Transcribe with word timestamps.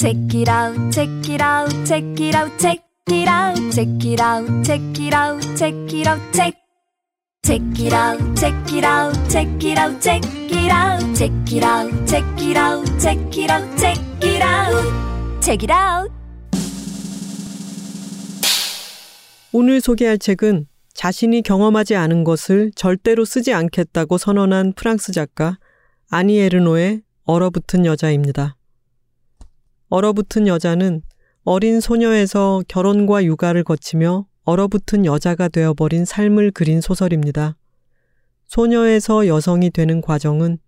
Check 0.00 0.16
it 0.32 0.48
out, 0.48 0.90
check 0.90 1.28
it 1.28 1.42
out, 1.42 1.70
check 1.84 2.02
it 2.18 2.34
out, 2.34 2.58
check 2.58 2.80
it 3.08 3.28
out, 3.28 3.54
check 3.70 4.02
it 4.02 4.18
out, 4.18 4.64
check 4.64 4.80
it 4.98 5.12
out, 5.12 5.42
check 5.58 5.74
it 5.92 6.06
out, 6.06 6.20
check. 6.32 6.54
Check 7.44 7.60
it 7.78 7.92
out, 7.92 8.18
check 8.34 8.72
it 8.72 8.82
out, 8.82 9.12
check 9.28 9.62
it 9.62 9.76
out, 9.78 10.00
check 10.00 10.24
it 10.24 10.72
out, 10.72 11.14
check 11.14 11.52
it 11.52 11.62
out, 11.62 12.06
check 12.06 12.24
it 12.40 12.56
out, 12.56 12.98
check 12.98 13.36
it 13.36 13.50
out, 13.50 13.78
check 13.78 13.98
it 14.22 14.42
out, 14.42 15.42
check 15.42 15.62
it 15.62 15.70
out. 15.70 16.10
오늘 19.52 19.82
소개할 19.82 20.16
책은 20.16 20.66
자신이 20.94 21.42
경험하지 21.42 21.96
않은 21.96 22.24
것을 22.24 22.70
절대로 22.74 23.26
쓰지 23.26 23.52
않겠다고 23.52 24.16
선언한 24.16 24.72
프랑스 24.76 25.12
작가 25.12 25.58
아니 26.08 26.38
에르노의 26.38 27.02
얼어붙은 27.26 27.84
여자입니다. 27.84 28.56
얼어붙은 29.90 30.46
여자는 30.46 31.02
어린 31.42 31.80
소녀에서 31.80 32.62
결혼과 32.68 33.24
육아를 33.24 33.64
거치며 33.64 34.24
얼어붙은 34.44 35.04
여자가 35.04 35.48
되어버린 35.48 36.04
삶을 36.04 36.52
그린 36.52 36.80
소설입니다. 36.80 37.56
소녀에서 38.46 39.26
여성이 39.26 39.70
되는 39.70 40.00
과정은 40.00 40.58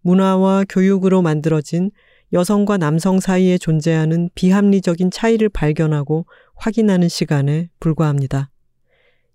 문화와 0.00 0.64
교육으로 0.68 1.22
만들어진 1.22 1.92
여성과 2.32 2.76
남성 2.76 3.20
사이에 3.20 3.56
존재하는 3.56 4.30
비합리적인 4.34 5.12
차이를 5.12 5.48
발견하고 5.48 6.26
확인하는 6.56 7.08
시간에 7.08 7.68
불과합니다. 7.78 8.50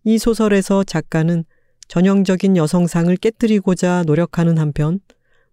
이 0.03 0.17
소설에서 0.17 0.83
작가는 0.83 1.45
전형적인 1.87 2.57
여성상을 2.57 3.15
깨뜨리고자 3.15 4.03
노력하는 4.07 4.57
한편 4.57 4.99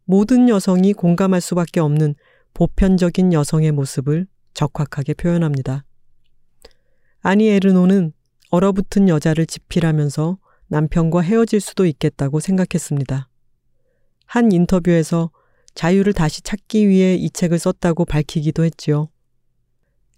모든 0.05 0.49
여성이 0.49 0.95
공감할 0.95 1.41
수밖에 1.41 1.79
없는 1.79 2.16
보편적인 2.55 3.33
여성의 3.33 3.73
모습을 3.73 4.27
적확하게 4.55 5.15
표현합니다. 5.15 5.85
아니 7.21 7.49
에르노는 7.49 8.13
얼어붙은 8.51 9.09
여자를 9.09 9.46
집필하면서 9.46 10.38
남편과 10.69 11.21
헤어질 11.21 11.61
수도 11.61 11.85
있겠다고 11.87 12.41
생각했습니다. 12.41 13.29
한 14.27 14.52
인터뷰에서 14.52 15.30
자유를 15.74 16.13
다시 16.13 16.43
찾기 16.43 16.88
위해 16.88 17.16
이 17.16 17.30
책을 17.30 17.59
썼다고 17.59 18.05
밝히기도 18.05 18.65
했지요. 18.65 19.09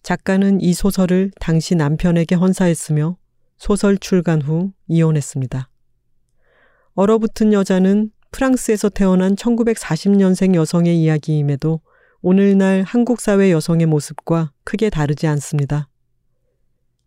작가는 0.03 0.61
이 0.61 0.75
소설을 0.75 1.33
당시 1.41 1.75
남편에게 1.75 2.35
헌사했으며 2.35 3.17
소설 3.59 3.97
출간 3.99 4.43
후 4.43 4.73
이혼했습니다. 4.87 5.69
얼어붙은 6.95 7.53
여자는 7.53 8.11
프랑스에서 8.31 8.91
태어난 8.91 9.35
1940년생 9.35 10.55
여성의 10.55 11.01
이야기임에도 11.01 11.81
오늘날 12.23 12.83
한국 12.83 13.21
사회 13.21 13.51
여성의 13.51 13.87
모습과 13.87 14.53
크게 14.65 14.91
다르지 14.91 15.27
않습니다. 15.27 15.89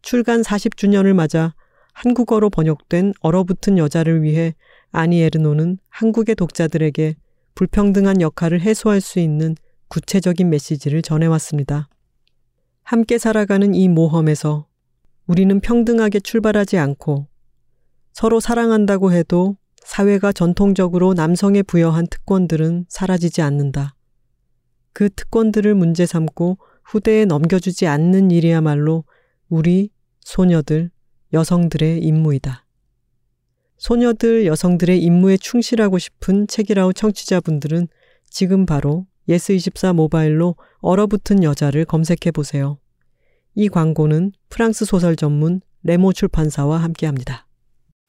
출간 0.01 0.41
40주년을 0.41 1.13
맞아 1.13 1.55
한국어로 1.93 2.49
번역된 2.49 3.13
얼어붙은 3.21 3.77
여자를 3.77 4.23
위해 4.23 4.55
아니 4.91 5.21
에르노는 5.21 5.79
한국의 5.89 6.35
독자들에게 6.35 7.15
불평등한 7.55 8.21
역할을 8.21 8.61
해소할 8.61 9.01
수 9.01 9.19
있는 9.19 9.55
구체적인 9.89 10.49
메시지를 10.49 11.01
전해왔습니다. 11.01 11.89
함께 12.83 13.17
살아가는 13.17 13.75
이 13.75 13.89
모험에서 13.89 14.67
우리는 15.27 15.59
평등하게 15.59 16.21
출발하지 16.21 16.77
않고 16.77 17.27
서로 18.13 18.39
사랑한다고 18.39 19.11
해도 19.11 19.57
사회가 19.83 20.31
전통적으로 20.31 21.13
남성에 21.13 21.63
부여한 21.63 22.07
특권들은 22.07 22.85
사라지지 22.89 23.41
않는다. 23.41 23.95
그 24.93 25.09
특권들을 25.09 25.75
문제 25.75 26.05
삼고 26.05 26.57
후대에 26.83 27.25
넘겨주지 27.25 27.87
않는 27.87 28.31
일이야말로 28.31 29.03
우리 29.47 29.89
소녀들, 30.21 30.91
여성들의 31.33 31.99
임무이다. 31.99 32.65
소녀들, 33.77 34.45
여성들의 34.45 35.01
임무에 35.01 35.37
충실하고 35.37 35.99
싶은 35.99 36.47
책이라우 36.47 36.93
청취자분들은 36.93 37.87
지금 38.29 38.65
바로 38.65 39.05
예스24 39.29 39.93
모바일로 39.93 40.55
얼어붙은 40.79 41.43
여자를 41.43 41.85
검색해 41.85 42.31
보세요. 42.33 42.79
이 43.55 43.69
광고는 43.69 44.31
프랑스 44.49 44.85
소설 44.85 45.15
전문 45.15 45.61
레모 45.83 46.13
출판사와 46.13 46.77
함께 46.77 47.05
합니다. 47.05 47.47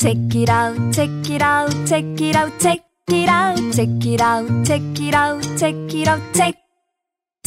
Check 0.00 0.40
it 0.40 0.50
out, 0.50 0.92
check 0.92 1.12
it 1.32 1.44
out, 1.44 1.86
check 1.86 2.26
it 2.26 2.38
out, 2.38 2.58
check 2.58 2.82
it 3.10 3.30
out, 3.30 3.72
check 3.72 4.08
it 4.08 4.22
out, 4.22 4.64
check 4.64 4.82
it 4.98 5.14
out, 5.14 5.42
check 5.56 5.76
it 5.94 6.08
out, 6.08 6.22
check. 6.32 6.69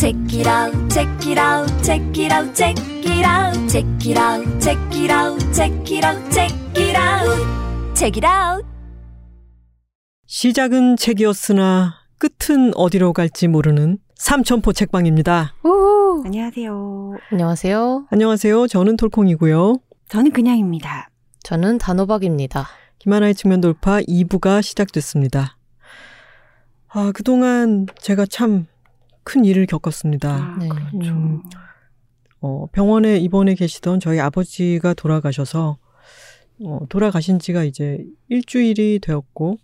Check 0.03 0.37
it 0.37 0.49
out, 0.49 0.89
check 0.89 1.29
it 1.29 1.39
out, 1.39 1.81
check 1.81 2.19
it 2.19 2.33
out, 2.33 2.53
check 2.53 2.77
it 2.77 3.25
out, 3.25 3.69
check 3.69 3.87
it 4.05 4.19
out, 4.19 4.59
check 4.59 4.77
it 4.91 5.09
out, 5.09 5.39
check 5.53 5.71
it 5.89 6.03
out, 6.03 6.29
check 6.29 6.53
it 6.75 6.97
out, 6.97 7.95
check 7.95 8.17
it 8.17 8.25
out. 8.25 8.67
시작은 10.25 10.97
책이었으나 10.97 11.93
끝은 12.17 12.73
어디로 12.75 13.13
갈지 13.13 13.47
모르는 13.47 13.99
삼천포 14.15 14.73
책방입니다. 14.73 15.55
우 15.63 16.21
안녕하세요. 16.25 17.15
안녕하세요. 17.31 18.07
안녕하세요. 18.09 18.67
저는 18.67 18.97
톨콩이고요. 18.97 19.77
저는 20.09 20.31
그냥입니다. 20.31 21.11
저는 21.43 21.77
단호박입니다. 21.77 22.67
김하나의 22.99 23.35
측면 23.35 23.61
돌파 23.61 24.01
2부가 24.01 24.61
시작됐습니다. 24.61 25.55
아, 26.89 27.13
그동안 27.15 27.85
제가 28.01 28.25
참 28.25 28.67
큰 29.23 29.45
일을 29.45 29.65
겪었습니다. 29.65 30.33
아, 30.33 30.57
네. 30.59 30.67
그렇죠. 30.67 31.13
음. 31.13 31.41
어, 32.41 32.67
병원에 32.71 33.17
입원해 33.17 33.55
계시던 33.55 33.99
저희 33.99 34.19
아버지가 34.19 34.93
돌아가셔서 34.93 35.77
어, 36.65 36.79
돌아가신 36.89 37.39
지가 37.39 37.63
이제 37.63 38.05
일주일이 38.29 38.99
되었고 39.01 39.57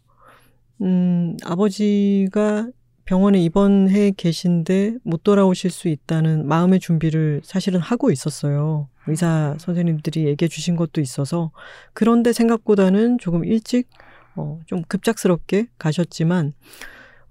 음, 0.81 1.35
아버지가 1.43 2.69
병원에 3.05 3.41
입원해 3.41 4.11
계신데 4.11 4.97
못 5.03 5.23
돌아오실 5.23 5.71
수 5.71 5.87
있다는 5.87 6.47
마음의 6.47 6.79
준비를 6.79 7.41
사실은 7.43 7.79
하고 7.79 8.11
있었어요. 8.11 8.87
의사 9.07 9.55
선생님들이 9.59 10.25
얘기해 10.27 10.47
주신 10.47 10.75
것도 10.75 11.01
있어서 11.01 11.51
그런데 11.93 12.31
생각보다는 12.31 13.17
조금 13.17 13.43
일찍 13.43 13.89
어, 14.35 14.59
좀 14.67 14.83
급작스럽게 14.83 15.67
가셨지만 15.79 16.53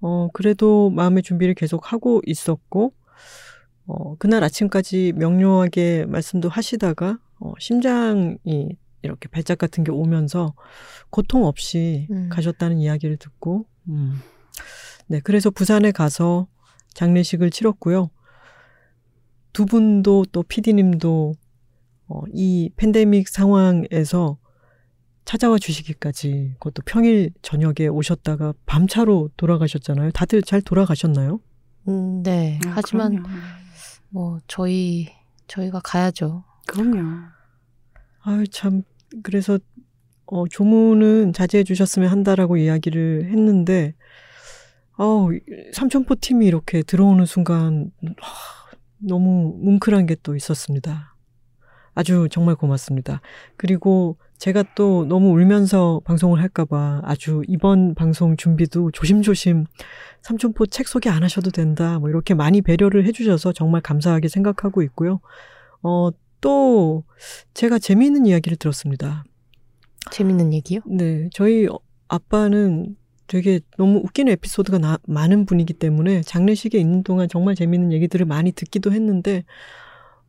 어, 0.01 0.29
그래도 0.33 0.91
마음의 0.91 1.23
준비를 1.23 1.55
계속 1.55 1.93
하고 1.93 2.21
있었고 2.27 2.93
어, 3.87 4.17
그날 4.17 4.45
아침까지 4.45 5.15
명료하게 5.17 6.07
말씀도 6.07 6.49
하시다가 6.49 7.19
어, 7.41 7.53
심장이 7.59 8.39
이렇게 9.03 9.29
발작 9.29 9.59
같은 9.59 9.85
게 9.85 9.93
오면서 9.93 10.55
고통 11.11 11.45
없이 11.45 12.07
음. 12.11 12.29
가셨다는 12.31 12.79
이야기를 12.79 13.17
듣고 13.17 13.67
음. 13.89 14.21
네, 15.07 15.21
그래서 15.25 15.51
부산에 15.51 15.91
가서 15.93 16.49
장례식을 16.95 17.51
치렀고요. 17.51 18.11
두 19.53 19.67
분도 19.67 20.25
또 20.33 20.43
PD님도 20.43 21.35
어, 22.09 22.23
이 22.33 22.71
팬데믹 22.77 23.29
상황에서 23.29 24.39
찾아와 25.29 25.59
주시기까지 25.59 26.55
그것도 26.55 26.81
평일 26.87 27.33
저녁에 27.43 27.87
오셨다가 27.87 28.55
밤차로 28.65 29.29
돌아가셨잖아요. 29.37 30.13
다들 30.13 30.41
잘 30.41 30.63
돌아가셨나요? 30.63 31.39
음, 31.87 32.23
네. 32.23 32.59
아, 32.67 32.73
하지만 32.77 33.23
그럼요. 33.23 33.29
뭐 34.09 34.39
저희 34.47 35.09
저희가 35.47 35.81
가야죠. 35.85 36.45
그럼요. 36.67 37.03
아유 38.23 38.47
참 38.49 38.81
그래서 39.23 39.59
어, 40.25 40.49
조문은 40.49 41.35
자제해 41.35 41.63
주셨으면 41.63 42.09
한다라고 42.09 42.57
이야기를 42.57 43.29
했는데 43.31 43.93
아우 44.97 45.29
삼천포 45.75 46.15
팀이 46.23 46.47
이렇게 46.47 46.83
들어오는 46.83 47.27
순간 47.27 47.91
하, 48.19 48.71
너무 48.97 49.59
뭉클한 49.63 50.07
게 50.07 50.17
또 50.23 50.35
있었습니다. 50.37 51.15
아주 51.99 52.29
정말 52.31 52.55
고맙습니다. 52.55 53.21
그리고 53.57 54.19
제가 54.39 54.63
또 54.77 55.05
너무 55.05 55.31
울면서 55.31 56.01
방송을 56.05 56.41
할까봐 56.41 57.01
아주 57.03 57.43
이번 57.49 57.97
방송 57.97 58.37
준비도 58.37 58.93
조심조심 58.93 59.65
삼천포 60.23 60.67
책 60.67 60.87
소개 60.87 61.11
안 61.11 61.25
하셔도 61.25 61.51
된다. 61.51 61.99
뭐 61.99 62.09
이렇게 62.09 62.35
많이 62.35 62.63
배려를 62.63 63.05
해주셔서 63.05 63.53
정말 63.53 63.81
감사하게 63.81 64.29
생각하고 64.29 64.83
있고요. 64.83 65.19
어, 65.83 66.11
또 66.41 67.03
제가 67.55 67.81
재미있는 67.81 68.27
이야기를 68.27 68.59
들었습니다. 68.59 69.25
재밌는 70.13 70.53
얘기요? 70.53 70.83
네, 70.87 71.29
저희 71.33 71.67
어- 71.67 71.81
아빠는 72.07 72.95
되게 73.27 73.59
너무 73.77 73.99
웃기는 74.05 74.33
에피소드가 74.35 74.79
나- 74.79 74.99
많은 75.09 75.47
분이기 75.47 75.73
때문에 75.73 76.21
장례식에 76.23 76.79
있는 76.79 77.03
동안 77.03 77.29
정말 77.29 77.57
재미있는 77.57 77.93
얘기들을 77.93 78.25
많이 78.25 78.53
듣기도 78.53 78.93
했는데, 78.93 79.45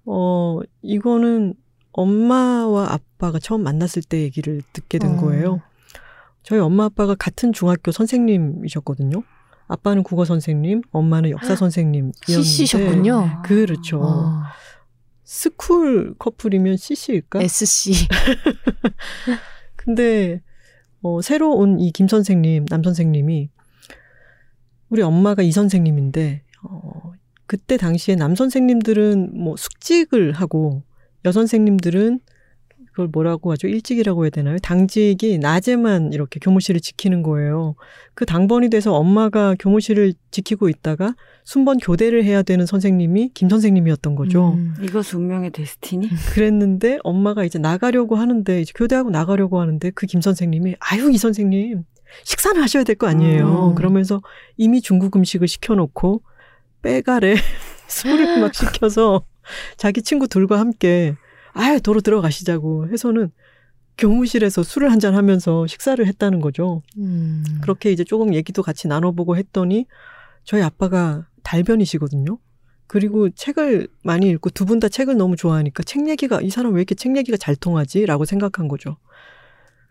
어, 0.05 0.59
이거는 0.81 1.53
엄마와 1.91 2.93
아빠가 2.93 3.39
처음 3.39 3.63
만났을 3.63 4.01
때 4.03 4.21
얘기를 4.21 4.61
듣게 4.73 4.97
된 4.99 5.17
어. 5.17 5.21
거예요. 5.21 5.61
저희 6.43 6.59
엄마 6.59 6.85
아빠가 6.85 7.15
같은 7.15 7.51
중학교 7.53 7.91
선생님이셨거든요. 7.91 9.21
아빠는 9.67 10.01
국어 10.03 10.25
선생님, 10.25 10.81
엄마는 10.91 11.29
역사 11.29 11.55
선생님이었는데 11.55 12.15
CC셨군요. 12.25 13.41
그렇죠. 13.43 14.01
어, 14.01 14.41
school 15.23 16.15
커플이면 16.17 16.77
CC일까? 16.77 17.41
SC. 17.43 18.07
근데 19.75 20.41
어, 21.01 21.21
새로 21.21 21.53
온 21.55 21.79
이 21.79 21.91
김 21.91 22.07
선생님, 22.07 22.65
남 22.65 22.83
선생님이 22.83 23.49
우리 24.89 25.01
엄마가 25.03 25.43
이 25.43 25.51
선생님인데 25.51 26.43
어, 26.63 27.11
그때 27.49 27.77
당시에 27.77 28.15
남 28.15 28.35
선생님들은 28.35 29.31
뭐 29.33 29.55
숙직을 29.57 30.33
하고 30.33 30.83
여 31.25 31.31
선생님들은 31.31 32.19
그걸 32.91 33.07
뭐라고 33.07 33.51
하죠? 33.53 33.67
일찍이라고 33.67 34.25
해야 34.25 34.29
되나요? 34.29 34.57
당직이 34.61 35.39
낮에만 35.39 36.13
이렇게 36.13 36.39
교무실을 36.39 36.79
지키는 36.79 37.23
거예요. 37.23 37.73
그 38.13 38.25
당번이 38.27 38.69
돼서 38.69 38.93
엄마가 38.93 39.55
교무실을 39.59 40.13
지키고 40.29 40.69
있다가 40.69 41.15
순번 41.43 41.77
교대를 41.79 42.23
해야 42.23 42.43
되는 42.43 42.67
선생님이 42.67 43.31
김 43.33 43.49
선생님이었던 43.49 44.13
거죠. 44.15 44.53
음. 44.53 44.75
이것이 44.83 45.15
운명의 45.15 45.49
데스티니? 45.49 46.07
그랬는데 46.33 46.99
엄마가 47.03 47.45
이제 47.45 47.57
나가려고 47.57 48.15
하는데 48.15 48.61
이제 48.61 48.71
교대하고 48.75 49.09
나가려고 49.09 49.59
하는데 49.59 49.89
그 49.91 50.05
김 50.05 50.21
선생님이 50.21 50.75
아유 50.79 51.09
이 51.11 51.17
선생님 51.17 51.83
식사는 52.25 52.61
하셔야 52.61 52.83
될 52.83 52.95
거 52.95 53.07
아니에요. 53.07 53.69
음. 53.69 53.75
그러면서 53.75 54.21
이미 54.55 54.81
중국 54.81 55.15
음식을 55.15 55.47
시켜놓고 55.47 56.21
빼갈에 56.81 57.35
술을 57.87 58.39
막 58.41 58.53
시켜서 58.53 59.25
자기 59.77 60.01
친구들과 60.01 60.59
함께 60.59 61.15
아유 61.53 61.81
도로 61.81 62.01
들어가시자고 62.01 62.89
해서는 62.91 63.31
교무실에서 63.97 64.63
술을 64.63 64.91
한잔 64.91 65.15
하면서 65.15 65.67
식사를 65.67 66.05
했다는 66.05 66.39
거죠. 66.41 66.83
음. 66.97 67.43
그렇게 67.61 67.91
이제 67.91 68.03
조금 68.03 68.33
얘기도 68.33 68.63
같이 68.63 68.87
나눠보고 68.87 69.35
했더니 69.37 69.87
저희 70.45 70.61
아빠가 70.61 71.27
달변이시거든요. 71.43 72.37
그리고 72.87 73.29
책을 73.29 73.87
많이 74.03 74.29
읽고 74.29 74.49
두 74.51 74.65
분 74.65 74.79
다 74.79 74.87
책을 74.89 75.17
너무 75.17 75.35
좋아하니까 75.35 75.83
책 75.83 76.07
얘기가 76.07 76.41
이 76.41 76.49
사람 76.49 76.73
왜 76.73 76.79
이렇게 76.81 76.95
책 76.95 77.17
얘기가 77.17 77.37
잘 77.37 77.55
통하지라고 77.55 78.25
생각한 78.25 78.67
거죠. 78.67 78.97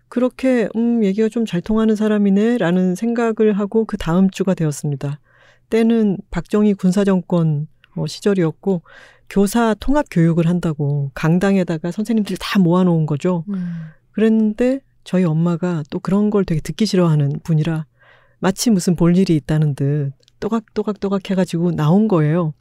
그렇게 0.08 0.68
음 0.76 1.04
얘기가 1.04 1.28
좀 1.28 1.44
잘 1.46 1.60
통하는 1.60 1.94
사람이네라는 1.96 2.94
생각을 2.94 3.52
하고 3.58 3.84
그 3.84 3.96
다음 3.98 4.30
주가 4.30 4.54
되었습니다. 4.54 5.20
때는 5.70 6.18
박정희 6.30 6.74
군사정권 6.74 7.66
어, 7.96 8.06
시절이었고 8.06 8.82
교사 9.30 9.74
통합 9.74 10.06
교육을 10.10 10.46
한다고 10.46 11.10
강당에다가 11.14 11.90
선생님들 11.90 12.36
다 12.40 12.58
모아놓은 12.58 13.06
거죠. 13.06 13.44
음. 13.48 13.88
그랬는데 14.12 14.80
저희 15.04 15.24
엄마가 15.24 15.82
또 15.90 15.98
그런 16.00 16.30
걸 16.30 16.44
되게 16.44 16.60
듣기 16.60 16.86
싫어하는 16.86 17.40
분이라 17.42 17.86
마치 18.40 18.70
무슨 18.70 18.94
볼 18.96 19.16
일이 19.16 19.36
있다는 19.36 19.74
듯 19.74 20.12
또각또각 20.40 21.00
또각 21.00 21.28
해가지고 21.30 21.72
나온 21.72 22.08
거예요. 22.08 22.54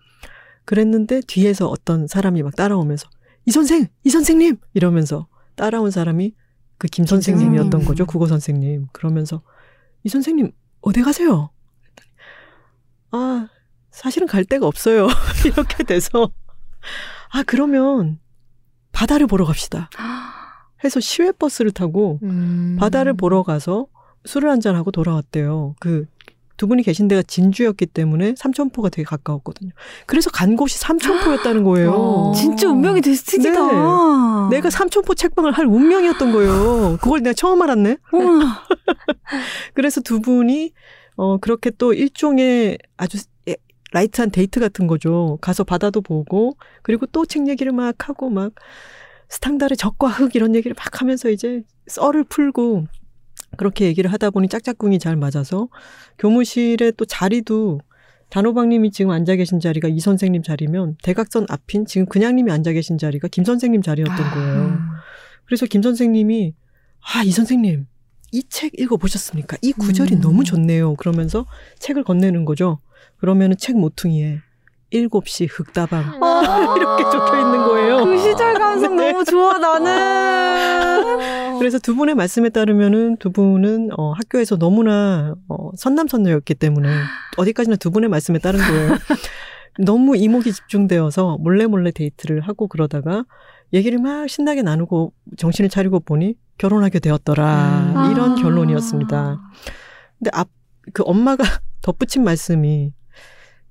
그랬는데 0.65 1.21
뒤에서 1.27 1.67
어떤 1.67 2.07
사람이 2.07 2.43
막 2.43 2.55
따라오면서 2.55 3.07
이 3.45 3.51
선생, 3.51 3.87
이 4.03 4.09
선생님 4.09 4.57
이러면서 4.73 5.27
따라온 5.55 5.91
사람이 5.91 6.33
그 6.77 6.87
김 6.89 7.05
선생님이었던 7.05 7.71
선생님. 7.71 7.87
거죠. 7.87 8.05
국어 8.05 8.27
선생님. 8.27 8.87
그러면서 8.91 9.41
이 10.03 10.09
선생님 10.09 10.51
어디 10.81 11.01
가세요? 11.01 11.49
아 13.11 13.47
사실은 13.91 14.27
갈 14.27 14.45
데가 14.45 14.67
없어요. 14.67 15.07
이렇게 15.45 15.83
돼서 15.83 16.31
아 17.31 17.43
그러면 17.45 18.19
바다를 18.91 19.27
보러 19.27 19.45
갑시다. 19.45 19.89
해서 20.83 20.99
시외 20.99 21.31
버스를 21.31 21.71
타고 21.71 22.19
음. 22.23 22.77
바다를 22.79 23.13
보러 23.13 23.43
가서 23.43 23.87
술을 24.25 24.49
한잔 24.49 24.75
하고 24.75 24.91
돌아왔대요. 24.91 25.75
그 25.79 26.05
두 26.57 26.65
분이 26.67 26.81
계신 26.83 27.07
데가 27.07 27.21
진주였기 27.21 27.85
때문에 27.85 28.33
삼천포가 28.35 28.89
되게 28.89 29.03
가까웠거든요. 29.03 29.69
그래서 30.07 30.31
간 30.31 30.55
곳이 30.55 30.79
삼천포였다는 30.79 31.63
거예요. 31.63 31.91
어. 31.93 32.33
진짜 32.35 32.67
운명의 32.67 33.03
데스티니다. 33.03 34.49
네. 34.49 34.55
내가 34.57 34.71
삼천포 34.71 35.13
책방을 35.13 35.51
할 35.51 35.67
운명이었던 35.67 36.31
거예요. 36.31 36.97
그걸 36.99 37.21
내가 37.21 37.33
처음 37.33 37.61
알았네. 37.61 37.97
그래서 39.75 40.01
두 40.01 40.19
분이 40.19 40.71
어 41.17 41.37
그렇게 41.37 41.71
또 41.71 41.93
일종의 41.93 42.77
아주 42.97 43.17
예, 43.49 43.55
light한 43.91 44.31
데이트 44.31 44.59
같은 44.59 44.87
거죠. 44.87 45.37
가서 45.41 45.63
바다도 45.65 46.01
보고 46.01 46.55
그리고 46.83 47.05
또 47.07 47.25
책 47.25 47.47
얘기를 47.49 47.71
막 47.73 48.07
하고 48.09 48.29
막 48.29 48.53
스탕달의 49.29 49.77
적과 49.77 50.07
흑 50.09 50.35
이런 50.35 50.55
얘기를 50.55 50.75
막 50.77 51.01
하면서 51.01 51.29
이제 51.29 51.63
썰을 51.87 52.23
풀고 52.25 52.85
그렇게 53.57 53.85
얘기를 53.85 54.11
하다 54.13 54.29
보니 54.31 54.47
짝짝꿍이 54.49 54.99
잘 54.99 55.15
맞아서 55.17 55.67
교무실에 56.19 56.91
또 56.91 57.05
자리도 57.05 57.79
단호박님이 58.29 58.91
지금 58.91 59.11
앉아 59.11 59.35
계신 59.37 59.59
자리가 59.59 59.87
이 59.87 59.99
선생님 59.99 60.43
자리면 60.43 60.97
대각선 61.01 61.45
앞인 61.49 61.85
지금 61.85 62.05
그냥님이 62.07 62.51
앉아 62.51 62.73
계신 62.73 62.97
자리가 62.97 63.29
김 63.29 63.43
선생님 63.45 63.81
자리였던 63.81 64.17
거예요. 64.17 64.65
음. 64.65 64.79
그래서 65.45 65.65
김 65.65 65.81
선생님이 65.81 66.53
아, 66.99 67.23
이 67.23 67.31
선생님 67.31 67.87
이 68.31 68.43
책 68.49 68.79
읽어 68.79 68.97
보셨습니까? 68.97 69.57
이 69.61 69.71
구절이 69.73 70.15
음. 70.15 70.21
너무 70.21 70.43
좋네요. 70.43 70.95
그러면서 70.95 71.45
책을 71.79 72.03
건네는 72.03 72.45
거죠. 72.45 72.79
그러면은 73.19 73.55
책 73.57 73.77
모퉁이에 73.77 74.39
일곱 74.89 75.27
시 75.27 75.45
흑다방 75.45 76.19
이렇게 76.77 77.03
적혀 77.03 77.39
있는 77.39 77.57
거예요. 77.65 78.05
그 78.05 78.17
시절 78.17 78.53
감성 78.53 78.95
네. 78.95 79.11
너무 79.11 79.25
좋아 79.25 79.57
나는. 79.57 81.59
그래서 81.59 81.79
두 81.79 81.95
분의 81.95 82.15
말씀에 82.15 82.49
따르면은 82.49 83.17
두 83.17 83.31
분은 83.31 83.89
어, 83.97 84.11
학교에서 84.11 84.57
너무나 84.57 85.35
어, 85.49 85.71
선남선녀였기 85.75 86.55
때문에 86.55 86.89
어디까지나 87.37 87.75
두 87.77 87.91
분의 87.91 88.09
말씀에 88.09 88.39
따른 88.39 88.59
거예요. 88.59 88.97
너무 89.79 90.15
이목이 90.17 90.51
집중되어서 90.53 91.37
몰래 91.39 91.65
몰래 91.65 91.91
데이트를 91.91 92.41
하고 92.41 92.67
그러다가 92.67 93.25
얘기를 93.73 93.99
막 93.99 94.27
신나게 94.27 94.61
나누고 94.61 95.13
정신을 95.37 95.69
차리고 95.69 95.99
보니 95.99 96.35
결혼하게 96.57 96.99
되었더라 96.99 98.07
음. 98.07 98.11
이런 98.11 98.31
아. 98.31 98.35
결론이었습니다. 98.35 99.41
근데 100.19 100.31
앞 100.33 100.49
그 100.93 101.03
엄마가 101.05 101.43
덧붙인 101.81 102.23
말씀이 102.23 102.93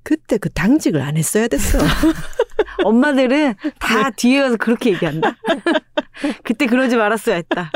그때 0.03 0.39
그 0.39 0.49
당직을 0.51 1.01
안 1.01 1.17
했어야 1.17 1.49
됐어. 1.49 1.79
엄마들은 2.85 3.55
다 3.81 4.11
네. 4.11 4.17
뒤에 4.17 4.41
가서 4.41 4.57
그렇게 4.57 4.93
얘기한다. 4.93 5.37
그때 6.45 6.67
그러지 6.67 6.97
말았어야 6.97 7.37
했다. 7.37 7.73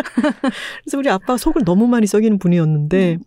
그래서 0.84 0.98
우리 0.98 1.10
아빠 1.10 1.36
속을 1.36 1.64
너무 1.64 1.88
많이 1.88 2.06
썩이는 2.06 2.38
분이었는데 2.38 3.18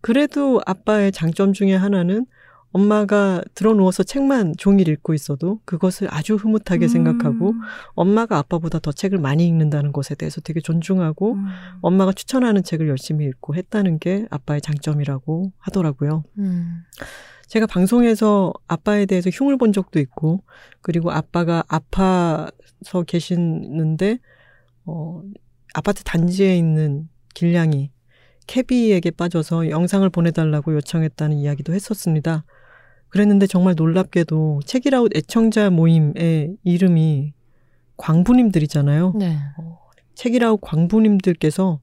그래도 0.00 0.60
아빠의 0.64 1.10
장점 1.10 1.52
중에 1.52 1.74
하나는 1.74 2.26
엄마가 2.76 3.40
들어 3.54 3.72
누워서 3.72 4.02
책만 4.02 4.56
종일 4.58 4.88
읽고 4.88 5.14
있어도 5.14 5.60
그것을 5.64 6.08
아주 6.10 6.34
흐뭇하게 6.34 6.88
생각하고 6.88 7.52
음. 7.52 7.60
엄마가 7.94 8.36
아빠보다 8.36 8.80
더 8.80 8.92
책을 8.92 9.18
많이 9.18 9.46
읽는다는 9.46 9.92
것에 9.92 10.14
대해서 10.14 10.42
되게 10.42 10.60
존중하고 10.60 11.34
음. 11.34 11.46
엄마가 11.80 12.12
추천하는 12.12 12.62
책을 12.62 12.86
열심히 12.88 13.24
읽고 13.24 13.54
했다는 13.54 13.98
게 13.98 14.26
아빠의 14.28 14.60
장점이라고 14.60 15.52
하더라고요. 15.56 16.24
음. 16.38 16.82
제가 17.46 17.64
방송에서 17.66 18.52
아빠에 18.68 19.06
대해서 19.06 19.30
흉을 19.30 19.56
본 19.56 19.72
적도 19.72 19.98
있고 19.98 20.42
그리고 20.82 21.10
아빠가 21.10 21.64
아파서 21.68 23.02
계시는데 23.06 24.18
어 24.84 25.22
아파트 25.72 26.04
단지에 26.04 26.58
있는 26.58 27.08
길냥이 27.34 27.90
캐비에게 28.46 29.12
빠져서 29.12 29.70
영상을 29.70 30.08
보내달라고 30.10 30.74
요청했다는 30.74 31.38
이야기도 31.38 31.72
했었습니다. 31.72 32.44
그랬는데 33.16 33.46
정말 33.46 33.74
놀랍게도 33.74 34.60
책이라웃 34.66 35.16
애청자 35.16 35.70
모임의 35.70 36.56
이름이 36.64 37.32
광부님들이잖아요. 37.96 39.14
네. 39.18 39.38
책이라웃 40.14 40.60
광부님들께서 40.60 41.80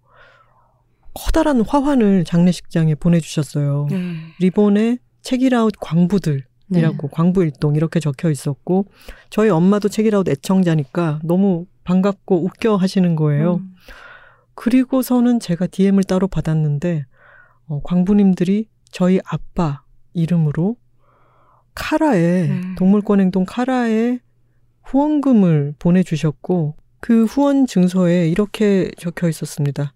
커다란 1.16 1.62
화환을 1.62 2.24
장례식장에 2.24 2.94
보내주셨어요. 2.96 3.88
네. 3.90 3.98
리본에 4.40 5.00
책이라웃 5.24 5.74
광부들 5.80 6.46
네. 6.68 6.80
이라고 6.80 7.08
광부일동 7.08 7.76
이렇게 7.76 8.00
적혀 8.00 8.30
있었고 8.30 8.86
저희 9.32 9.50
엄마도 9.50 9.90
책이라웃 9.90 10.30
애청자니까 10.30 11.22
너무 11.24 11.66
반갑고 11.84 12.46
웃겨 12.46 12.76
하시는 12.76 13.16
거예요. 13.16 13.56
음. 13.56 13.74
그리고서는 14.54 15.40
제가 15.40 15.66
DM을 15.66 16.04
따로 16.04 16.28
받았는데 16.28 17.06
어, 17.66 17.82
광부님들이 17.84 18.68
저희 18.92 19.20
아빠 19.26 19.82
이름으로 20.14 20.78
카라에 21.76 22.50
음. 22.50 22.76
동물권행동 22.78 23.46
카라에 23.46 24.20
후원금을 24.84 25.76
보내주셨고 25.80 26.76
그 27.00 27.26
후원 27.26 27.66
증서에 27.68 28.30
이렇게 28.30 28.92
적혀 28.98 29.28
있었습니다. 29.30 29.94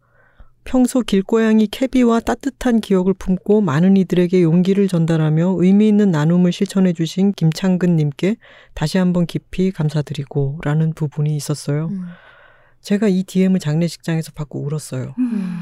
평소 0.63 0.99
길고양이 1.01 1.67
캐비와 1.67 2.19
따뜻한 2.19 2.81
기억을 2.81 3.13
품고 3.13 3.61
많은 3.61 3.95
이들에게 3.95 4.43
용기를 4.43 4.89
전달하며 4.89 5.55
의미 5.59 5.87
있는 5.87 6.11
나눔을 6.11 6.51
실천해 6.51 6.91
주신 6.91 7.31
김창근 7.31 7.95
님께 7.95 8.35
다시 8.73 8.97
한번 8.97 9.25
깊이 9.25 9.71
감사드리고 9.71 10.59
라는 10.63 10.93
부분이 10.93 11.33
있었어요. 11.37 11.87
음. 11.87 12.01
제가 12.81 13.07
이 13.07 13.23
DM을 13.23 13.59
장례식장에서 13.61 14.33
받고 14.33 14.59
울었어요. 14.65 15.15
음. 15.17 15.59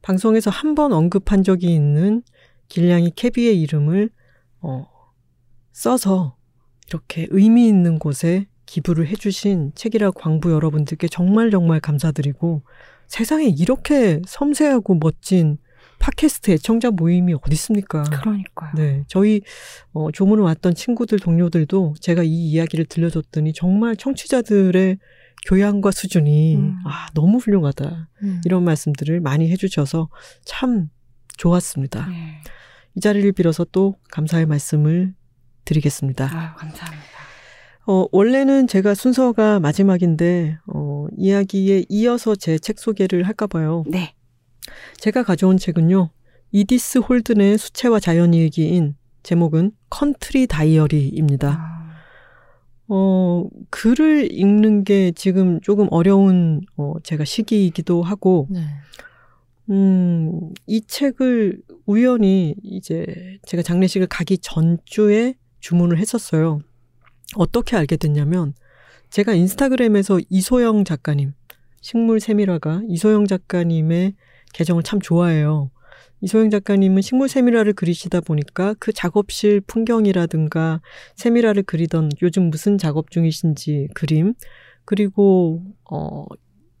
방송에서 0.00 0.50
한 0.50 0.74
번 0.74 0.92
언급한 0.94 1.42
적이 1.44 1.74
있는 1.74 2.22
길냥이 2.68 3.12
캐비의 3.14 3.60
이름을 3.60 4.08
어, 4.62 4.86
써서 5.72 6.36
이렇게 6.88 7.26
의미 7.30 7.66
있는 7.66 7.98
곳에 7.98 8.46
기부를 8.66 9.06
해주신 9.08 9.72
책이라 9.74 10.12
광부 10.12 10.52
여러분들께 10.52 11.08
정말 11.08 11.50
정말 11.50 11.80
감사드리고 11.80 12.62
세상에 13.06 13.46
이렇게 13.46 14.22
섬세하고 14.26 14.98
멋진 15.00 15.58
팟캐스트 15.98 16.50
애청자 16.52 16.90
모임이 16.90 17.34
어디 17.34 17.52
있습니까? 17.52 18.02
그러니까요. 18.02 18.72
네, 18.74 19.04
저희 19.06 19.40
어, 19.92 20.10
조문을 20.10 20.42
왔던 20.42 20.74
친구들 20.74 21.20
동료들도 21.20 21.94
제가 22.00 22.24
이 22.24 22.28
이야기를 22.28 22.86
들려줬더니 22.86 23.52
정말 23.52 23.96
청취자들의 23.96 24.98
교양과 25.46 25.90
수준이 25.90 26.56
음. 26.56 26.76
아 26.84 27.06
너무 27.14 27.38
훌륭하다 27.38 28.08
음. 28.22 28.40
이런 28.44 28.64
말씀들을 28.64 29.20
많이 29.20 29.50
해주셔서 29.50 30.08
참 30.44 30.88
좋았습니다. 31.36 32.06
네. 32.08 32.40
이 32.96 33.00
자리를 33.00 33.30
빌어서 33.32 33.64
또 33.70 33.96
감사의 34.10 34.46
말씀을 34.46 35.14
드리겠습니다. 35.72 36.24
아유, 36.32 36.48
감사합니다. 36.56 37.02
어, 37.86 38.06
원래는 38.12 38.68
제가 38.68 38.94
순서가 38.94 39.58
마지막인데 39.60 40.58
어, 40.72 41.06
이야기에 41.16 41.86
이어서 41.88 42.34
제 42.36 42.58
책 42.58 42.78
소개를 42.78 43.24
할까 43.24 43.46
봐요. 43.46 43.82
네. 43.88 44.14
제가 44.98 45.24
가져온 45.24 45.56
책은요. 45.56 46.10
이디스 46.52 46.98
홀든의 46.98 47.58
수채화 47.58 47.98
자연 47.98 48.34
일기인 48.34 48.94
제목은 49.22 49.72
컨트리 49.90 50.46
다이어리입니다. 50.46 51.58
아, 51.58 51.94
어, 52.88 53.46
글을 53.70 54.30
읽는 54.32 54.84
게 54.84 55.12
지금 55.12 55.60
조금 55.60 55.88
어려운 55.90 56.60
어, 56.76 56.94
제가 57.02 57.24
시기이기도 57.24 58.02
하고 58.02 58.46
네. 58.50 58.60
음, 59.70 60.50
이 60.66 60.82
책을 60.86 61.62
우연히 61.86 62.54
이제 62.62 63.06
제가 63.46 63.62
장례식을 63.62 64.06
가기 64.08 64.38
전주에 64.38 65.34
주문을 65.62 65.96
했었어요. 65.98 66.60
어떻게 67.36 67.76
알게 67.76 67.96
됐냐면 67.96 68.52
제가 69.08 69.32
인스타그램에서 69.32 70.20
이소영 70.28 70.84
작가님, 70.84 71.32
식물 71.80 72.20
세밀화가 72.20 72.82
이소영 72.88 73.26
작가님의 73.26 74.14
계정을 74.52 74.82
참 74.82 75.00
좋아해요. 75.00 75.70
이소영 76.20 76.50
작가님은 76.50 77.02
식물 77.02 77.28
세밀화를 77.28 77.72
그리시다 77.72 78.20
보니까 78.20 78.74
그 78.78 78.92
작업실 78.92 79.60
풍경이라든가 79.62 80.80
세밀화를 81.16 81.62
그리던 81.62 82.10
요즘 82.22 82.50
무슨 82.50 82.76
작업 82.76 83.10
중이신지 83.10 83.88
그림, 83.94 84.34
그리고 84.84 85.62
어 85.90 86.26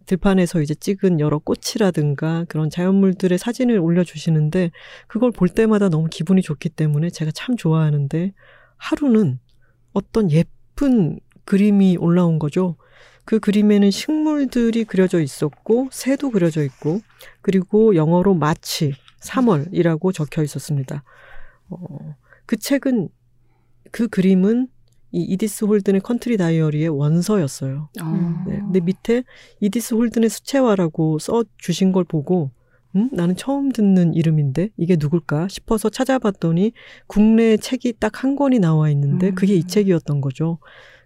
들판에서 0.06 0.60
이제 0.60 0.74
찍은 0.74 1.20
여러 1.20 1.38
꽃이라든가 1.38 2.44
그런 2.48 2.68
자연물들의 2.70 3.38
사진을 3.38 3.78
올려주시는데 3.78 4.70
그걸 5.06 5.30
볼 5.30 5.48
때마다 5.48 5.88
너무 5.88 6.08
기분이 6.10 6.42
좋기 6.42 6.70
때문에 6.70 7.10
제가 7.10 7.30
참 7.32 7.56
좋아하는데 7.56 8.32
하루는 8.82 9.38
어떤 9.92 10.30
예쁜 10.32 11.20
그림이 11.44 11.96
올라온 11.98 12.40
거죠. 12.40 12.76
그 13.24 13.38
그림에는 13.38 13.92
식물들이 13.92 14.84
그려져 14.84 15.20
있었고 15.20 15.88
새도 15.92 16.30
그려져 16.32 16.64
있고 16.64 17.00
그리고 17.42 17.94
영어로 17.94 18.34
마치 18.34 18.94
3월이라고 19.20 20.12
적혀 20.12 20.42
있었습니다. 20.42 21.04
어, 21.70 22.16
그 22.44 22.56
책은 22.56 23.08
그 23.92 24.08
그림은 24.08 24.66
이 25.12 25.22
이디스 25.22 25.66
홀든의 25.66 26.00
컨트리 26.00 26.36
다이어리의 26.36 26.88
원서였어요. 26.88 27.88
어. 28.02 28.44
네. 28.48 28.58
근데 28.58 28.80
밑에 28.80 29.22
이디스 29.60 29.94
홀든의 29.94 30.28
수채화라고 30.28 31.20
써 31.20 31.44
주신 31.58 31.92
걸 31.92 32.02
보고 32.02 32.50
음? 32.96 33.08
나는 33.12 33.36
처음 33.36 33.72
듣는 33.72 34.14
이름인데 34.14 34.70
이게 34.76 34.96
누굴까 34.98 35.48
싶어서 35.48 35.88
찾아봤더니 35.88 36.72
국내 37.06 37.56
책이 37.56 37.94
딱 37.98 38.22
한 38.22 38.36
권이 38.36 38.58
나와 38.58 38.90
있는데 38.90 39.28
음. 39.30 39.34
그게 39.34 39.54
이 39.54 39.66
책이었던 39.66 40.20
거죠. 40.20 40.58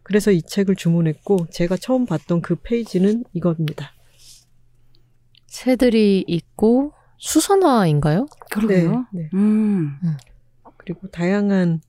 그래서 0.03 0.31
이 0.31 0.43
책을 0.43 0.77
주문했고 0.77 1.47
제가 1.51 1.77
처음 1.77 2.05
봤던 2.07 2.43
그 2.43 2.57
페이지는 2.57 3.25
이겁니다. 3.33 3.93
새들이 5.47 6.25
있고 6.27 6.93
수선화인가요? 7.19 8.27
그러게요. 8.51 9.07
네, 9.13 9.23
네. 9.23 9.31
음. 9.35 9.97
그리고 10.77 11.09
다양한 11.09 11.81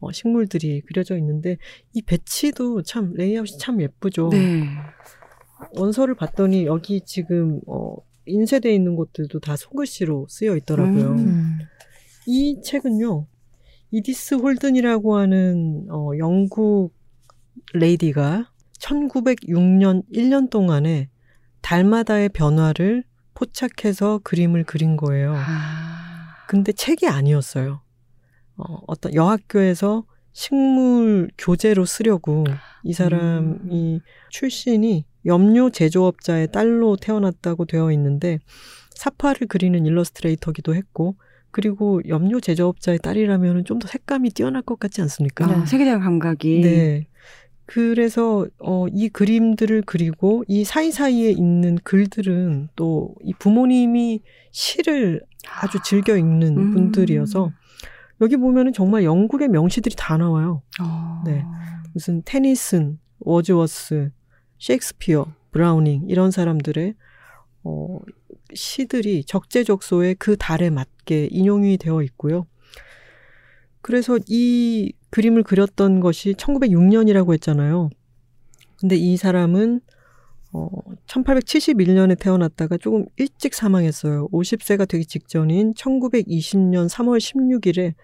어, 0.00 0.12
식물들이 0.12 0.80
그려져 0.82 1.16
있는데 1.18 1.58
이 1.92 2.02
배치도 2.02 2.82
참 2.82 3.12
레이아웃이 3.14 3.58
참 3.58 3.80
예쁘죠. 3.80 4.28
네. 4.30 4.68
원서를 5.72 6.14
봤더니 6.14 6.66
여기 6.66 7.00
지금 7.00 7.60
어, 7.66 7.96
인쇄돼 8.28 8.74
있는 8.74 8.96
곳들도 8.96 9.40
다 9.40 9.56
손글씨로 9.56 10.26
쓰여 10.28 10.56
있더라고요. 10.56 11.12
음. 11.12 11.18
음. 11.18 11.58
이 12.26 12.60
책은요, 12.62 13.26
이디스 13.90 14.34
홀든이라고 14.34 15.16
하는 15.16 15.86
어, 15.90 16.10
영국 16.18 16.92
레이디가 17.72 18.50
1906년 18.78 20.02
1년 20.12 20.50
동안에 20.50 21.08
달마다의 21.62 22.28
변화를 22.30 23.04
포착해서 23.34 24.20
그림을 24.24 24.64
그린 24.64 24.96
거예요. 24.96 25.34
아. 25.36 26.44
근데 26.48 26.72
책이 26.72 27.06
아니었어요. 27.06 27.82
어, 28.56 28.80
어떤 28.86 29.14
여학교에서 29.14 30.04
식물 30.32 31.30
교재로 31.36 31.84
쓰려고 31.84 32.44
이 32.84 32.92
사람이 32.92 34.00
출신이 34.30 35.04
염료 35.28 35.70
제조업자의 35.70 36.50
딸로 36.50 36.96
태어났다고 36.96 37.66
되어 37.66 37.92
있는데 37.92 38.40
사파를 38.90 39.46
그리는 39.46 39.86
일러스트레이터기도 39.86 40.74
했고 40.74 41.14
그리고 41.52 42.00
염료 42.08 42.40
제조업자의 42.40 42.98
딸이라면 42.98 43.64
좀 43.64 43.78
더 43.78 43.86
색감이 43.88 44.30
뛰어날 44.30 44.62
것 44.62 44.80
같지 44.80 45.00
않습니까? 45.02 45.46
어, 45.46 45.66
세계적 45.66 46.00
감각이. 46.02 46.60
네. 46.62 47.06
그래서 47.66 48.46
어, 48.58 48.86
이 48.90 49.08
그림들을 49.10 49.82
그리고 49.86 50.42
이 50.48 50.64
사이사이에 50.64 51.30
있는 51.30 51.76
글들은 51.84 52.68
또 52.76 53.14
이 53.22 53.32
부모님이 53.38 54.22
시를 54.50 55.22
아주 55.60 55.78
즐겨 55.84 56.16
읽는 56.16 56.56
음. 56.56 56.74
분들이어서 56.74 57.52
여기 58.20 58.36
보면은 58.36 58.72
정말 58.72 59.04
영국의 59.04 59.48
명시들이 59.48 59.94
다 59.96 60.16
나와요. 60.16 60.62
어. 60.80 61.22
네. 61.24 61.44
무슨 61.92 62.22
테니슨, 62.24 62.98
워즈워스, 63.20 64.10
셰익스피어, 64.58 65.32
브라우닝 65.52 66.04
이런 66.08 66.30
사람들의 66.30 66.94
어, 67.64 67.98
시들이 68.54 69.24
적재적소에 69.24 70.14
그 70.14 70.36
달에 70.36 70.70
맞게 70.70 71.28
인용이 71.30 71.76
되어 71.76 72.02
있고요. 72.02 72.46
그래서 73.80 74.18
이 74.26 74.92
그림을 75.10 75.42
그렸던 75.42 76.00
것이 76.00 76.34
1906년이라고 76.34 77.32
했잖아요. 77.34 77.90
근데 78.80 78.96
이 78.96 79.16
사람은 79.16 79.80
어, 80.52 80.68
1871년에 81.06 82.18
태어났다가 82.18 82.78
조금 82.78 83.06
일찍 83.16 83.54
사망했어요. 83.54 84.28
50세가 84.28 84.88
되기 84.88 85.04
직전인 85.04 85.74
1920년 85.74 86.88
3월 86.88 87.18
16일에 87.18 87.94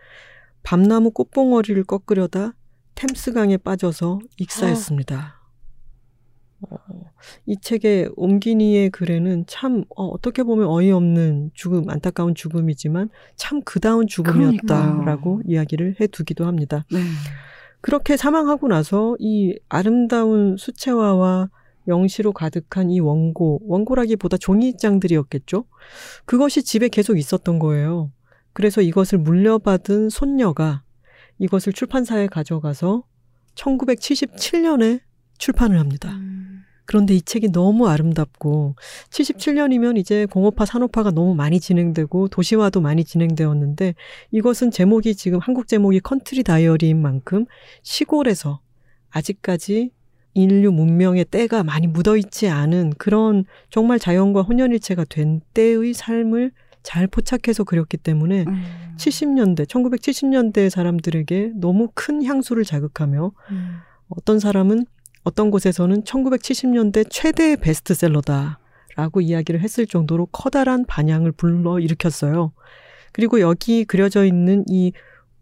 밤나무 0.63 1.11
꽃봉오리를 1.11 1.85
꺾으려다 1.85 2.55
템스강에 2.95 3.57
빠져서 3.59 4.21
익사했습니다. 4.39 5.44
어, 6.71 7.13
이 7.47 7.57
책의 7.61 8.11
옴기니의 8.17 8.91
글에는 8.91 9.45
참 9.47 9.85
어, 9.97 10.21
떻게 10.21 10.43
보면 10.43 10.67
어이없는 10.69 11.51
죽음, 11.55 11.89
안타까운 11.89 12.35
죽음이지만 12.35 13.11
참 13.37 13.63
그다운 13.63 14.07
죽음이었다라고. 14.07 15.43
이야기를 15.47 15.97
해두기도 16.01 16.47
합니다. 16.47 16.85
네. 16.93 17.01
그렇게 17.81 18.17
사망하고 18.17 18.69
나서 18.69 19.17
이 19.19 19.59
아름다운 19.69 20.57
수채화와 20.57 21.51
영시로 21.87 22.33
가득한 22.33 22.91
이 22.91 23.01
원고, 23.01 23.61
원고라기보다 23.65 24.39
종이장들이었겠죠? 24.39 25.67
그것이 26.25 26.63
집에 26.63 26.89
계속 26.89 27.19
있었던 27.19 27.59
거예요. 27.59 28.11
그래서 28.55 28.81
이것을 28.81 29.19
물려받은 29.19 30.09
손녀가 30.09 30.83
이것을 31.39 31.73
출판사에 31.73 32.27
가져가서 32.29 33.05
1977년에 33.55 35.01
출판을 35.45 35.79
합니다. 35.79 36.11
음. 36.13 36.65
그런데 36.87 37.15
이 37.15 37.21
책이 37.21 37.53
너무 37.53 37.89
아름답고 37.89 38.77
77년이면 39.11 39.99
이제 39.99 40.27
공업화 40.27 40.65
산업화가 40.65 41.11
너무 41.11 41.35
많이 41.35 41.61
진행되고 41.61 42.29
도시화도 42.29 42.81
많이 42.81 43.05
진행되었는데 43.05 43.95
이것은 44.31 44.71
제목이 44.71 45.15
지금 45.15 45.39
한국 45.41 45.67
제목이 45.69 46.01
컨트리 46.01 46.43
다이어리인 46.45 47.01
만큼 47.01 47.45
시골에서 47.83 48.61
아직까지 49.11 49.91
인류 50.33 50.73
문명의 50.73 51.27
때가 51.27 51.63
많이 51.63 51.87
묻어있지 51.87 52.49
않은 52.49 52.95
그런 52.99 53.45
정말 53.71 53.99
자연과 53.99 54.43
혼연일체가 54.43 55.05
된 55.05 55.41
때의 55.53 55.95
삶을 55.95 56.53
잘 56.83 57.07
포착해서 57.07 57.65
그렸기 57.65 57.99
때문에 57.99 58.45
음. 58.47 58.95
70년대, 58.99 59.67
1970년대 59.67 60.71
사람들에게 60.71 61.53
너무 61.57 61.89
큰 61.95 62.25
향수를 62.25 62.65
자극하며 62.65 63.33
음. 63.51 63.77
어떤 64.09 64.39
사람은 64.39 64.85
어떤 65.25 65.51
곳에서는 65.51 66.03
1970년대 66.03 67.07
최대의 67.11 67.57
베스트셀러다라고 67.57 69.21
이야기를 69.23 69.61
했을 69.61 69.87
정도로 69.87 70.27
커다란 70.27 70.85
반향을 70.85 71.33
불러 71.33 71.81
일으켰어요. 71.81 72.53
그리고 73.13 73.41
여기 73.41 73.85
그려져 73.85 74.25
있는 74.25 74.65
이 74.69 74.93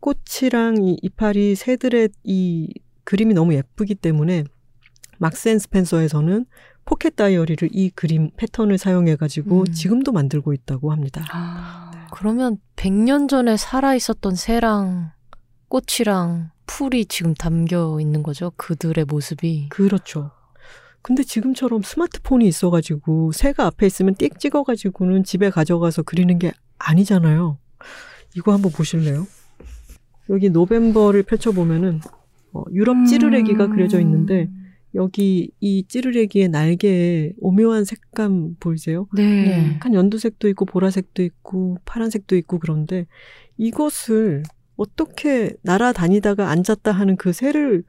꽃이랑 0.01 0.83
이 0.83 0.97
이파리 1.03 1.55
새들의 1.57 2.11
이 2.25 2.73
그림이 3.05 3.35
너무 3.35 3.55
예쁘기 3.55 3.95
때문에 3.97 4.45
막스 5.19 5.45
앤 5.45 5.59
스펜서에서는 5.59 6.47
포켓 6.85 7.15
다이어리를 7.17 7.69
이 7.73 7.91
그림 7.91 8.31
패턴을 8.37 8.79
사용해 8.79 9.17
가지고 9.17 9.61
음. 9.61 9.65
지금도 9.67 10.13
만들고 10.13 10.53
있다고 10.53 10.91
합니다. 10.91 11.25
아, 11.33 12.09
그러면 12.13 12.59
100년 12.77 13.29
전에 13.29 13.57
살아 13.57 13.95
있었던 13.95 14.35
새랑 14.35 15.13
꽃이랑 15.73 16.51
풀이 16.67 17.07
지금 17.07 17.33
담겨 17.33 17.97
있는 17.99 18.23
거죠. 18.23 18.53
그들의 18.57 19.07
모습이. 19.07 19.71
그렇죠. 19.71 20.31
근데 21.01 21.23
지금처럼 21.23 21.81
스마트폰이 21.81 22.47
있어가지고 22.47 23.33
새가 23.33 23.65
앞에 23.65 23.87
있으면 23.87 24.15
띡 24.15 24.39
찍어가지고는 24.39 25.25
집에 25.25 25.49
가져가서 25.49 26.03
그리는 26.03 26.39
게 26.39 26.53
아니잖아요. 26.79 27.57
이거 28.37 28.53
한번 28.53 28.71
보실래요? 28.71 29.27
여기 30.29 30.51
노벰버를 30.51 31.23
펼쳐보면은 31.23 32.01
어, 32.53 32.65
유럽 32.73 33.07
찌르레기가 33.07 33.69
그려져 33.69 33.99
있는데 34.01 34.51
여기 34.95 35.53
이 35.61 35.85
찌르레기의 35.89 36.51
날개에 36.51 37.33
오묘한 37.39 37.87
색감 37.87 38.57
보이세요? 38.61 39.09
네. 39.15 39.23
네. 39.23 39.75
약간 39.77 39.95
연두색도 39.95 40.49
있고 40.51 40.67
보라색도 40.67 41.23
있고 41.23 41.79
파란색도 41.87 42.37
있고 42.37 42.59
그런데 42.59 43.07
이것을 43.57 44.43
어떻게 44.83 45.55
날아다니다가 45.63 46.51
앉았다 46.51 46.93
하는 46.93 47.17
그 47.17 47.33
새를 47.33 47.85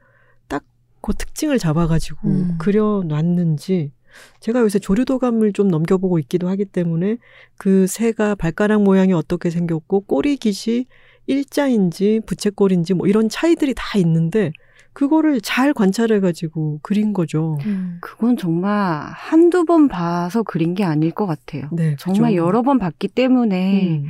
딱 0.48 0.64
그 1.04 1.12
특징을 1.12 1.58
잡아가지고 1.58 2.28
음. 2.28 2.54
그려놨는지 2.58 3.92
제가 4.40 4.60
요새 4.60 4.78
조류도감을 4.78 5.52
좀 5.52 5.68
넘겨보고 5.68 6.18
있기도 6.20 6.48
하기 6.48 6.64
때문에 6.64 7.18
그 7.58 7.86
새가 7.86 8.36
발가락 8.36 8.82
모양이 8.82 9.12
어떻게 9.12 9.50
생겼고 9.50 10.00
꼬리 10.00 10.38
깃이 10.38 10.86
일자인지 11.26 12.22
부채꼴인지 12.24 12.94
뭐 12.94 13.06
이런 13.06 13.28
차이들이 13.28 13.74
다 13.76 13.98
있는데 13.98 14.52
그거를 14.94 15.42
잘 15.42 15.74
관찰해가지고 15.74 16.80
그린 16.82 17.12
거죠. 17.12 17.58
음. 17.66 17.98
그건 18.00 18.38
정말 18.38 19.02
한두 19.12 19.66
번 19.66 19.88
봐서 19.88 20.42
그린 20.42 20.72
게 20.72 20.84
아닐 20.84 21.10
것 21.10 21.26
같아요. 21.26 21.68
네, 21.72 21.96
정말 21.98 22.30
그죠? 22.30 22.46
여러 22.46 22.62
번 22.62 22.78
봤기 22.78 23.08
때문에 23.08 23.88
음, 23.88 24.06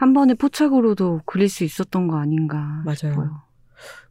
한 0.00 0.14
번에 0.14 0.32
포착으로도 0.32 1.20
그릴 1.26 1.50
수 1.50 1.62
있었던 1.62 2.08
거 2.08 2.16
아닌가 2.16 2.56
맞아요. 2.86 2.94
싶어요. 2.96 3.42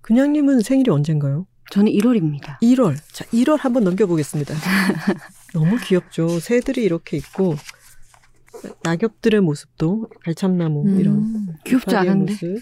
그냥님은 0.01 0.61
생일이 0.61 0.91
언젠가요? 0.91 1.47
저는 1.71 1.91
1월입니다. 1.91 2.59
1월. 2.61 2.95
자, 3.11 3.25
1월 3.25 3.59
한번 3.59 3.85
넘겨보겠습니다. 3.85 4.53
너무 5.55 5.77
귀엽죠. 5.83 6.39
새들이 6.39 6.83
이렇게 6.83 7.17
있고, 7.17 7.55
낙엽들의 8.83 9.41
모습도, 9.41 10.09
발참나무, 10.23 10.83
음. 10.85 10.99
이런. 10.99 11.55
귀엽지 11.65 11.95
않은데? 11.95 12.33
모습. 12.33 12.59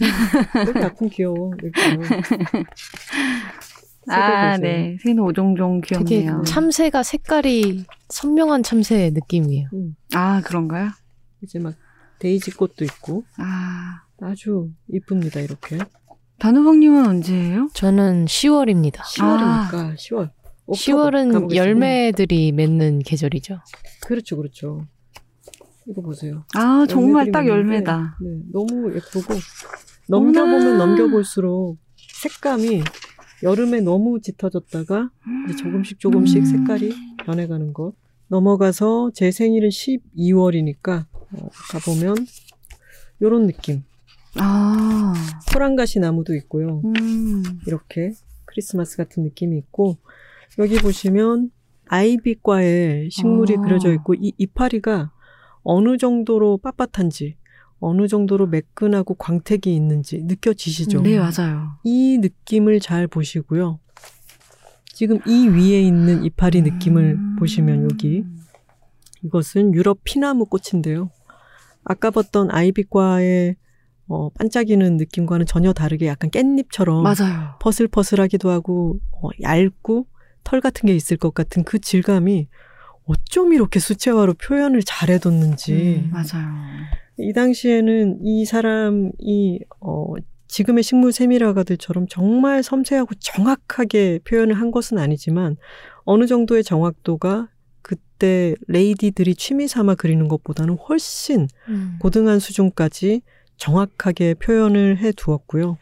여기 0.65 0.79
가끔 0.79 1.09
귀여워. 1.09 1.51
아, 4.07 4.55
보세요. 4.55 4.57
네. 4.61 4.97
새는 5.03 5.21
오종종 5.21 5.81
귀엽네요. 5.81 6.43
참새가 6.43 7.03
색깔이 7.03 7.83
선명한 8.07 8.63
참새 8.63 9.11
느낌이에요. 9.13 9.67
음, 9.73 9.97
아, 10.13 10.39
그런가요? 10.45 10.91
이제 11.43 11.59
막 11.59 11.73
데이지 12.19 12.51
꽃도 12.51 12.83
있고, 12.85 13.23
아, 13.37 14.01
아주 14.21 14.69
이쁩니다, 14.87 15.39
이렇게. 15.39 15.77
단호박님은 16.39 17.05
언제예요? 17.07 17.69
저는 17.73 18.25
10월입니다. 18.25 18.97
10월이니까, 19.01 19.95
10월. 19.95 20.31
옥토버 20.67 20.75
10월은 21.09 21.31
가보겠습니다. 21.33 21.55
열매들이 21.55 22.51
맺는 22.51 22.99
계절이죠. 22.99 23.59
그렇죠, 24.01 24.37
그렇죠. 24.37 24.85
이거 25.87 26.01
보세요. 26.01 26.43
아, 26.55 26.85
정말 26.89 27.31
딱 27.31 27.47
열매다. 27.47 28.17
네, 28.21 28.39
너무 28.51 28.93
예쁘고 28.93 29.33
넘겨보면 30.09 30.61
어머나. 30.67 30.85
넘겨볼수록 30.85 31.77
색감이 32.21 32.83
여름에 33.43 33.79
너무 33.81 34.19
짙어졌다가 34.19 35.09
이제 35.47 35.55
조금씩 35.55 35.99
조금씩 35.99 36.39
음. 36.39 36.45
색깔이 36.45 36.93
변해가는 37.25 37.71
것. 37.73 37.93
넘어가서 38.27 39.11
제 39.13 39.31
생일은 39.31 39.69
12월이니까 39.69 41.05
어, 41.33 41.49
가보면 41.71 42.15
요런 43.21 43.47
느낌. 43.47 43.83
아, 44.35 45.13
소란가시 45.51 45.99
나무도 45.99 46.35
있고요. 46.35 46.81
음. 46.85 47.43
이렇게 47.65 48.13
크리스마스 48.45 48.97
같은 48.97 49.23
느낌이 49.23 49.57
있고 49.57 49.97
여기 50.59 50.77
보시면 50.77 51.51
아이비과의 51.87 53.09
식물이 53.11 53.55
아. 53.57 53.61
그려져 53.61 53.93
있고 53.93 54.13
이 54.13 54.33
이파리가 54.37 55.11
어느 55.63 55.97
정도로 55.97 56.59
빳빳한지 56.63 57.35
어느 57.79 58.07
정도로 58.07 58.47
매끈하고 58.47 59.15
광택이 59.15 59.73
있는지 59.75 60.23
느껴지시죠? 60.23 61.01
네, 61.01 61.19
맞아요. 61.19 61.77
이 61.83 62.17
느낌을 62.17 62.79
잘 62.79 63.07
보시고요. 63.07 63.79
지금 64.85 65.19
이 65.27 65.47
위에 65.47 65.81
있는 65.81 66.23
이파리 66.23 66.63
느낌을 66.63 67.03
음. 67.03 67.35
보시면 67.37 67.83
여기 67.83 68.23
이것은 69.23 69.75
유럽 69.75 69.99
피나무 70.03 70.45
꽃인데요. 70.45 71.11
아까 71.87 72.11
봤던 72.11 72.51
아이비과의 72.51 73.55
어, 74.09 74.29
반짝이는 74.29 74.97
느낌과는 74.97 75.45
전혀 75.45 75.73
다르게 75.73 76.07
약간 76.07 76.29
깻잎처럼 76.29 77.01
맞아요. 77.03 77.55
퍼슬퍼슬하기도 77.59 78.49
하고 78.49 78.99
어, 79.11 79.29
얇고 79.41 80.07
털 80.43 80.61
같은 80.61 80.87
게 80.87 80.95
있을 80.95 81.17
것 81.17 81.33
같은 81.33 81.63
그 81.63 81.79
질감이 81.79 82.47
어쩜 83.05 83.53
이렇게 83.53 83.79
수채화로 83.79 84.35
표현을 84.35 84.81
잘해뒀는지 84.85 85.73
음. 85.73 86.11
맞아요. 86.11 86.47
이 87.17 87.33
당시에는 87.33 88.19
이 88.21 88.45
사람이 88.45 89.59
어, 89.79 90.13
지금의 90.47 90.83
식물 90.83 91.11
세밀화가들처럼 91.11 92.07
정말 92.07 92.63
섬세하고 92.63 93.15
정확하게 93.19 94.19
표현을 94.23 94.55
한 94.55 94.71
것은 94.71 94.97
아니지만 94.97 95.57
어느 96.03 96.25
정도의 96.25 96.63
정확도가 96.63 97.49
그때 97.87 98.53
레이디들이 98.67 99.35
취미 99.35 99.69
삼아 99.69 99.95
그리는 99.95 100.27
것보다는 100.27 100.77
훨씬 100.89 101.47
음. 101.69 101.95
고등한 102.01 102.39
수준까지 102.39 103.21
정확하게 103.55 104.33
표현을 104.33 104.97
해 104.97 105.13
두었고요. 105.13 105.77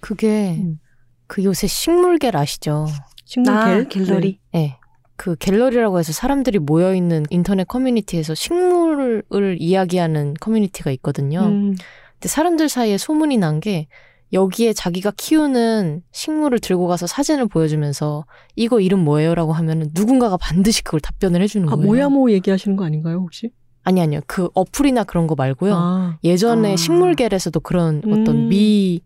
그게 0.00 0.56
음. 0.62 0.78
그 1.26 1.42
요새 1.44 1.66
식물계 1.66 2.30
아시죠? 2.34 2.86
식물 3.24 3.54
아, 3.54 3.66
갤? 3.66 3.88
갤러리. 3.88 4.40
네. 4.52 4.76
그 5.16 5.36
갤러리라고 5.36 5.98
해서 5.98 6.12
사람들이 6.12 6.58
모여 6.58 6.94
있는 6.94 7.24
인터넷 7.30 7.66
커뮤니티에서 7.66 8.34
식물을 8.34 9.56
이야기하는 9.58 10.34
커뮤니티가 10.38 10.90
있거든요. 10.92 11.40
네. 11.40 11.46
음, 11.46 11.74
근데 12.12 12.28
사람들 12.28 12.68
사이에 12.68 12.98
소문이 12.98 13.38
난 13.38 13.60
게 13.60 13.88
여기에 14.32 14.74
자기가 14.74 15.12
키우는 15.16 16.02
식물을 16.12 16.58
들고 16.58 16.86
가서 16.86 17.06
사진을 17.06 17.48
보여주면서 17.48 18.24
이거 18.56 18.80
이름 18.80 19.04
뭐예요라고 19.04 19.52
하면은 19.52 19.90
누군가가 19.94 20.36
반드시 20.36 20.82
그걸 20.82 21.00
답변을 21.00 21.40
해주는 21.42 21.68
아, 21.68 21.74
거예요. 21.74 21.86
모야모 21.86 22.30
얘기하시는 22.32 22.76
거 22.76 22.84
아닌가요, 22.84 23.18
혹시? 23.18 23.50
아니 23.84 24.02
아니요. 24.02 24.20
그 24.26 24.48
어플이나 24.54 25.04
그런 25.04 25.26
거 25.26 25.34
말고요. 25.34 25.74
아, 25.74 26.18
예전에 26.22 26.74
아. 26.74 26.76
식물계에서도 26.76 27.58
그런 27.60 28.02
음. 28.04 28.12
어떤 28.12 28.48
미 28.48 29.00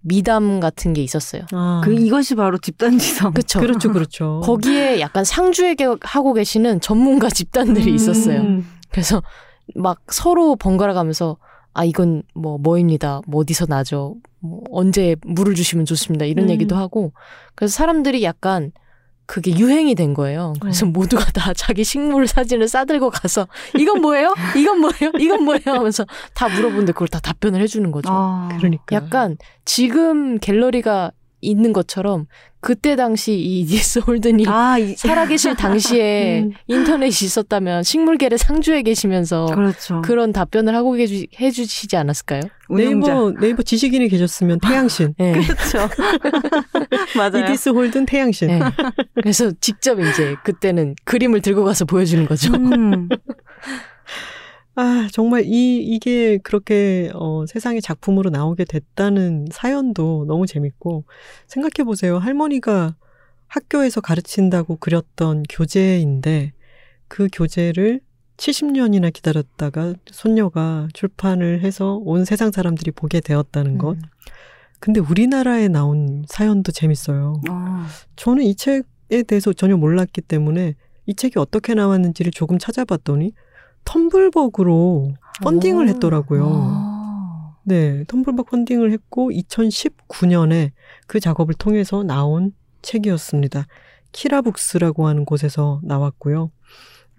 미담 0.00 0.60
같은 0.60 0.92
게 0.92 1.02
있었어요. 1.02 1.42
아. 1.52 1.80
그 1.82 1.94
이것이 1.94 2.34
바로 2.34 2.58
집단지성. 2.58 3.32
그쵸? 3.32 3.58
그렇죠, 3.60 3.90
그렇죠. 3.90 4.40
거기에 4.44 5.00
약간 5.00 5.24
상주에게 5.24 5.86
하고 6.02 6.34
계시는 6.34 6.80
전문가 6.80 7.30
집단들이 7.30 7.90
음. 7.90 7.94
있었어요. 7.94 8.62
그래서 8.90 9.22
막 9.74 10.00
서로 10.08 10.56
번갈아 10.56 10.92
가면서 10.92 11.38
아 11.72 11.84
이건 11.84 12.22
뭐 12.34 12.58
뭐입니다. 12.58 13.22
뭐 13.26 13.40
어디서 13.40 13.66
나죠. 13.66 14.16
뭐 14.40 14.62
언제 14.70 15.16
물을 15.22 15.54
주시면 15.54 15.84
좋습니다. 15.86 16.24
이런 16.24 16.46
음. 16.46 16.50
얘기도 16.50 16.76
하고 16.76 17.12
그래서 17.54 17.72
사람들이 17.74 18.22
약간 18.22 18.72
그게 19.26 19.54
유행이 19.58 19.94
된 19.94 20.14
거예요. 20.14 20.54
그래서 20.58 20.86
어. 20.86 20.88
모두가 20.88 21.22
다 21.32 21.52
자기 21.52 21.84
식물 21.84 22.26
사진을 22.26 22.66
싸들고 22.66 23.10
가서 23.10 23.46
이건 23.78 24.00
뭐예요? 24.00 24.34
이건 24.56 24.80
뭐예요? 24.80 25.12
이건 25.20 25.44
뭐예요? 25.44 25.62
하면서 25.66 26.06
다 26.32 26.48
물어보는데 26.48 26.92
그걸 26.92 27.08
다 27.08 27.20
답변을 27.20 27.60
해주는 27.60 27.90
거죠. 27.90 28.08
아, 28.10 28.48
그러니까. 28.56 28.96
약간 28.96 29.36
지금 29.66 30.38
갤러리가 30.38 31.12
있는 31.42 31.74
것처럼 31.74 32.26
그때 32.60 32.96
당시 32.96 33.34
이 33.34 33.64
니스 33.64 34.00
홀든이 34.06 34.44
아, 34.48 34.78
이, 34.78 34.94
살아계실 34.96 35.54
당시에 35.54 36.40
음. 36.42 36.52
인터넷이 36.66 37.26
있었다면 37.26 37.82
식물계를 37.84 38.36
상주해 38.38 38.82
계시면서 38.82 39.46
그렇죠. 39.46 40.02
그런 40.02 40.32
답변을 40.32 40.74
하고 40.74 40.92
계주, 40.92 41.26
해주시지 41.40 41.96
않았을까요? 41.96 42.40
운영자. 42.68 43.12
네이버 43.14 43.40
네이버 43.40 43.62
지식인이 43.62 44.08
계셨으면 44.08 44.58
태양신. 44.60 45.14
네. 45.18 45.32
그렇죠. 45.40 45.88
맞아요. 47.16 47.46
이디스 47.46 47.70
홀든 47.70 48.06
태양신. 48.06 48.48
네. 48.48 48.60
그래서 49.14 49.50
직접 49.60 49.98
이제 50.00 50.36
그때는 50.44 50.94
그림을 51.04 51.40
들고 51.40 51.64
가서 51.64 51.84
보여주는 51.84 52.26
거죠. 52.26 52.52
음. 52.54 53.08
아 54.78 55.08
정말 55.10 55.42
이 55.44 55.78
이게 55.78 56.38
그렇게 56.38 57.10
어, 57.12 57.44
세상의 57.46 57.82
작품으로 57.82 58.30
나오게 58.30 58.64
됐다는 58.64 59.48
사연도 59.50 60.24
너무 60.28 60.46
재밌고 60.46 61.02
생각해 61.48 61.84
보세요. 61.84 62.18
할머니가 62.18 62.94
학교에서 63.48 64.00
가르친다고 64.00 64.76
그렸던 64.76 65.42
교재인데 65.50 66.52
그 67.08 67.26
교재를 67.32 68.00
70년이나 68.36 69.12
기다렸다가 69.12 69.94
손녀가 70.12 70.86
출판을 70.94 71.62
해서 71.62 71.96
온 72.04 72.24
세상 72.24 72.52
사람들이 72.52 72.92
보게 72.92 73.18
되었다는 73.18 73.78
것. 73.78 73.96
음. 73.96 74.02
근데 74.78 75.00
우리나라에 75.00 75.66
나온 75.66 76.24
사연도 76.28 76.70
재밌어요. 76.70 77.40
어. 77.50 77.86
저는 78.14 78.44
이 78.44 78.54
책에 78.54 79.24
대해서 79.26 79.52
전혀 79.52 79.76
몰랐기 79.76 80.20
때문에 80.20 80.76
이 81.06 81.14
책이 81.16 81.40
어떻게 81.40 81.74
나왔는지를 81.74 82.30
조금 82.30 82.60
찾아봤더니 82.60 83.32
텀블벅으로 83.84 85.14
펀딩을 85.42 85.86
오. 85.86 85.88
했더라고요. 85.88 86.44
어. 86.44 87.56
네, 87.64 88.04
텀블벅 88.04 88.46
펀딩을 88.48 88.92
했고 88.92 89.30
2019년에 89.30 90.70
그 91.06 91.20
작업을 91.20 91.54
통해서 91.54 92.02
나온 92.02 92.52
책이었습니다. 92.82 93.66
키라북스라고 94.12 95.06
하는 95.06 95.24
곳에서 95.24 95.80
나왔고요. 95.84 96.50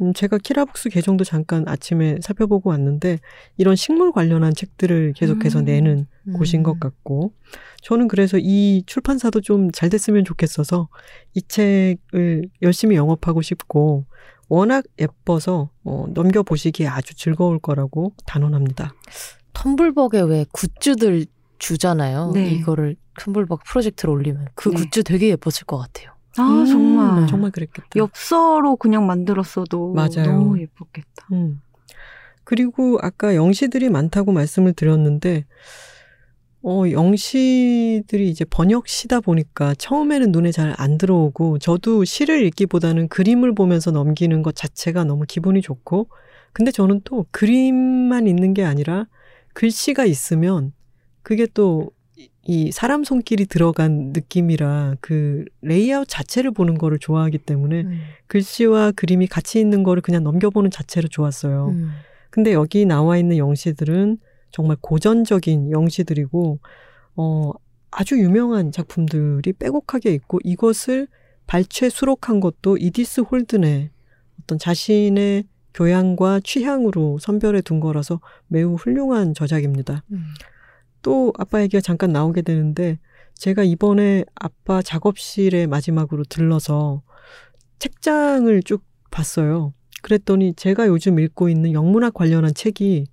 음, 0.01 0.13
제가 0.13 0.37
키라북스 0.37 0.89
계정도 0.89 1.23
잠깐 1.23 1.67
아침에 1.67 2.19
살펴보고 2.21 2.69
왔는데 2.69 3.19
이런 3.57 3.75
식물 3.75 4.11
관련한 4.11 4.53
책들을 4.55 5.13
계속해서 5.13 5.59
음. 5.59 5.65
내는 5.65 6.07
음. 6.27 6.33
곳인 6.33 6.63
것 6.63 6.79
같고 6.79 7.33
저는 7.81 8.07
그래서 8.07 8.37
이 8.39 8.83
출판사도 8.85 9.41
좀 9.41 9.71
잘 9.71 9.89
됐으면 9.89 10.23
좋겠어서 10.25 10.87
이 11.33 11.41
책을 11.41 12.43
열심히 12.61 12.95
영업하고 12.95 13.41
싶고 13.41 14.05
워낙 14.49 14.83
예뻐서 14.99 15.69
어, 15.83 16.05
넘겨보시기에 16.09 16.87
아주 16.87 17.15
즐거울 17.15 17.59
거라고 17.59 18.13
단언합니다. 18.25 18.93
텀블벅에 19.53 20.27
왜 20.27 20.45
굿즈들 20.51 21.25
주잖아요. 21.59 22.31
네. 22.33 22.49
이거를 22.51 22.95
텀블벅 23.19 23.63
프로젝트를 23.65 24.13
올리면 24.13 24.47
그 24.55 24.69
네. 24.69 24.75
굿즈 24.75 25.03
되게 25.03 25.29
예뻤을 25.29 25.65
것 25.65 25.77
같아요. 25.77 26.11
아, 26.37 26.65
정말. 26.65 27.23
음, 27.23 27.27
정말 27.27 27.51
그랬겠다. 27.51 27.87
엽서로 27.95 28.77
그냥 28.77 29.05
만들었어도 29.05 29.93
맞아요. 29.93 30.25
너무 30.25 30.59
예뻤겠다. 30.59 31.27
음. 31.33 31.61
그리고 32.43 32.97
아까 33.01 33.35
영시들이 33.35 33.89
많다고 33.89 34.31
말씀을 34.31 34.73
드렸는데, 34.73 35.45
어, 36.61 36.83
영시들이 36.91 38.29
이제 38.29 38.43
번역시다 38.45 39.21
보니까 39.21 39.73
처음에는 39.75 40.31
눈에 40.31 40.51
잘 40.51 40.73
안 40.77 40.97
들어오고, 40.97 41.59
저도 41.59 42.03
시를 42.05 42.43
읽기보다는 42.45 43.07
그림을 43.07 43.55
보면서 43.55 43.91
넘기는 43.91 44.41
것 44.43 44.55
자체가 44.55 45.03
너무 45.05 45.25
기분이 45.27 45.61
좋고, 45.61 46.09
근데 46.53 46.71
저는 46.71 47.01
또 47.05 47.25
그림만 47.31 48.27
있는 48.27 48.53
게 48.53 48.63
아니라 48.63 49.07
글씨가 49.53 50.05
있으면 50.05 50.73
그게 51.23 51.45
또 51.45 51.91
이 52.43 52.71
사람 52.71 53.03
손길이 53.03 53.45
들어간 53.45 54.11
느낌이라 54.13 54.95
그 55.01 55.45
레이아웃 55.61 56.07
자체를 56.07 56.51
보는 56.51 56.77
거를 56.77 56.97
좋아하기 56.97 57.37
때문에 57.39 57.81
음. 57.81 58.01
글씨와 58.27 58.91
그림이 58.93 59.27
같이 59.27 59.59
있는 59.59 59.83
거를 59.83 60.01
그냥 60.01 60.23
넘겨보는 60.23 60.71
자체로 60.71 61.07
좋았어요. 61.09 61.69
음. 61.69 61.91
근데 62.31 62.53
여기 62.53 62.85
나와 62.85 63.17
있는 63.17 63.37
영시들은 63.37 64.17
정말 64.51 64.77
고전적인 64.81 65.71
영시들이고, 65.71 66.59
어, 67.15 67.51
아주 67.91 68.19
유명한 68.19 68.71
작품들이 68.71 69.53
빼곡하게 69.53 70.13
있고, 70.13 70.39
이것을 70.43 71.07
발췌 71.47 71.89
수록한 71.89 72.39
것도 72.39 72.77
이디스 72.77 73.21
홀든의 73.21 73.89
어떤 74.41 74.59
자신의 74.59 75.45
교양과 75.73 76.41
취향으로 76.43 77.17
선별해 77.19 77.61
둔 77.61 77.79
거라서 77.79 78.19
매우 78.47 78.75
훌륭한 78.75 79.33
저작입니다. 79.33 80.03
음. 80.11 80.25
또 81.01 81.33
아빠 81.37 81.61
얘기가 81.61 81.81
잠깐 81.81 82.11
나오게 82.11 82.41
되는데 82.41 82.99
제가 83.33 83.63
이번에 83.63 84.25
아빠 84.35 84.81
작업실에 84.81 85.65
마지막으로 85.67 86.23
들러서 86.25 87.01
책장을 87.79 88.61
쭉 88.63 88.83
봤어요. 89.11 89.73
그랬더니 90.01 90.53
제가 90.55 90.87
요즘 90.87 91.19
읽고 91.19 91.49
있는 91.49 91.73
영문학 91.73 92.13
관련한 92.13 92.53
책이 92.53 93.05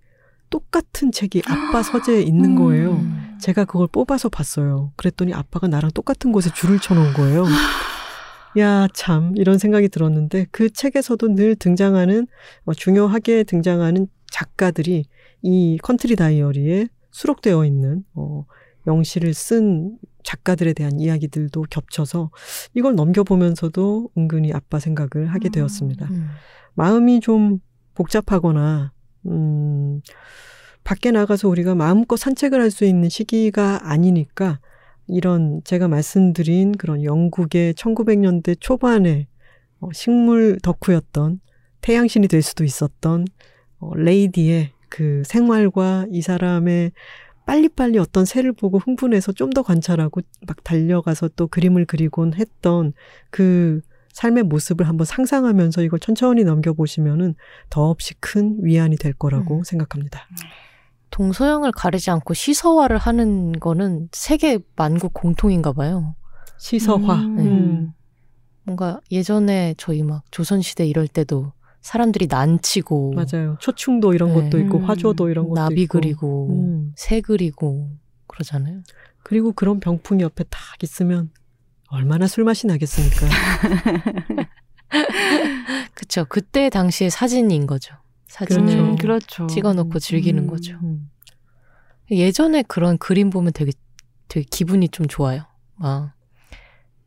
똑같은 0.56 1.12
책이 1.12 1.42
아빠 1.46 1.82
서재에 1.84 2.22
있는 2.22 2.54
거예요. 2.54 2.92
음. 2.92 3.36
제가 3.38 3.66
그걸 3.66 3.86
뽑아서 3.88 4.30
봤어요. 4.30 4.90
그랬더니 4.96 5.34
아빠가 5.34 5.68
나랑 5.68 5.90
똑같은 5.90 6.32
곳에 6.32 6.48
줄을 6.54 6.78
쳐놓은 6.78 7.12
거예요. 7.12 7.44
야, 8.58 8.88
참, 8.94 9.34
이런 9.36 9.58
생각이 9.58 9.90
들었는데 9.90 10.46
그 10.50 10.70
책에서도 10.70 11.34
늘 11.34 11.56
등장하는, 11.56 12.26
어, 12.64 12.72
중요하게 12.72 13.44
등장하는 13.44 14.06
작가들이 14.30 15.04
이 15.42 15.78
컨트리 15.82 16.16
다이어리에 16.16 16.88
수록되어 17.10 17.66
있는, 17.66 18.02
어, 18.14 18.46
영시를 18.86 19.34
쓴 19.34 19.98
작가들에 20.22 20.72
대한 20.72 20.98
이야기들도 20.98 21.66
겹쳐서 21.68 22.30
이걸 22.72 22.94
넘겨보면서도 22.94 24.08
은근히 24.16 24.54
아빠 24.54 24.78
생각을 24.78 25.26
하게 25.26 25.50
음. 25.50 25.52
되었습니다. 25.52 26.06
음. 26.06 26.28
마음이 26.76 27.20
좀 27.20 27.58
복잡하거나, 27.94 28.95
음, 29.28 30.00
밖에 30.84 31.10
나가서 31.10 31.48
우리가 31.48 31.74
마음껏 31.74 32.16
산책을 32.16 32.60
할 32.60 32.70
수 32.70 32.84
있는 32.84 33.08
시기가 33.08 33.80
아니니까 33.90 34.60
이런 35.08 35.60
제가 35.64 35.88
말씀드린 35.88 36.72
그런 36.72 37.02
영국의 37.04 37.74
1900년대 37.74 38.56
초반에 38.60 39.28
어, 39.80 39.88
식물 39.92 40.58
덕후였던 40.62 41.40
태양신이 41.80 42.28
될 42.28 42.42
수도 42.42 42.64
있었던 42.64 43.24
어, 43.78 43.94
레이디의 43.94 44.70
그 44.88 45.22
생활과 45.26 46.06
이 46.10 46.22
사람의 46.22 46.92
빨리빨리 47.46 47.98
어떤 47.98 48.24
새를 48.24 48.52
보고 48.52 48.78
흥분해서 48.78 49.32
좀 49.32 49.50
더 49.50 49.62
관찰하고 49.62 50.20
막 50.46 50.64
달려가서 50.64 51.30
또 51.36 51.46
그림을 51.48 51.84
그리곤 51.86 52.34
했던 52.34 52.92
그 53.30 53.80
삶의 54.16 54.44
모습을 54.44 54.88
한번 54.88 55.04
상상하면서 55.04 55.82
이걸 55.82 55.98
천천히 56.00 56.42
넘겨보시면은 56.42 57.34
더없이 57.68 58.14
큰 58.14 58.56
위안이 58.62 58.96
될 58.96 59.12
거라고 59.12 59.58
음. 59.58 59.62
생각합니다. 59.62 60.26
동서양을 61.10 61.70
가리지 61.72 62.10
않고 62.10 62.32
시서화를 62.32 62.96
하는 62.96 63.52
거는 63.52 64.08
세계 64.12 64.58
만국 64.74 65.12
공통인가 65.12 65.74
봐요. 65.74 66.16
시서화. 66.56 67.14
음. 67.14 67.38
음. 67.38 67.92
뭔가 68.62 69.00
예전에 69.10 69.74
저희 69.76 70.02
막 70.02 70.24
조선시대 70.30 70.86
이럴 70.86 71.08
때도 71.08 71.52
사람들이 71.82 72.26
난치고 72.26 73.12
맞아요. 73.12 73.58
초충도 73.60 74.14
이런 74.14 74.30
네. 74.30 74.44
것도 74.44 74.58
있고 74.60 74.78
음. 74.78 74.84
화조도 74.84 75.28
이런 75.28 75.46
것도 75.50 75.60
나비 75.60 75.82
있고. 75.82 76.00
그리고 76.00 76.48
음. 76.52 76.92
새 76.96 77.20
그리고 77.20 77.90
그러잖아요. 78.28 78.80
그리고 79.22 79.52
그런 79.52 79.78
병풍이 79.78 80.22
옆에 80.22 80.44
딱 80.44 80.58
있으면 80.82 81.30
얼마나 81.88 82.26
술 82.26 82.44
맛이 82.44 82.66
나겠습니까? 82.66 83.26
그쵸. 85.94 86.24
그때 86.28 86.70
당시의 86.70 87.10
사진인 87.10 87.66
거죠. 87.66 87.94
사진을 88.28 88.66
그렇죠. 88.66 88.84
음, 88.84 88.96
그렇죠. 88.96 89.46
찍어놓고 89.46 89.98
즐기는 89.98 90.42
음. 90.42 90.46
거죠. 90.46 90.78
음. 90.82 91.10
예전에 92.10 92.62
그런 92.62 92.98
그림 92.98 93.30
보면 93.30 93.52
되게 93.52 93.72
되게 94.28 94.46
기분이 94.48 94.88
좀 94.88 95.06
좋아요. 95.06 95.46
막, 95.76 96.12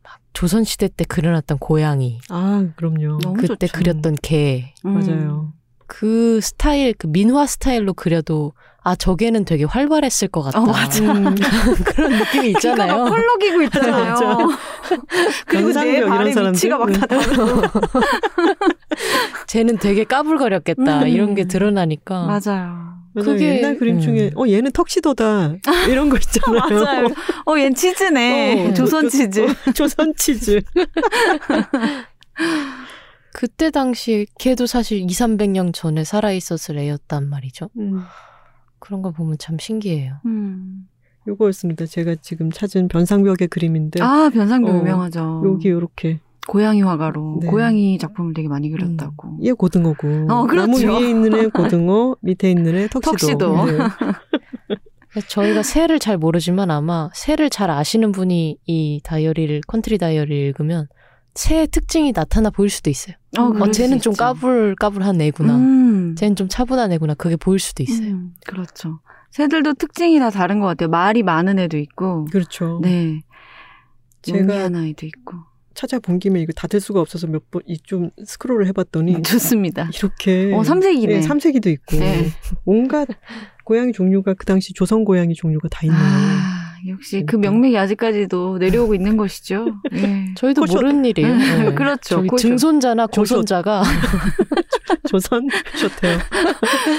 막 0.02 0.20
조선시대 0.32 0.88
때 0.88 1.04
그려놨던 1.04 1.58
고양이, 1.58 2.18
아, 2.28 2.66
그럼요. 2.76 3.18
너무 3.18 3.34
그때 3.34 3.66
좋죠. 3.66 3.78
그렸던 3.78 4.16
개, 4.22 4.74
음. 4.84 4.94
맞아요. 4.94 5.52
그 5.86 6.40
스타일, 6.40 6.94
그 6.94 7.06
민화 7.06 7.46
스타일로 7.46 7.94
그려도 7.94 8.52
아 8.82 8.94
저게는 8.96 9.44
되게 9.44 9.64
활발했을 9.64 10.28
것 10.28 10.42
같다. 10.42 10.60
어, 10.60 10.64
맞아. 10.66 11.02
음, 11.04 11.34
그런 11.84 12.12
느낌이 12.12 12.52
귀가 12.60 12.76
막 12.76 12.84
있잖아요. 12.86 13.04
펄럭이고 13.06 13.62
있잖아요. 13.64 14.14
그리고 15.46 15.72
내 15.72 15.96
이런 15.98 16.08
발의 16.10 16.32
사람들. 16.32 16.56
위치가 16.56 16.78
막다 16.78 17.06
다르고. 17.06 17.62
쟤는 19.46 19.78
되게 19.78 20.04
까불거렸겠다. 20.04 21.02
음. 21.02 21.08
이런 21.08 21.34
게 21.34 21.44
드러나니까. 21.44 22.26
맞아요. 22.26 22.90
그게- 23.14 23.56
옛날 23.58 23.76
그림 23.76 23.96
음. 23.96 24.00
중에 24.00 24.30
어 24.36 24.46
얘는 24.46 24.70
턱시도다 24.70 25.54
이런 25.88 26.08
거 26.10 26.16
있잖아요. 26.16 26.84
맞아요. 26.84 27.06
어, 27.44 27.52
얜 27.54 27.74
치즈네. 27.76 28.68
어, 28.70 28.74
조선 28.74 29.02
그- 29.02 29.10
치즈. 29.10 29.40
어, 29.46 29.72
조선 29.74 30.14
치즈. 30.16 30.62
그때 33.32 33.70
당시 33.70 34.26
걔도 34.38 34.66
사실 34.66 34.98
2, 34.98 35.06
300년 35.06 35.72
전에 35.72 36.04
살아 36.04 36.32
있었을 36.32 36.78
애였단 36.78 37.28
말이죠. 37.28 37.68
음, 37.78 38.02
그런 38.80 39.02
걸 39.02 39.12
보면 39.12 39.36
참 39.38 39.58
신기해요. 39.58 40.16
음. 40.26 40.88
요거였습니다. 41.28 41.86
제가 41.86 42.16
지금 42.16 42.50
찾은 42.50 42.88
변상벽의 42.88 43.48
그림인데 43.48 44.02
아, 44.02 44.30
변상도 44.32 44.72
어, 44.72 44.76
유명하죠. 44.78 45.42
여기 45.44 45.68
이렇게 45.68 46.18
고양이 46.48 46.82
화가로 46.82 47.38
네. 47.42 47.46
고양이 47.46 47.98
작품을 47.98 48.34
되게 48.34 48.48
많이 48.48 48.70
그렸다고. 48.70 49.38
얘 49.44 49.52
고등어고 49.52 50.26
어, 50.28 50.46
그렇죠. 50.46 50.66
나무 50.66 51.00
위에 51.00 51.08
있는 51.10 51.34
애 51.34 51.46
고등어 51.46 52.16
밑에 52.22 52.50
있는 52.50 52.74
애 52.74 52.88
턱시도. 52.88 53.10
턱시도. 53.12 53.66
네. 53.66 53.78
저희가 55.28 55.62
새를 55.62 55.98
잘 55.98 56.16
모르지만 56.16 56.70
아마 56.70 57.10
새를 57.14 57.50
잘 57.50 57.70
아시는 57.70 58.12
분이 58.12 58.58
이 58.66 59.00
다이어리를 59.04 59.60
컨트리 59.66 59.98
다이어리를 59.98 60.36
읽으면 60.48 60.88
새의 61.34 61.68
특징이 61.68 62.12
나타나 62.12 62.50
보일 62.50 62.70
수도 62.70 62.90
있어요. 62.90 63.14
어, 63.38 63.42
어, 63.42 63.70
쟤는 63.70 63.98
수좀 63.98 64.12
있죠. 64.12 64.22
까불 64.22 64.74
까불한 64.76 65.20
애구나. 65.20 65.56
음. 65.56 66.14
쟤는 66.16 66.34
좀 66.36 66.48
차분한 66.48 66.92
애구나. 66.92 67.14
그게 67.14 67.36
보일 67.36 67.58
수도 67.60 67.82
있어요. 67.82 68.08
음, 68.08 68.34
그렇죠. 68.46 69.00
새들도 69.30 69.74
특징이 69.74 70.18
다 70.18 70.30
다른 70.30 70.58
것 70.60 70.66
같아요. 70.66 70.88
말이 70.88 71.22
많은 71.22 71.58
애도 71.60 71.76
있고, 71.78 72.24
그렇죠. 72.32 72.80
네. 72.82 73.20
제가- 74.22 74.38
영리한 74.40 74.74
아이도 74.74 75.06
있고. 75.06 75.34
찾아본 75.74 76.18
김에 76.18 76.40
이거 76.42 76.52
닫을 76.52 76.80
수가 76.80 77.00
없어서 77.00 77.26
몇 77.28 77.44
번 77.50 77.62
이 77.66 77.78
좀 77.78 78.10
스크롤을 78.22 78.66
해봤더니 78.66 79.22
좋습니다. 79.22 79.88
이렇게 79.94 80.52
어, 80.52 80.64
삼색이네. 80.64 81.14
네, 81.14 81.22
삼색이도 81.22 81.70
있고 81.70 81.96
네. 81.96 82.26
온갖 82.64 83.08
고양이 83.64 83.92
종류가 83.92 84.34
그 84.34 84.44
당시 84.44 84.74
조선 84.74 85.04
고양이 85.04 85.32
종류가 85.34 85.68
다 85.68 85.80
있네요. 85.84 85.98
아, 86.02 86.59
역시 86.88 87.20
그 87.20 87.36
그러니까. 87.36 87.50
명맥이 87.50 87.78
아직까지도 87.78 88.58
내려오고 88.58 88.94
있는 88.94 89.16
것이죠. 89.16 89.66
예. 89.94 90.26
저희도 90.36 90.62
코숏. 90.62 90.74
모르는 90.76 91.04
일이에요. 91.04 91.36
네. 91.36 91.74
그렇죠. 91.74 92.24
증손자나. 92.36 93.06
고손자가 93.08 93.82
조선 95.08 95.48
쇼테요. 95.76 96.18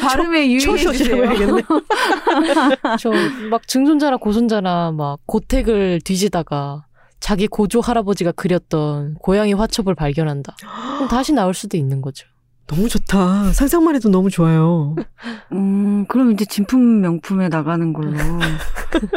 발음에 0.02 0.58
초쇼시라고 0.60 1.24
유의해 1.24 1.36
주세요. 1.38 1.56
해야겠네. 1.56 1.62
저막 3.00 3.68
증손자나 3.68 4.18
고손자나 4.18 4.92
막 4.92 5.20
고택을 5.26 6.02
뒤지다가 6.04 6.86
자기 7.20 7.48
고조 7.48 7.82
할아버지가 7.82 8.32
그렸던 8.34 9.16
고양이 9.22 9.54
화첩을 9.54 9.96
발견한다. 9.96 10.56
그럼 10.96 11.08
다시 11.08 11.34
나올 11.34 11.54
수도 11.54 11.78
있는 11.78 12.02
거죠. 12.02 12.28
너무 12.68 12.88
좋다. 12.88 13.52
상상만 13.52 13.96
해도 13.96 14.08
너무 14.10 14.30
좋아요. 14.30 14.96
음, 15.52 16.06
그럼 16.08 16.32
이제 16.32 16.46
진품 16.46 17.02
명품에 17.02 17.50
나가는 17.50 17.92
걸로. 17.92 18.12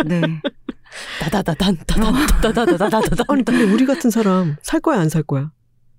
네. 0.06 0.20
다다다단 1.30 1.78
다다다다다다다단. 1.86 3.26
아니 3.28 3.44
근데 3.44 3.64
우리 3.64 3.86
같은 3.86 4.10
사람 4.10 4.56
살 4.62 4.80
거야 4.80 5.00
안 5.00 5.08
살 5.08 5.22
거야? 5.22 5.50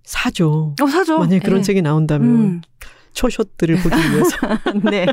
사죠. 0.04 0.76
어 0.82 0.88
사죠. 0.88 1.18
만약 1.20 1.36
음. 1.38 1.40
그런 1.40 1.58
네. 1.60 1.64
책이 1.64 1.82
나온다면 1.82 2.30
음. 2.30 2.62
초숏들을 3.14 3.78
보기 3.78 3.96
위해서. 3.96 4.38
네, 4.92 5.06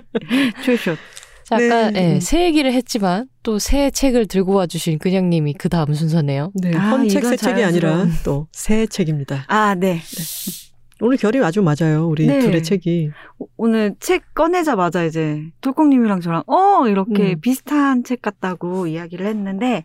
초숏. 0.64 0.98
자, 1.44 1.56
아까 1.56 1.90
네. 1.90 2.14
네. 2.14 2.20
새 2.20 2.44
얘기를 2.44 2.72
했지만 2.72 3.26
또 3.42 3.58
새 3.58 3.90
책을 3.90 4.26
들고 4.26 4.52
와주신 4.54 4.98
근영님이 4.98 5.54
그 5.54 5.68
다음 5.68 5.94
순서네요. 5.94 6.52
네, 6.54 6.76
아, 6.76 6.90
헌책 6.90 7.24
아, 7.24 7.28
새 7.30 7.36
책이 7.36 7.62
아니라 7.64 8.06
또 8.24 8.48
새 8.52 8.86
책입니다. 8.86 9.44
아, 9.48 9.74
네. 9.74 10.00
네. 10.00 10.61
오늘 11.02 11.16
결이 11.16 11.42
아주 11.42 11.62
맞아요. 11.62 12.06
우리 12.06 12.28
네. 12.28 12.38
둘의 12.38 12.62
책이. 12.62 13.10
오- 13.40 13.48
오늘 13.56 13.96
책 13.98 14.22
꺼내자마자 14.34 15.02
이제 15.02 15.42
톨콩님이랑 15.60 16.20
저랑 16.20 16.44
어 16.46 16.86
이렇게 16.86 17.32
음. 17.32 17.40
비슷한 17.40 18.04
책 18.04 18.22
같다고 18.22 18.86
이야기를 18.86 19.26
했는데 19.26 19.84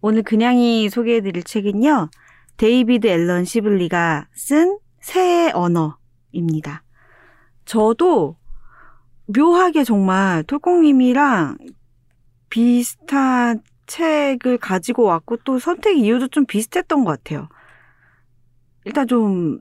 오늘 0.00 0.24
그냥이 0.24 0.88
소개해드릴 0.90 1.44
책은요 1.44 2.10
데이비드 2.56 3.06
앨런 3.06 3.44
시블리가 3.44 4.26
쓴 4.32 4.78
새의 4.98 5.52
언어입니다. 5.54 6.82
저도 7.64 8.36
묘하게 9.26 9.84
정말 9.84 10.42
톨콩님이랑 10.42 11.58
비슷한 12.50 13.62
책을 13.86 14.58
가지고 14.58 15.04
왔고 15.04 15.36
또 15.44 15.60
선택 15.60 15.96
이유도 15.96 16.26
좀 16.26 16.44
비슷했던 16.44 17.04
것 17.04 17.22
같아요. 17.22 17.48
일단 18.84 19.06
좀 19.06 19.60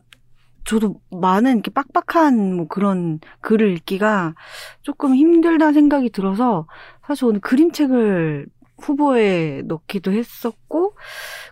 저도 0.68 1.00
많은 1.10 1.54
이렇게 1.54 1.72
빡빡한 1.72 2.56
뭐 2.56 2.68
그런 2.68 3.20
글을 3.40 3.72
읽기가 3.72 4.36
조금 4.82 5.16
힘들다는 5.16 5.74
생각이 5.74 6.10
들어서 6.10 6.68
사실 7.06 7.26
오늘 7.26 7.40
그림책을 7.40 8.48
후보에 8.80 9.64
넣기도 9.66 10.12
했었고 10.12 10.96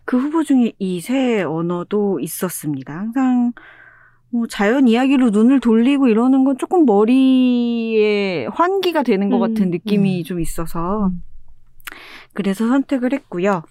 그 0.03 0.19
후보 0.19 0.43
중에 0.43 0.73
이새 0.79 1.43
언어도 1.43 2.19
있었습니다. 2.19 2.93
항상 2.93 3.53
뭐 4.31 4.47
자연 4.47 4.89
이야기로 4.89 5.29
눈을 5.29 5.61
돌리고 5.61 6.09
이러는 6.09 6.43
건 6.43 6.57
조금 6.57 6.85
머리에 6.85 8.47
환기가 8.47 9.03
되는 9.03 9.29
것 9.29 9.37
음, 9.37 9.39
같은 9.39 9.71
느낌이 9.71 10.19
음. 10.19 10.23
좀 10.25 10.41
있어서 10.41 11.09
그래서 12.33 12.67
선택을 12.67 13.13
했고요. 13.13 13.63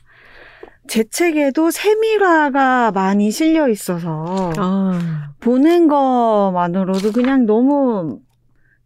제 0.86 1.04
책에도 1.04 1.70
세밀화가 1.70 2.92
많이 2.92 3.30
실려 3.30 3.68
있어서 3.68 4.52
아, 4.56 5.30
보는 5.40 5.88
것만으로도 5.88 7.12
그냥 7.12 7.46
너무 7.46 8.20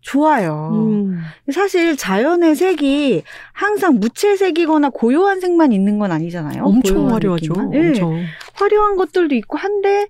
좋아요. 0.01 0.71
음. 0.75 1.19
사실 1.53 1.97
자연의 1.97 2.55
색이 2.55 3.25
항상 3.53 3.99
무채색이거나 3.99 4.91
고요한 4.91 5.41
색만 5.41 5.73
있는 5.73 5.99
건 5.99 6.13
아니잖아요. 6.13 6.63
엄청 6.63 7.11
화려하죠. 7.13 7.53
네, 7.71 7.89
엄청. 7.89 8.23
화려한 8.55 8.97
것들도 8.97 9.35
있고 9.35 9.59
한데 9.59 10.07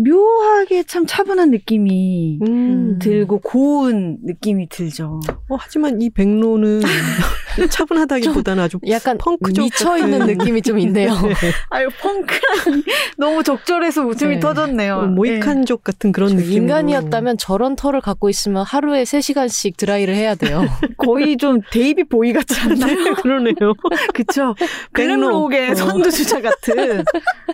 묘하게 0.00 0.84
참 0.84 1.04
차분한 1.06 1.50
느낌이 1.50 2.38
음. 2.42 2.98
들고 3.00 3.40
고운 3.40 4.18
느낌이 4.24 4.68
들죠. 4.68 5.20
어, 5.48 5.56
하지만 5.58 6.00
이 6.00 6.08
백로는 6.10 6.80
차분하다기보다는 7.70 8.62
아주 8.62 8.78
약간 8.88 9.18
펑크적 9.18 9.64
미쳐 9.64 9.98
있는 9.98 10.26
느낌이 10.26 10.62
좀 10.62 10.78
있네요. 10.78 11.10
아유 11.68 11.88
펑크라니 12.00 12.84
너무 13.18 13.42
적절해서 13.42 14.06
웃음이 14.06 14.36
네. 14.36 14.40
터졌네요. 14.40 14.94
어, 14.94 15.06
모히칸족 15.06 15.84
같은 15.84 16.12
그런 16.12 16.30
저 16.30 16.36
느낌. 16.36 16.62
인간이었다면 16.62 17.36
저런 17.36 17.76
털을 17.76 18.00
갖고 18.00 18.30
있으면 18.30 18.64
하루에 18.64 19.04
3 19.04 19.20
시간씩 19.20 19.76
드라이를 19.76 20.14
해야 20.14 20.34
돼요. 20.34 20.62
네. 20.62 20.68
거의 20.96 21.36
좀 21.36 21.60
데이빗 21.70 22.04
보위 22.04 22.32
같지 22.32 22.58
않나요? 22.60 23.14
그러네요. 23.16 23.74
그쵸. 24.14 24.54
백로. 24.94 25.16
글램록의 25.20 25.70
어. 25.70 25.74
선두주자 25.74 26.40
같은, 26.40 27.04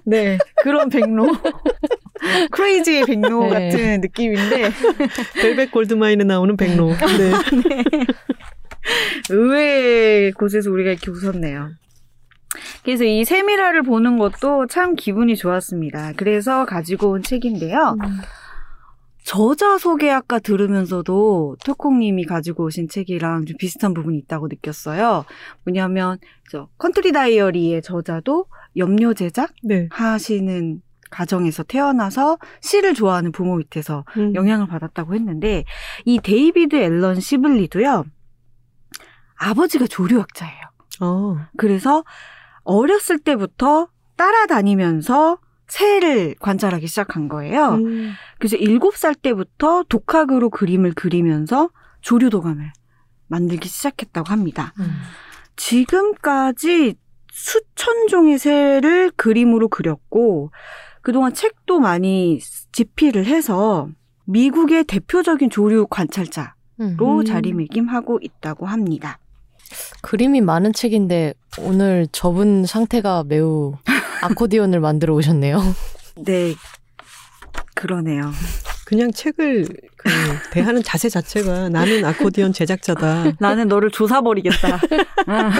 네, 0.04 0.38
그런 0.62 0.88
백로. 0.88 1.26
crazy의 2.50 3.05
백로 3.06 3.44
네. 3.44 3.70
같은 3.70 4.00
느낌인데, 4.00 4.70
벨벳 5.40 5.70
골드마인에 5.70 6.24
나오는 6.24 6.56
백로. 6.56 6.88
네. 7.18 7.32
의외의 9.30 10.32
곳에서 10.32 10.70
우리가 10.70 10.90
이렇게 10.90 11.10
웃었네요. 11.10 11.70
그래서 12.84 13.04
이 13.04 13.24
세밀화를 13.24 13.83
보는 13.82 14.18
것도 14.18 14.66
참 14.68 14.94
기분이 14.94 15.36
좋았습니다. 15.36 16.12
그래서 16.16 16.64
가지고 16.64 17.10
온 17.10 17.22
책인데요. 17.22 17.96
저자 19.24 19.76
소개 19.76 20.08
아까 20.08 20.38
들으면서도 20.38 21.56
톨콩님이 21.64 22.26
가지고 22.26 22.66
오신 22.66 22.88
책이랑 22.88 23.44
좀 23.46 23.56
비슷한 23.58 23.92
부분이 23.92 24.16
있다고 24.18 24.46
느꼈어요. 24.46 25.24
뭐냐면, 25.64 26.18
저, 26.48 26.68
컨트리 26.78 27.10
다이어리의 27.10 27.82
저자도 27.82 28.46
염료 28.76 29.14
제작 29.14 29.50
네. 29.64 29.88
하시는 29.90 30.80
가정에서 31.11 31.62
태어나서 31.62 32.38
시를 32.61 32.95
좋아하는 32.95 33.33
부모 33.33 33.57
밑에서 33.57 34.05
음. 34.16 34.35
영향을 34.35 34.66
받았다고 34.66 35.14
했는데 35.14 35.64
이 36.05 36.21
데이비드 36.21 36.77
앨런 36.77 37.21
시블리도요. 37.21 38.05
아버지가 39.37 39.87
조류학자예요. 39.87 40.62
어. 41.01 41.37
그래서 41.57 42.05
어렸을 42.64 43.19
때부터 43.19 43.88
따라다니면서 44.16 45.38
새를 45.69 46.35
관찰하기 46.40 46.87
시작한 46.87 47.29
거예요. 47.29 47.75
음. 47.75 48.12
그래서 48.38 48.57
7살 48.57 49.21
때부터 49.21 49.85
독학으로 49.88 50.51
그림을 50.51 50.95
그리면서 50.95 51.71
조류 52.01 52.31
도감을 52.31 52.73
만들기 53.27 53.69
시작했다고 53.69 54.31
합니다. 54.31 54.73
음. 54.79 54.87
지금까지 55.57 56.95
수천 57.33 58.09
종의 58.09 58.38
새를 58.38 59.11
그림으로 59.11 59.69
그렸고 59.69 60.51
그동안 61.07 61.33
책도 61.33 61.79
많이 61.79 62.40
집필을 62.73 63.27
해서 63.27 63.88
미국의 64.25 64.83
대표적인 64.83 65.51
조류 65.51 65.87
관찰자로 65.88 66.49
음. 66.81 66.97
음. 67.01 67.25
자리매김하고 67.25 68.19
있다고 68.21 68.66
합니다. 68.66 69.21
그림이 70.03 70.40
많은 70.40 70.73
책인데 70.73 71.35
오늘 71.61 72.09
저분 72.11 72.66
상태가 72.66 73.23
매우 73.23 73.77
아코디언을 74.21 74.81
만들어 74.81 75.14
오셨네요. 75.14 75.61
네. 76.25 76.55
그러네요. 77.77 78.33
그냥 78.87 79.11
책을 79.12 79.66
그 79.96 80.09
대하는 80.53 80.81
자세 80.83 81.09
자체가 81.09 81.68
나는 81.70 82.05
아코디언 82.05 82.53
제작자다. 82.53 83.33
나는 83.40 83.66
너를 83.66 83.90
조사버리겠다. 83.90 84.79
아, 85.27 85.53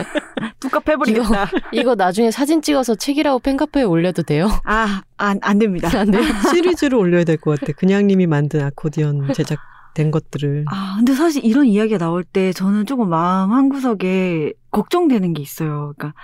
뚝갑 0.61 0.89
해버리겠다. 0.89 1.51
이거 1.73 1.97
나중에 1.97 2.31
사진 2.31 2.63
찍어서 2.63 2.95
책이라고 2.95 3.41
팬카페에 3.41 3.83
올려도 3.83 4.23
돼요? 4.23 4.49
아, 4.65 5.03
안, 5.17 5.41
안 5.43 5.59
됩니다. 5.59 5.91
안 5.99 6.11
돼요? 6.13 6.23
시리즈를 6.55 6.97
올려야 6.97 7.25
될 7.25 7.37
것 7.37 7.59
같아. 7.59 7.73
그냥님이 7.73 8.27
만든 8.29 8.63
아코디언 8.65 9.33
제작 9.35 9.59
된 9.95 10.13
것들을. 10.13 10.67
아, 10.71 10.95
근데 10.99 11.13
사실 11.15 11.45
이런 11.45 11.67
이야기가 11.67 11.99
나올 11.99 12.23
때 12.23 12.53
저는 12.53 12.87
조금 12.87 13.09
마음 13.09 13.51
한구석에 13.53 14.53
걱정되는 14.71 15.33
게 15.35 15.43
있어요. 15.43 15.95
그러니까 15.99 16.15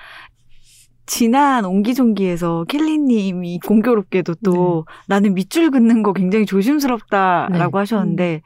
지난 1.06 1.64
옹기종기에서 1.64 2.64
켈리님이 2.68 3.60
공교롭게도 3.60 4.36
또 4.44 4.86
나는 5.08 5.34
밑줄 5.34 5.70
긋는 5.70 6.02
거 6.02 6.12
굉장히 6.12 6.46
조심스럽다라고 6.46 7.78
네. 7.78 7.78
하셨는데 7.78 8.42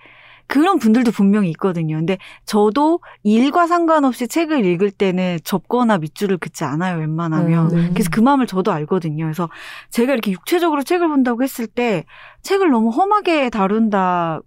그런 0.47 0.79
분들도 0.79 1.11
분명히 1.11 1.51
있거든요. 1.51 1.97
근데 1.97 2.19
저도 2.45 3.01
일과 3.23 3.67
상관없이 3.67 4.29
책을 4.29 4.65
읽을 4.65 4.91
때는 4.91 5.39
접거나 5.45 5.99
밑줄을 5.99 6.39
긋지 6.39 6.65
않아요. 6.65 6.99
웬만하면. 6.99 7.73
음. 7.73 7.91
그래서 7.93 8.11
그 8.13 8.21
마음을 8.21 8.47
저도 8.47 8.73
알거든요. 8.73 9.25
그래서 9.25 9.49
제가 9.91 10.13
이렇게 10.13 10.31
육체적으로 10.31 10.83
책을 10.83 11.09
본다고 11.09 11.43
했을 11.43 11.67
때 11.67 12.05
책을 12.43 12.71
너무 12.71 12.91
험하게 12.91 13.51
다룬다는 13.51 14.41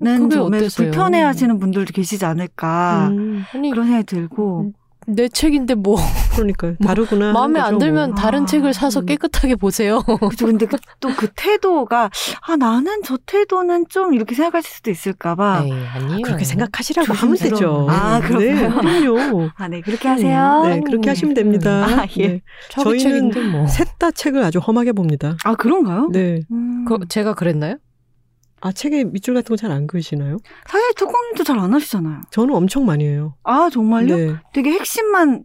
그게 0.00 0.34
점에서 0.34 0.44
어때서요? 0.44 0.90
불편해하시는 0.90 1.58
분들도 1.58 1.92
계시지 1.92 2.24
않을까 2.24 3.08
음. 3.12 3.44
아니 3.54 3.70
그런 3.70 3.86
생각이 3.86 4.06
들고 4.06 4.60
음. 4.62 4.72
내 5.14 5.28
책인데 5.28 5.74
뭐 5.74 5.96
그러니까 6.34 6.72
다르구나. 6.84 7.32
마음에 7.32 7.60
안 7.60 7.74
거죠, 7.74 7.78
들면 7.86 8.10
뭐. 8.10 8.14
다른 8.18 8.42
아, 8.42 8.46
책을 8.46 8.72
사서 8.74 9.00
음. 9.00 9.06
깨끗하게 9.06 9.56
보세요. 9.56 10.02
그죠. 10.30 10.46
근데 10.46 10.66
또그 11.00 11.28
태도가 11.36 12.10
아 12.46 12.56
나는 12.56 13.02
저 13.04 13.16
태도는 13.26 13.86
좀 13.88 14.14
이렇게 14.14 14.34
생각하실 14.34 14.70
수도 14.70 14.90
있을까봐. 14.90 15.62
에이, 15.64 15.72
아니에요. 15.94 16.22
그렇게 16.22 16.44
생각하시라고 16.44 17.12
하면 17.12 17.36
되죠. 17.36 17.86
아, 17.90 18.20
그렇구나. 18.20 18.82
네, 18.82 19.00
그럼요. 19.00 19.48
아 19.56 19.68
네 19.68 19.80
그렇게 19.82 20.08
하세요. 20.08 20.62
네, 20.64 20.80
그렇게 20.80 21.08
하시면 21.10 21.34
됩니다. 21.34 21.84
아, 21.86 22.06
예. 22.18 22.26
네. 22.28 22.42
저희는 22.70 23.50
뭐. 23.52 23.66
셋다 23.68 24.10
책을 24.12 24.42
아주 24.42 24.58
험하게 24.58 24.92
봅니다. 24.92 25.36
아 25.44 25.54
그런가요? 25.54 26.08
네. 26.12 26.40
음. 26.50 26.84
그, 26.88 26.98
제가 27.08 27.34
그랬나요? 27.34 27.76
아, 28.60 28.72
책에 28.72 29.04
밑줄 29.04 29.34
같은 29.34 29.48
거 29.48 29.56
잘 29.56 29.70
안 29.72 29.86
그으시나요? 29.86 30.38
사실 30.68 30.94
토콩님도 30.96 31.44
잘 31.44 31.58
안 31.58 31.72
하시잖아요. 31.72 32.20
저는 32.30 32.54
엄청 32.54 32.84
많이 32.86 33.04
해요. 33.04 33.34
아 33.42 33.68
정말요? 33.72 34.16
네. 34.16 34.34
되게 34.52 34.70
핵심만 34.72 35.44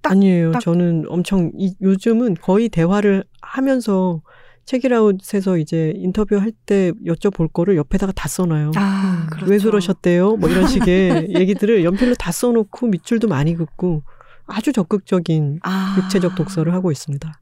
딱, 0.00 0.12
아니에요. 0.12 0.52
딱. 0.52 0.60
저는 0.60 1.04
엄청 1.08 1.50
이, 1.56 1.74
요즘은 1.80 2.36
거의 2.40 2.68
대화를 2.68 3.24
하면서 3.40 4.20
책이라웃에서 4.64 5.58
이제 5.58 5.92
인터뷰할 5.96 6.52
때 6.66 6.92
여쭤볼 7.04 7.52
거를 7.52 7.76
옆에다가 7.76 8.12
다 8.12 8.28
써놔요. 8.28 8.70
아 8.76 9.24
음, 9.24 9.30
그렇죠. 9.30 9.50
왜 9.50 9.58
그러셨대요? 9.58 10.36
뭐 10.36 10.48
이런 10.48 10.66
식의 10.68 11.28
얘기들을 11.36 11.84
연필로 11.84 12.14
다 12.14 12.30
써놓고 12.32 12.86
밑줄도 12.86 13.26
많이 13.28 13.54
긋고 13.56 14.02
아주 14.46 14.72
적극적인 14.72 15.60
아. 15.62 15.96
육체적 15.98 16.34
독서를 16.36 16.74
하고 16.74 16.92
있습니다. 16.92 17.32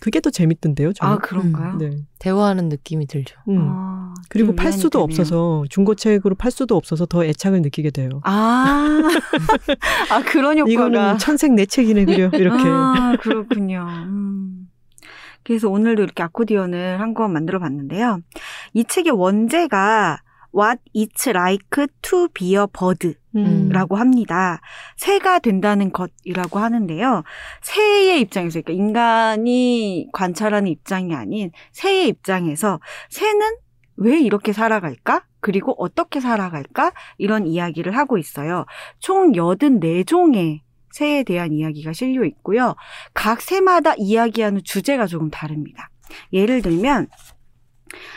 그게 0.00 0.20
더 0.20 0.30
재밌던데요, 0.30 0.92
저는. 0.92 1.12
아 1.14 1.18
그런가요? 1.18 1.76
네. 1.78 1.90
대화하는 2.18 2.68
느낌이 2.68 3.06
들죠. 3.06 3.36
음. 3.48 3.58
아, 3.68 4.14
그리고 4.28 4.48
좀팔 4.48 4.72
수도 4.72 4.98
되네요. 5.00 5.04
없어서 5.04 5.64
중고책으로 5.70 6.34
팔 6.36 6.50
수도 6.50 6.76
없어서 6.76 7.06
더 7.06 7.24
애착을 7.24 7.62
느끼게 7.62 7.90
돼요. 7.90 8.20
아, 8.24 9.00
아 10.10 10.22
그런 10.22 10.58
효과가. 10.58 10.70
이거는 10.72 11.18
천색 11.18 11.52
내 11.54 11.66
책이네 11.66 12.04
그려 12.04 12.28
이렇게. 12.32 12.62
아, 12.66 13.16
그렇군요. 13.20 13.86
음. 13.88 14.68
그래서 15.44 15.68
오늘도 15.70 16.02
이렇게 16.02 16.22
아코디언을 16.22 17.00
한 17.00 17.14
권 17.14 17.32
만들어 17.32 17.58
봤는데요. 17.58 18.20
이 18.74 18.84
책의 18.84 19.12
원제가 19.12 20.18
What 20.54 20.80
it's 20.94 21.28
like 21.28 21.86
to 22.02 22.28
be 22.28 22.54
a 22.56 22.66
bird 22.66 23.14
음. 23.36 23.68
라고 23.70 23.96
합니다. 23.96 24.60
새가 24.96 25.40
된다는 25.40 25.92
것이라고 25.92 26.58
하는데요. 26.58 27.22
새의 27.62 28.20
입장에서, 28.20 28.60
그러니까 28.62 28.72
인간이 28.84 30.08
관찰하는 30.12 30.68
입장이 30.68 31.14
아닌 31.14 31.50
새의 31.72 32.08
입장에서 32.08 32.80
새는 33.10 33.56
왜 33.96 34.18
이렇게 34.20 34.52
살아갈까? 34.52 35.24
그리고 35.40 35.74
어떻게 35.78 36.20
살아갈까? 36.20 36.92
이런 37.18 37.46
이야기를 37.46 37.96
하고 37.96 38.18
있어요. 38.18 38.64
총 38.98 39.32
84종의 39.32 40.60
새에 40.90 41.22
대한 41.22 41.52
이야기가 41.52 41.92
실려 41.92 42.24
있고요. 42.24 42.74
각 43.14 43.40
새마다 43.40 43.94
이야기하는 43.98 44.62
주제가 44.64 45.06
조금 45.06 45.30
다릅니다. 45.30 45.90
예를 46.32 46.62
들면, 46.62 47.08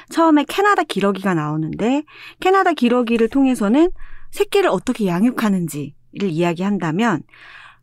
처음에 0.09 0.45
캐나다 0.47 0.83
기러기가 0.83 1.33
나오는데, 1.33 2.03
캐나다 2.39 2.73
기러기를 2.73 3.29
통해서는 3.29 3.89
새끼를 4.31 4.69
어떻게 4.69 5.07
양육하는지를 5.07 5.93
이야기한다면 6.23 7.23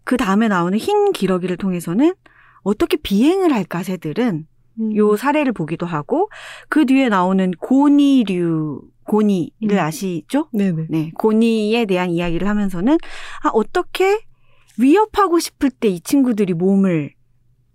그 0.05 0.17
다음에 0.17 0.49
나오는 0.49 0.79
흰 0.79 1.13
기러기를 1.13 1.57
통해서는 1.59 2.15
어떻게 2.63 2.97
비행을 2.97 3.53
할까 3.53 3.83
새들은 3.83 4.47
음. 4.81 4.97
요 4.97 5.17
사례를 5.17 5.53
보기도 5.53 5.85
하고 5.87 6.31
그 6.69 6.87
뒤에 6.87 7.09
나오는 7.09 7.51
고니류 7.53 8.81
고니를 9.05 9.73
음. 9.73 9.79
아시죠? 9.79 10.49
네네. 10.53 10.87
네, 10.89 11.11
고니에 11.19 11.85
대한 11.87 12.11
이야기를 12.11 12.49
하면서는 12.49 12.99
아 13.43 13.51
어떻게 13.53 14.21
위협하고 14.79 15.39
싶을 15.39 15.71
때 15.71 15.89
이 15.89 16.01
친구들이 16.01 16.55
몸을 16.55 17.13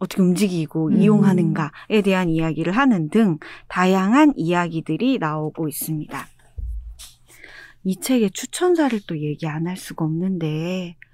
어떻게 0.03 0.21
움직이고 0.21 0.87
음. 0.89 1.01
이용하는가에 1.01 2.01
대한 2.03 2.29
이야기를 2.29 2.75
하는 2.75 3.09
등 3.09 3.37
다양한 3.67 4.33
이야기들이 4.35 5.17
나오고 5.19 5.67
있습니다. 5.67 6.27
이 7.85 7.99
책의 7.99 8.31
추천사를 8.31 8.97
또 9.07 9.19
얘기 9.19 9.47
안 9.47 9.67
할 9.67 9.75
수가 9.77 10.05
없는데 10.05 10.95
그 10.99 11.12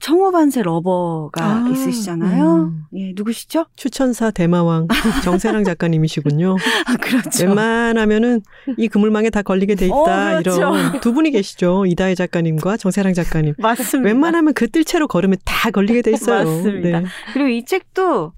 청호반세 0.00 0.62
러버가 0.62 1.44
아, 1.44 1.68
있으시잖아요. 1.70 2.54
음. 2.54 2.84
예, 2.94 3.12
누구시죠? 3.14 3.66
추천사 3.76 4.30
대마왕 4.30 4.88
정세랑 5.24 5.64
작가님이시군요. 5.64 6.56
아, 6.86 6.96
그렇죠. 6.96 7.46
웬만하면은 7.46 8.40
이 8.78 8.88
그물망에 8.88 9.30
다 9.30 9.42
걸리게 9.42 9.74
돼 9.74 9.86
있다 9.86 9.94
어, 9.96 10.38
그렇죠. 10.38 10.56
이런 10.56 11.00
두 11.00 11.12
분이 11.12 11.30
계시죠. 11.30 11.84
이다혜 11.86 12.14
작가님과 12.14 12.76
정세랑 12.76 13.14
작가님. 13.14 13.54
맞습니다. 13.58 14.06
웬만하면 14.06 14.54
그 14.54 14.70
뜰채로 14.70 15.08
거르면 15.08 15.36
다 15.44 15.70
걸리게 15.70 16.02
돼 16.02 16.12
있어요. 16.12 16.44
맞습니다. 16.44 17.00
네. 17.00 17.06
그리고 17.32 17.48
이 17.48 17.64
책도 17.64 18.32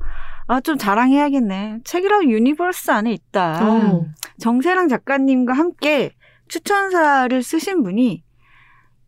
아, 0.46 0.60
좀 0.60 0.76
자랑해야겠네. 0.76 1.78
책읽아웃 1.84 2.30
universe 2.30 2.90
안에 2.90 3.12
있다. 3.12 3.60
어. 3.62 4.06
정세랑 4.40 4.88
작가님과 4.88 5.52
함께 5.54 6.12
추천사를 6.48 7.42
쓰신 7.42 7.82
분이 7.82 8.23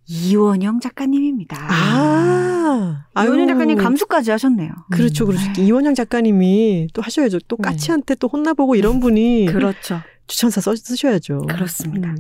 이원영 0.09 0.81
작가님입니다. 0.81 1.57
아, 1.69 3.07
이원영 3.17 3.41
아유. 3.41 3.47
작가님 3.49 3.79
감수까지 3.79 4.31
하셨네요. 4.31 4.71
그렇죠, 4.91 5.27
그렇죠. 5.27 5.45
네. 5.57 5.63
이원영 5.63 5.95
작가님이 5.95 6.89
또 6.93 7.03
하셔야죠. 7.03 7.41
또 7.49 7.57
네. 7.57 7.63
까치한테 7.71 8.15
또 8.17 8.29
혼나보고 8.29 8.77
이런 8.77 9.01
분이 9.01 9.47
그렇죠. 9.51 10.01
추천사 10.27 10.61
써, 10.61 10.75
쓰셔야죠. 10.75 11.43
그렇습니다. 11.49 12.11
음. 12.11 12.17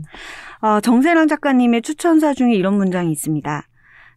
어, 0.60 0.80
정세랑 0.80 1.28
작가님의 1.28 1.82
추천사 1.82 2.34
중에 2.34 2.54
이런 2.54 2.76
문장이 2.76 3.10
있습니다. 3.12 3.66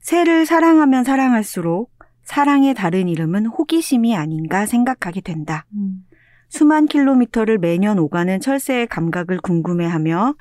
새를 0.02 0.46
사랑하면 0.46 1.04
사랑할수록 1.04 1.92
사랑의 2.24 2.76
다른 2.76 3.08
이름은 3.08 3.48
호기심이 3.48 4.16
아닌가 4.16 4.66
생각하게 4.66 5.22
된다. 5.22 5.66
음. 5.74 6.04
수만 6.48 6.88
킬로미터를 6.88 7.58
매년 7.58 8.00
오가는 8.00 8.40
철새의 8.40 8.88
감각을 8.88 9.40
궁금해하며 9.40 10.36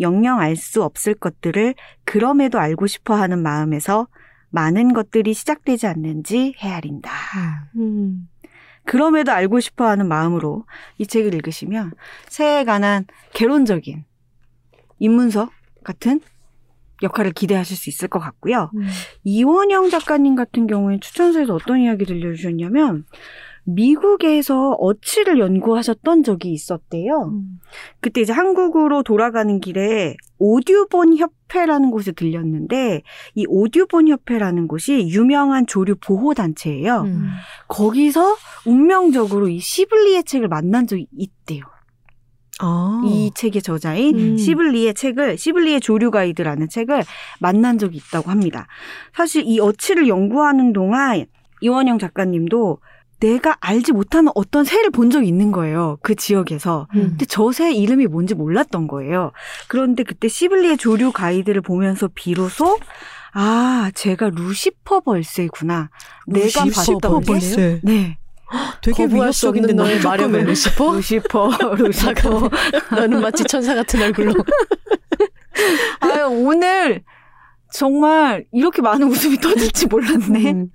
영영 0.00 0.40
알 0.40 0.56
수 0.56 0.82
없을 0.82 1.14
것들을 1.14 1.74
그럼에도 2.04 2.58
알고 2.58 2.86
싶어 2.86 3.14
하는 3.14 3.42
마음에서 3.42 4.08
많은 4.50 4.92
것들이 4.92 5.34
시작되지 5.34 5.86
않는지 5.86 6.54
헤아린다. 6.58 7.10
음. 7.76 8.28
그럼에도 8.84 9.32
알고 9.32 9.60
싶어 9.60 9.86
하는 9.86 10.08
마음으로 10.08 10.64
이 10.98 11.06
책을 11.06 11.34
읽으시면 11.34 11.92
새에 12.28 12.64
관한 12.64 13.06
개론적인 13.32 14.04
입문서 14.98 15.50
같은 15.84 16.20
역할을 17.02 17.32
기대하실 17.32 17.76
수 17.76 17.90
있을 17.90 18.08
것 18.08 18.18
같고요. 18.18 18.70
음. 18.76 18.86
이원영 19.24 19.90
작가님 19.90 20.34
같은 20.34 20.66
경우에 20.66 20.98
추천서에서 21.00 21.54
어떤 21.54 21.80
이야기 21.80 22.04
들려주셨냐면 22.04 23.04
미국에서 23.64 24.72
어치를 24.72 25.38
연구하셨던 25.38 26.24
적이 26.24 26.52
있었대요. 26.52 27.30
음. 27.32 27.60
그때 28.00 28.20
이제 28.20 28.32
한국으로 28.32 29.02
돌아가는 29.02 29.60
길에 29.60 30.16
오듀본 30.38 31.16
협회라는 31.16 31.90
곳에 31.90 32.12
들렸는데 32.12 33.02
이 33.34 33.46
오듀본 33.48 34.08
협회라는 34.08 34.66
곳이 34.66 35.08
유명한 35.08 35.66
조류 35.66 35.94
보호 35.96 36.34
단체예요. 36.34 37.02
음. 37.02 37.28
거기서 37.68 38.36
운명적으로 38.66 39.48
이 39.48 39.60
시블리의 39.60 40.24
책을 40.24 40.48
만난 40.48 40.86
적이 40.86 41.06
있대요. 41.16 41.62
아. 42.60 43.02
이 43.04 43.30
책의 43.34 43.62
저자인 43.62 44.18
음. 44.18 44.36
시블리의 44.36 44.94
책을 44.94 45.38
시블리의 45.38 45.80
조류 45.80 46.10
가이드라는 46.10 46.68
책을 46.68 47.02
만난 47.40 47.78
적이 47.78 47.98
있다고 47.98 48.30
합니다. 48.30 48.66
사실 49.14 49.44
이 49.46 49.58
어치를 49.60 50.08
연구하는 50.08 50.72
동안 50.72 51.26
이원영 51.60 51.98
작가님도 51.98 52.78
내가 53.22 53.56
알지 53.60 53.92
못하는 53.92 54.32
어떤 54.34 54.64
새를 54.64 54.90
본 54.90 55.10
적이 55.10 55.28
있는 55.28 55.52
거예요. 55.52 55.98
그 56.02 56.14
지역에서. 56.16 56.88
음. 56.94 57.10
근데 57.10 57.24
저 57.26 57.52
새 57.52 57.72
이름이 57.72 58.06
뭔지 58.06 58.34
몰랐던 58.34 58.88
거예요. 58.88 59.30
그런데 59.68 60.02
그때 60.02 60.26
시블리의 60.28 60.76
조류 60.78 61.12
가이드를 61.12 61.60
보면서 61.60 62.08
비로소 62.14 62.78
아, 63.34 63.90
제가 63.94 64.30
루시퍼 64.30 65.00
벌새구나. 65.00 65.90
내가 66.26 66.64
루시퍼 66.64 66.98
봤던 66.98 67.20
벌새. 67.22 67.46
새. 67.54 67.80
네. 67.82 68.18
되게 68.82 69.06
위협적인데 69.06 69.72
너무 69.72 69.98
조그매. 70.00 70.42
루시퍼? 70.44 70.92
루시퍼, 70.96 71.50
루시퍼. 71.76 72.50
너는 72.94 73.20
마치 73.20 73.44
천사 73.44 73.74
같은 73.74 74.02
얼굴로. 74.02 74.34
아유, 76.00 76.26
오늘 76.28 77.02
정말 77.72 78.44
이렇게 78.52 78.82
많은 78.82 79.06
웃음이 79.08 79.38
터질지 79.38 79.86
몰랐네. 79.86 80.50
음. 80.52 80.68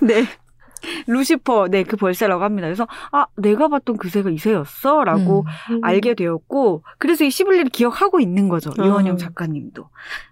네. 0.00 0.26
루시퍼, 1.06 1.68
네, 1.68 1.82
그 1.82 1.96
벌새라고 1.96 2.44
합니다. 2.44 2.66
그래서, 2.66 2.86
아, 3.12 3.26
내가 3.36 3.68
봤던 3.68 3.96
그 3.96 4.08
새가 4.08 4.30
이 4.30 4.38
새였어? 4.38 5.04
라고 5.04 5.44
음. 5.70 5.80
알게 5.82 6.14
되었고, 6.14 6.82
그래서 6.98 7.24
이 7.24 7.30
시블리를 7.30 7.70
기억하고 7.70 8.20
있는 8.20 8.48
거죠. 8.48 8.70
아. 8.78 8.84
이원영 8.84 9.16
작가님도. 9.16 9.88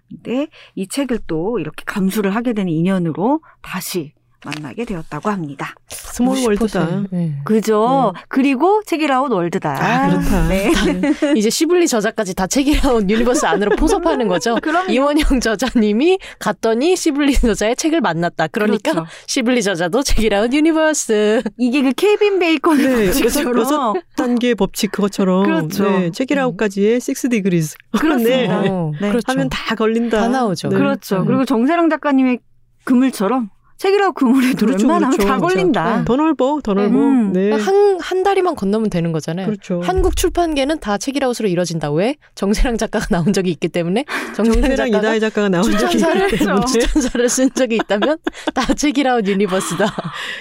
근데 0.09 0.47
이 0.75 0.87
책을 0.87 1.19
또 1.27 1.59
이렇게 1.59 1.83
감수를 1.85 2.35
하게 2.35 2.53
되는 2.53 2.71
인연으로 2.71 3.41
다시 3.61 4.13
만나게 4.45 4.85
되었다고 4.85 5.29
합니다. 5.29 5.75
small 5.89 6.37
world다. 6.45 7.03
네. 7.11 7.35
그죠? 7.43 8.13
그리고 8.29 8.81
책읽아웃 8.85 9.31
world다. 9.31 9.75
아, 9.77 10.09
그렇다. 10.09 10.47
네. 10.47 10.71
이제 11.35 11.49
시블리 11.49 11.87
저자까지 11.87 12.35
다 12.35 12.47
책읽아웃 12.47 13.09
universe 13.09 13.45
안으로 13.45 13.75
포섭하는 13.75 14.27
거죠. 14.27 14.55
그럼요. 14.63 14.91
이원영 14.91 15.39
저자님이 15.41 16.19
갔더니 16.39 16.95
시블리 16.95 17.33
저자의 17.33 17.75
책을 17.75 18.01
만났다. 18.01 18.47
그러니까 18.47 18.91
그렇죠. 18.91 19.09
시블리 19.27 19.63
저자도 19.63 20.03
책읽아웃 20.03 20.53
universe. 20.53 21.41
이게 21.57 21.81
그 21.81 21.91
케빈 21.93 22.39
베이컨의 22.39 22.87
네, 22.87 23.05
법칙처럼 23.11 23.59
여섯 23.59 23.93
단계 24.15 24.53
법칙 24.53 24.91
그것처럼 24.91 25.43
그렇죠. 25.43 25.89
네, 25.89 26.11
책읽아웃까지의 26.11 26.99
6 27.01 27.29
degrees 27.29 27.75
그렇습니다. 27.99 28.61
네. 28.61 28.69
어, 28.69 28.91
네. 29.01 29.09
그렇죠. 29.09 29.23
하면 29.27 29.49
다 29.49 29.75
걸린다. 29.75 30.21
다 30.21 30.27
나오죠. 30.27 30.69
네. 30.69 30.77
그렇죠. 30.77 31.17
음. 31.17 31.25
그리고 31.25 31.45
정세랑 31.45 31.89
작가님의 31.89 32.39
그물처럼 32.83 33.49
책이라웃 33.77 34.15
그물에도 34.15 34.65
그렇죠, 34.65 34.87
웬만하면 34.87 35.17
그렇죠. 35.17 35.27
다 35.31 35.37
걸린다. 35.37 36.05
더 36.05 36.15
넓어, 36.15 36.59
더 36.63 36.73
넓어. 36.73 36.97
음. 36.97 37.33
네. 37.33 37.51
한, 37.51 37.97
한 37.99 38.23
다리만 38.23 38.55
건너면 38.55 38.89
되는 38.89 39.11
거잖아요. 39.11 39.45
그렇죠. 39.45 39.81
한국 39.83 40.15
출판계는 40.15 40.79
다 40.79 40.97
책이라웃으로 40.97 41.49
이뤄진다. 41.49 41.91
왜? 41.91 42.15
정세랑 42.35 42.77
작가가 42.77 43.05
나온 43.09 43.33
적이 43.33 43.51
있기 43.51 43.67
때문에 43.67 44.05
정세랑 44.35 44.75
작가가 44.77 44.87
이다혜 44.99 45.19
작가가 45.19 45.49
나온 45.49 45.63
적이 45.77 45.97
있기 45.97 46.37
때문에. 46.37 46.65
추천사를 46.65 47.29
쓴 47.29 47.49
적이 47.53 47.75
있다면 47.77 48.17
다 48.53 48.73
책이라웃 48.73 49.27
유니버스다. 49.27 49.85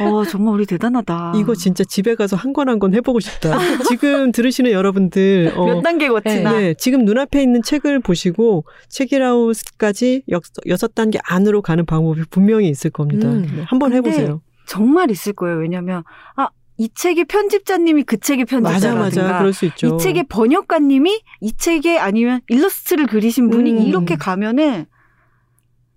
어, 0.00 0.24
정말 0.24 0.54
우리 0.54 0.64
대단하다. 0.66 1.32
이거 1.36 1.54
진짜 1.54 1.82
집에 1.84 2.14
가서 2.14 2.36
한 2.36 2.52
권 2.52 2.68
한 2.68 2.78
권 2.78 2.94
해보고 2.94 3.18
싶다. 3.20 3.58
지금 3.88 4.30
들으시는 4.32 4.70
여러분들, 4.70 5.52
어, 5.56 5.66
몇 5.66 5.82
단계 5.82 6.08
거치나. 6.08 6.52
네, 6.52 6.74
지금 6.74 7.04
눈앞에 7.04 7.42
있는 7.42 7.62
책을 7.62 7.98
보시고 8.00 8.64
책이라웃까지 8.88 10.22
여섯 10.68 10.94
단계 10.94 11.18
안으로 11.24 11.62
가는 11.62 11.84
방법이 11.84 12.22
분명히 12.30 12.68
있을 12.68 12.90
겁니다. 12.90 13.23
음. 13.30 13.52
네, 13.56 13.62
한번 13.66 13.92
해보세요. 13.92 14.40
정말 14.66 15.10
있을 15.10 15.32
거예요. 15.32 15.58
왜냐면 15.58 16.04
아, 16.36 16.48
이 16.76 16.88
책의 16.92 17.26
편집자님이 17.26 18.02
그 18.04 18.18
책의 18.18 18.46
맞아, 18.60 18.88
편집자라든가 18.90 19.42
맞아. 19.42 19.66
있죠. 19.66 19.94
이 19.94 19.98
책의 19.98 20.24
번역가님이 20.28 21.22
이 21.40 21.52
책에 21.52 21.98
아니면 21.98 22.40
일러스트를 22.48 23.06
그리신 23.06 23.50
분이 23.50 23.72
음. 23.72 23.82
이렇게 23.82 24.16
가면은 24.16 24.86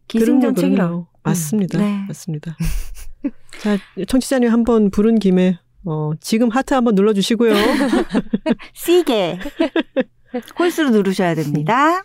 기승전 0.07 0.55
책이라고. 0.55 0.89
그럼요. 0.89 1.07
맞습니다. 1.23 1.79
네. 1.79 2.05
맞습니다. 2.07 2.55
자, 3.59 3.77
청취자님 4.07 4.49
한번 4.51 4.91
부른 4.91 5.19
김에 5.19 5.59
어, 5.85 6.11
지금 6.19 6.49
하트 6.49 6.73
한번 6.73 6.95
눌러 6.95 7.13
주시고요. 7.13 7.53
시게 8.73 9.39
홀수로 10.59 10.89
누르셔야 10.91 11.33
됩니다. 11.35 12.03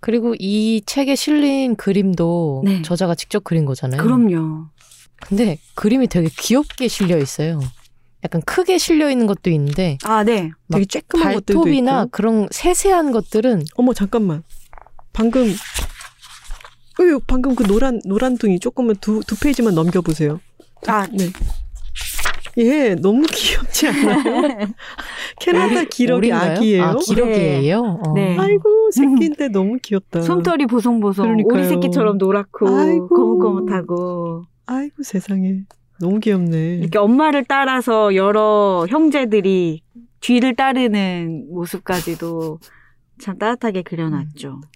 그리고 0.00 0.34
이 0.38 0.82
책에 0.86 1.14
실린 1.16 1.74
그림도 1.76 2.62
네. 2.64 2.82
저자가 2.82 3.14
직접 3.14 3.42
그린 3.44 3.64
거잖아요. 3.64 4.00
그럼요. 4.02 4.66
근데 5.26 5.58
그림이 5.74 6.06
되게 6.08 6.28
귀엽게 6.28 6.88
실려 6.88 7.18
있어요. 7.18 7.60
약간 8.24 8.42
크게 8.42 8.78
실려 8.78 9.10
있는 9.10 9.26
것도 9.26 9.50
있는데 9.50 9.98
아, 10.04 10.24
네. 10.24 10.50
되게 10.70 10.84
쬐끄만 10.84 11.34
것들도 11.34 11.60
발톱이나 11.62 12.02
있고. 12.02 12.10
그런 12.10 12.48
세세한 12.50 13.12
것들은 13.12 13.64
어머 13.76 13.94
잠깐만. 13.94 14.42
방금 15.12 15.54
어유 17.00 17.20
방금 17.26 17.54
그 17.54 17.62
노란 17.64 18.00
노란둥이 18.04 18.58
조금만 18.60 18.96
두 19.00 19.20
두 19.26 19.36
페이지만 19.38 19.74
넘겨 19.74 20.00
보세요. 20.00 20.40
아, 20.86 21.06
네. 21.12 21.30
얘 22.58 22.94
너무 22.94 23.26
귀엽지 23.30 23.88
않아요? 23.88 24.58
캐나다 25.40 25.84
기러기? 25.84 26.32
아기예요. 26.32 26.82
아, 26.84 26.94
기러기예요. 26.96 28.00
어. 28.06 28.12
네. 28.14 28.36
아이고 28.38 28.90
새끼인데 28.92 29.48
너무 29.48 29.76
귀엽다. 29.82 30.22
솜털이 30.22 30.66
보송보송 30.66 31.24
그러니까요. 31.26 31.60
오리 31.60 31.68
새끼처럼 31.68 32.18
노랗고 32.18 32.68
아이고. 32.68 33.08
거뭇거뭇하고 33.08 34.44
아이고 34.66 35.02
세상에 35.02 35.64
너무 36.00 36.18
귀엽네. 36.20 36.76
이렇게 36.80 36.98
엄마를 36.98 37.44
따라서 37.44 38.14
여러 38.14 38.86
형제들이 38.88 39.82
뒤를 40.20 40.54
따르는 40.56 41.46
모습까지도 41.52 42.58
참 43.20 43.38
따뜻하게 43.38 43.82
그려놨죠. 43.82 44.60
그 44.60 44.68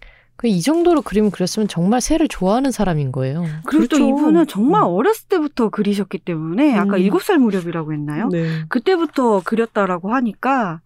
이 0.48 0.60
정도로 0.62 1.02
그림을 1.02 1.30
그렸으면 1.30 1.68
정말 1.68 2.00
새를 2.00 2.28
좋아하는 2.28 2.70
사람인 2.70 3.12
거예요. 3.12 3.44
그리고 3.66 3.86
또 3.86 3.96
그렇죠. 3.96 4.08
이분은 4.08 4.46
정말 4.46 4.82
어렸을 4.82 5.28
때부터 5.28 5.68
그리셨기 5.70 6.18
때문에 6.18 6.74
아까 6.76 6.96
음. 6.96 7.00
일곱 7.00 7.22
살 7.22 7.38
무렵이라고 7.38 7.92
했나요? 7.92 8.28
네. 8.28 8.64
그때부터 8.68 9.42
그렸다라고 9.44 10.12
하니까 10.14 10.80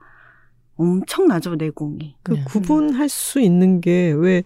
엄청나죠 0.77 1.55
내공이. 1.55 2.17
그 2.23 2.33
네. 2.33 2.45
구분할 2.45 3.09
수 3.09 3.41
있는 3.41 3.81
게 3.81 4.13
왜 4.13 4.43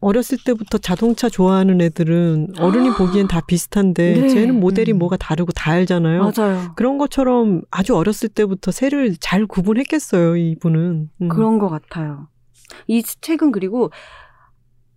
어렸을 0.00 0.38
때부터 0.44 0.78
자동차 0.78 1.28
좋아하는 1.28 1.80
애들은 1.80 2.54
어른이 2.58 2.90
보기엔 2.90 3.28
다 3.28 3.40
비슷한데 3.40 4.20
네. 4.20 4.28
쟤는 4.28 4.60
모델이 4.60 4.92
음. 4.92 4.98
뭐가 4.98 5.16
다르고 5.16 5.52
다 5.52 5.72
알잖아요. 5.72 6.30
맞아요. 6.36 6.72
그런 6.76 6.98
것처럼 6.98 7.62
아주 7.70 7.96
어렸을 7.96 8.28
때부터 8.28 8.70
새를 8.70 9.16
잘 9.18 9.46
구분했겠어요, 9.46 10.36
이분은. 10.36 11.10
음. 11.22 11.28
그런 11.28 11.58
것 11.58 11.68
같아요. 11.70 12.28
이 12.86 13.02
책은 13.02 13.52
그리고 13.52 13.90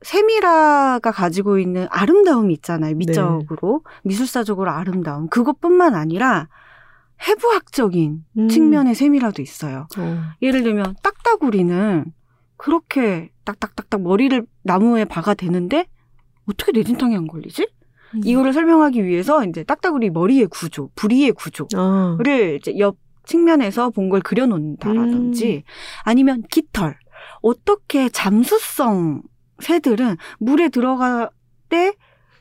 세미라가 0.01 1.11
가지고 1.11 1.59
있는 1.59 1.87
아름다움이 1.89 2.53
있잖아요. 2.55 2.95
미적으로 2.95 3.83
미술사적으로 4.03 4.71
아름다움 4.71 5.27
그것뿐만 5.29 5.95
아니라 5.95 6.47
해부학적인 7.27 8.23
음. 8.37 8.47
측면의 8.47 8.95
세미라도 8.95 9.41
있어요. 9.41 9.87
어. 9.97 10.21
예를 10.41 10.63
들면 10.63 10.95
딱따구리는 11.03 12.05
그렇게 12.55 13.29
딱딱딱딱 13.43 14.01
머리를 14.01 14.45
나무에 14.63 15.05
박아 15.05 15.33
대는데 15.33 15.87
어떻게 16.49 16.71
내진탕에 16.71 17.15
안 17.15 17.27
걸리지? 17.27 17.67
음. 18.15 18.21
이거를 18.23 18.53
설명하기 18.53 19.05
위해서 19.05 19.43
이제 19.45 19.63
딱따구리 19.63 20.09
머리의 20.11 20.47
구조, 20.47 20.89
부리의 20.95 21.33
구조를 21.33 21.71
아. 21.75 22.17
이제 22.57 22.77
옆 22.79 22.97
측면에서 23.25 23.89
본 23.91 24.09
걸 24.09 24.21
그려놓는다라든지 24.21 25.57
음. 25.57 25.69
아니면 26.03 26.43
깃털 26.49 26.97
어떻게 27.41 28.09
잠수성 28.09 29.21
새들은 29.61 30.17
물에 30.39 30.69
들어갈 30.69 31.29
때 31.69 31.93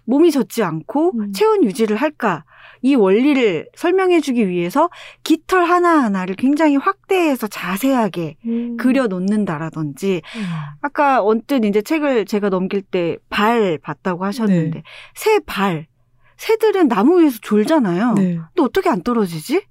몸이 0.04 0.30
젖지 0.30 0.62
않고 0.62 1.12
음. 1.18 1.32
체온 1.32 1.62
유지를 1.64 1.96
할까 1.96 2.44
이 2.80 2.94
원리를 2.94 3.68
설명해주기 3.74 4.48
위해서 4.48 4.88
깃털 5.24 5.64
하나하나를 5.64 6.36
굉장히 6.36 6.76
확대해서 6.76 7.46
자세하게 7.46 8.36
음. 8.46 8.76
그려놓는다라든지 8.78 10.22
아까 10.80 11.22
언뜻 11.22 11.64
이제 11.64 11.82
책을 11.82 12.24
제가 12.24 12.48
넘길 12.50 12.82
때 12.82 13.16
발 13.28 13.78
봤다고 13.82 14.24
하셨는데 14.24 14.78
네. 14.78 14.82
새 15.14 15.40
발. 15.40 15.86
새들은 16.36 16.86
나무 16.88 17.20
위에서 17.20 17.38
졸잖아요. 17.42 18.12
네. 18.14 18.22
근데 18.36 18.62
어떻게 18.62 18.88
안 18.88 19.02
떨어지지? 19.02 19.64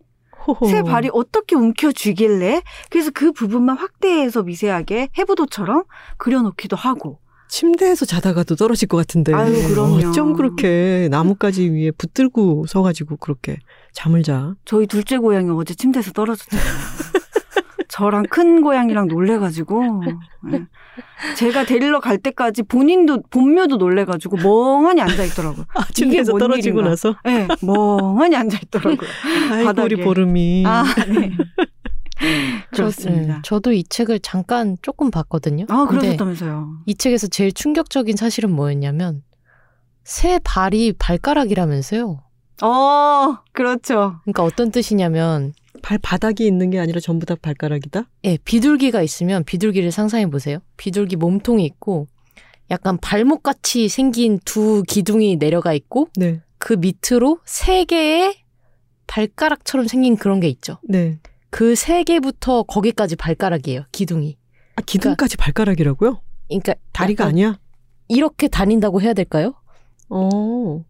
호호. 0.45 0.67
새 0.67 0.81
발이 0.83 1.09
어떻게 1.13 1.55
움켜쥐길래? 1.55 2.61
그래서 2.89 3.09
그 3.13 3.31
부분만 3.31 3.77
확대해서 3.77 4.43
미세하게 4.43 5.09
해부도처럼 5.17 5.83
그려놓기도 6.17 6.75
하고. 6.75 7.19
침대에서 7.49 8.05
자다가도 8.05 8.55
떨어질 8.55 8.87
것 8.87 8.97
같은데. 8.97 9.33
아유, 9.33 9.53
그럼요. 9.69 9.95
어쩜 9.95 10.33
그렇게 10.33 11.07
나뭇가지 11.11 11.69
위에 11.69 11.91
붙들고 11.91 12.65
서가지고 12.67 13.17
그렇게 13.17 13.57
잠을 13.93 14.23
자. 14.23 14.55
저희 14.65 14.85
둘째 14.87 15.17
고양이 15.17 15.49
어제 15.49 15.73
침대에서 15.73 16.11
떨어졌잖아요. 16.11 16.65
저랑 17.89 18.23
큰 18.29 18.61
고양이랑 18.61 19.07
놀래가지고 19.07 20.03
예. 20.51 20.65
제가 21.35 21.65
데리러 21.65 21.99
갈 21.99 22.17
때까지 22.17 22.63
본인도 22.63 23.23
본묘도 23.29 23.77
놀래가지고 23.77 24.37
멍하니 24.37 25.01
앉아 25.01 25.23
있더라고요. 25.23 25.65
아, 25.73 25.83
침대에서 25.93 26.33
뭔 26.33 26.39
떨어지고 26.39 26.79
일인가? 26.79 26.89
나서. 26.89 27.15
네, 27.23 27.47
멍하니 27.61 28.35
앉아 28.35 28.59
있더라고요. 28.65 29.09
아이고, 29.51 29.65
바닥에. 29.65 29.95
우리 29.95 30.03
보름이. 30.03 30.63
아, 30.67 30.83
네. 31.07 31.31
저, 32.71 32.83
그렇습니다. 32.83 33.35
네, 33.35 33.39
저도 33.43 33.71
이 33.73 33.83
책을 33.83 34.19
잠깐 34.19 34.77
조금 34.81 35.11
봤거든요. 35.11 35.65
아, 35.69 35.85
그러셨다면서요. 35.85 36.81
이 36.85 36.95
책에서 36.95 37.27
제일 37.27 37.51
충격적인 37.51 38.15
사실은 38.15 38.51
뭐였냐면 38.51 39.23
새 40.03 40.39
발이 40.43 40.93
발가락이라면서요. 40.93 42.21
어, 42.63 43.37
그렇죠. 43.51 44.19
그러니까 44.23 44.43
어떤 44.43 44.71
뜻이냐면 44.71 45.53
발바닥이 45.83 46.45
있는 46.45 46.69
게 46.69 46.79
아니라 46.79 46.99
전부 46.99 47.25
다 47.25 47.35
발가락이다? 47.39 48.09
예, 48.25 48.37
비둘기가 48.43 49.01
있으면 49.01 49.43
비둘기를 49.43 49.91
상상해 49.91 50.29
보세요. 50.29 50.59
비둘기 50.77 51.17
몸통이 51.17 51.63
있고 51.65 52.07
약간 52.71 52.97
발목같이 52.97 53.87
생긴 53.89 54.39
두 54.43 54.83
기둥이 54.87 55.37
내려가 55.37 55.73
있고 55.73 56.09
네. 56.15 56.41
그 56.57 56.73
밑으로 56.73 57.39
세 57.45 57.85
개의 57.85 58.35
발가락처럼 59.05 59.87
생긴 59.87 60.17
그런 60.17 60.39
게 60.39 60.47
있죠. 60.49 60.79
네. 60.83 61.19
그 61.49 61.75
세 61.75 62.03
개부터 62.03 62.63
거기까지 62.63 63.15
발가락이에요. 63.15 63.83
기둥이. 63.91 64.37
아, 64.75 64.81
기둥까지 64.85 65.37
발가락이라고요? 65.37 66.21
그러니까 66.47 66.75
다리가 66.93 67.25
아니야? 67.25 67.57
이렇게 68.07 68.47
다닌다고 68.47 69.01
해야 69.01 69.13
될까요? 69.13 69.53
어. 70.09 70.83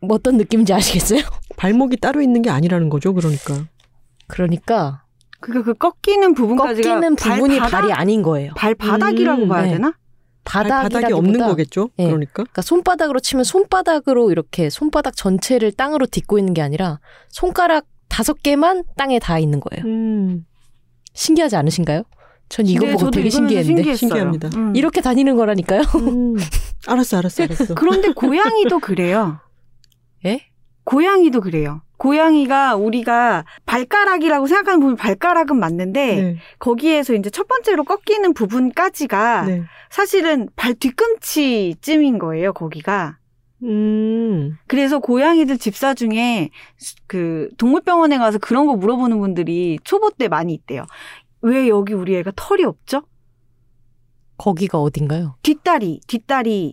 뭐 0.00 0.14
어떤 0.16 0.36
느낌인지 0.36 0.72
아시겠어요? 0.72 1.20
발목이 1.56 1.96
따로 1.98 2.22
있는 2.22 2.42
게 2.42 2.50
아니라는 2.50 2.88
거죠, 2.88 3.12
그러니까. 3.14 3.66
그러니까 4.26 5.04
그러니까 5.40 5.72
그 5.72 5.74
꺾이는 5.74 6.34
부분까지가 6.34 6.88
꺾이는 6.88 7.16
부분이 7.16 7.58
발바닥? 7.58 7.80
발이 7.80 7.92
아닌 7.92 8.22
거예요. 8.22 8.52
발바닥이라고 8.54 9.42
음, 9.42 9.48
봐야 9.48 9.62
네. 9.62 9.70
되나? 9.72 9.94
바닥이 10.44 11.12
없는 11.12 11.40
거겠죠. 11.40 11.90
예. 11.98 12.06
그러니까. 12.06 12.32
그러니까 12.32 12.62
손바닥으로 12.62 13.20
치면 13.20 13.44
손바닥으로 13.44 14.30
이렇게 14.30 14.70
손바닥 14.70 15.14
전체를 15.14 15.72
땅으로 15.72 16.06
딛고 16.06 16.38
있는 16.38 16.54
게 16.54 16.62
아니라 16.62 17.00
손가락 17.28 17.84
다섯 18.08 18.42
개만 18.42 18.84
땅에 18.96 19.18
닿아 19.18 19.38
있는 19.38 19.60
거예요. 19.60 19.84
음, 19.86 20.44
신기하지 21.12 21.56
않으신가요? 21.56 22.02
전 22.48 22.66
이거 22.66 22.86
네, 22.86 22.92
보고 22.92 23.04
저도 23.04 23.10
되게 23.12 23.30
신기했는데. 23.30 23.94
신기합니다. 23.94 24.48
음. 24.56 24.74
이렇게 24.74 25.00
다니는 25.00 25.36
거라니까요. 25.36 25.82
음. 25.96 26.36
알았어, 26.86 27.18
알았어, 27.18 27.42
알았어. 27.44 27.74
그런데 27.74 28.10
고양이도 28.12 28.78
그래요. 28.78 29.38
예? 30.24 30.40
고양이도 30.84 31.42
그래요. 31.42 31.82
고양이가 31.98 32.76
우리가 32.76 33.44
발가락이라고 33.66 34.46
생각하는 34.46 34.80
부분 34.80 34.96
발가락은 34.96 35.58
맞는데 35.58 36.16
네, 36.22 36.36
거기에서 36.60 37.12
이제 37.14 37.28
첫 37.28 37.48
번째로 37.48 37.84
꺾이는 37.84 38.32
부분까지가 38.34 39.42
네. 39.46 39.64
사실은 39.90 40.48
발 40.56 40.74
뒤꿈치쯤인 40.74 42.18
거예요, 42.18 42.52
거기가. 42.52 43.18
음, 43.64 44.56
그래서 44.66 44.98
고양이들 45.00 45.58
집사 45.58 45.94
중에 45.94 46.50
그 47.06 47.48
동물병원에 47.58 48.18
가서 48.18 48.38
그런 48.38 48.66
거 48.66 48.74
물어보는 48.76 49.18
분들이 49.18 49.78
초보 49.84 50.10
때 50.10 50.28
많이 50.28 50.54
있대요. 50.54 50.84
왜 51.42 51.68
여기 51.68 51.92
우리 51.94 52.16
애가 52.16 52.32
털이 52.36 52.64
없죠? 52.64 53.02
거기가 54.36 54.78
어딘가요? 54.80 55.34
뒷다리, 55.42 56.00
뒷다리에 56.06 56.72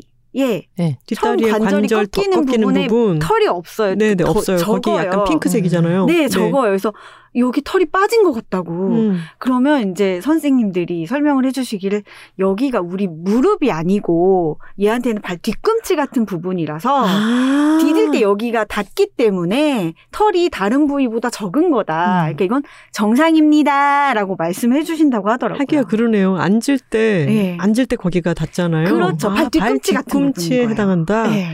뒷다리에 1.07 1.07
처음 1.15 1.38
관절이 1.38 1.59
관절 1.88 2.07
더 2.07 2.21
꺾이는 2.21 2.45
꺾이는 2.45 2.67
부분에 2.67 2.88
부분. 2.88 3.19
털이 3.19 3.47
없어요. 3.47 3.95
네, 3.95 4.13
네, 4.13 4.23
더- 4.23 4.29
없어요. 4.31 4.57
거기 4.57 4.81
적어요. 4.83 5.05
약간 5.07 5.23
핑크색이잖아요. 5.25 6.05
네, 6.05 6.27
적어요. 6.27 6.69
그래서 6.69 6.93
여기 7.38 7.61
털이 7.63 7.86
빠진 7.88 8.23
것 8.23 8.31
같다고. 8.31 8.71
음. 8.89 9.19
그러면 9.38 9.91
이제 9.91 10.21
선생님들이 10.21 11.05
설명을 11.05 11.45
해주시기를 11.45 12.03
여기가 12.39 12.81
우리 12.81 13.07
무릎이 13.07 13.71
아니고 13.71 14.59
얘한테는 14.81 15.21
발 15.21 15.38
뒤꿈치 15.38 15.95
같은 15.95 16.25
부분이라서 16.25 17.05
아. 17.05 17.77
디딜 17.81 18.11
때 18.11 18.21
여기가 18.21 18.65
닿기 18.65 19.11
때문에 19.17 19.93
털이 20.11 20.49
다른 20.49 20.88
부위보다 20.88 21.29
적은 21.29 21.71
거다. 21.71 22.21
음. 22.29 22.36
그러니까 22.36 22.45
이건 22.45 22.63
정상입니다라고 22.91 24.36
말씀해 24.38 24.83
주신다고 24.83 25.29
하더라고요. 25.29 25.61
하기야 25.61 25.83
그러네요. 25.83 26.38
앉을 26.38 26.79
때 26.89 27.25
네. 27.27 27.57
앉을 27.59 27.86
때 27.88 27.95
거기가 27.95 28.33
닿잖아요. 28.33 28.93
그렇죠. 28.93 29.29
발 29.33 29.49
뒤꿈치 29.49 29.93
같은 29.93 30.31
뒤꿈치에. 30.31 30.67
해당한다. 30.67 31.27
네. 31.27 31.47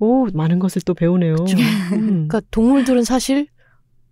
오 0.00 0.26
많은 0.32 0.58
것을 0.58 0.82
또 0.84 0.94
배우네요. 0.94 1.34
음. 1.92 2.28
그러니까 2.28 2.40
동물들은 2.50 3.04
사실 3.04 3.46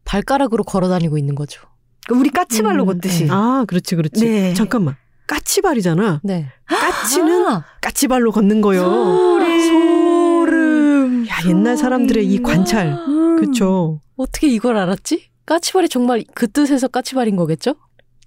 발가락으로 0.06 0.64
걸어 0.64 0.88
다니고 0.88 1.18
있는 1.18 1.34
거죠. 1.34 1.60
그러니까 2.06 2.20
우리 2.20 2.30
까치발로 2.30 2.84
음, 2.84 2.86
걷듯이. 2.86 3.26
아 3.30 3.64
그렇지 3.66 3.96
그렇지. 3.96 4.24
네. 4.24 4.54
잠깐만 4.54 4.96
까치발이잖아. 5.26 6.20
네. 6.22 6.46
까치는 6.66 7.46
아, 7.46 7.64
까치발로 7.82 8.32
걷는 8.32 8.60
거요. 8.62 8.80
소름. 8.80 9.60
소름. 9.60 11.26
야 11.28 11.34
옛날 11.48 11.76
사람들의 11.76 12.24
이 12.24 12.42
관찰. 12.42 12.92
음. 12.92 13.36
그렇죠. 13.36 14.00
어떻게 14.16 14.48
이걸 14.48 14.78
알았지? 14.78 15.28
까치발이 15.44 15.88
정말 15.88 16.24
그 16.34 16.50
뜻에서 16.50 16.88
까치발인 16.88 17.36
거겠죠? 17.36 17.74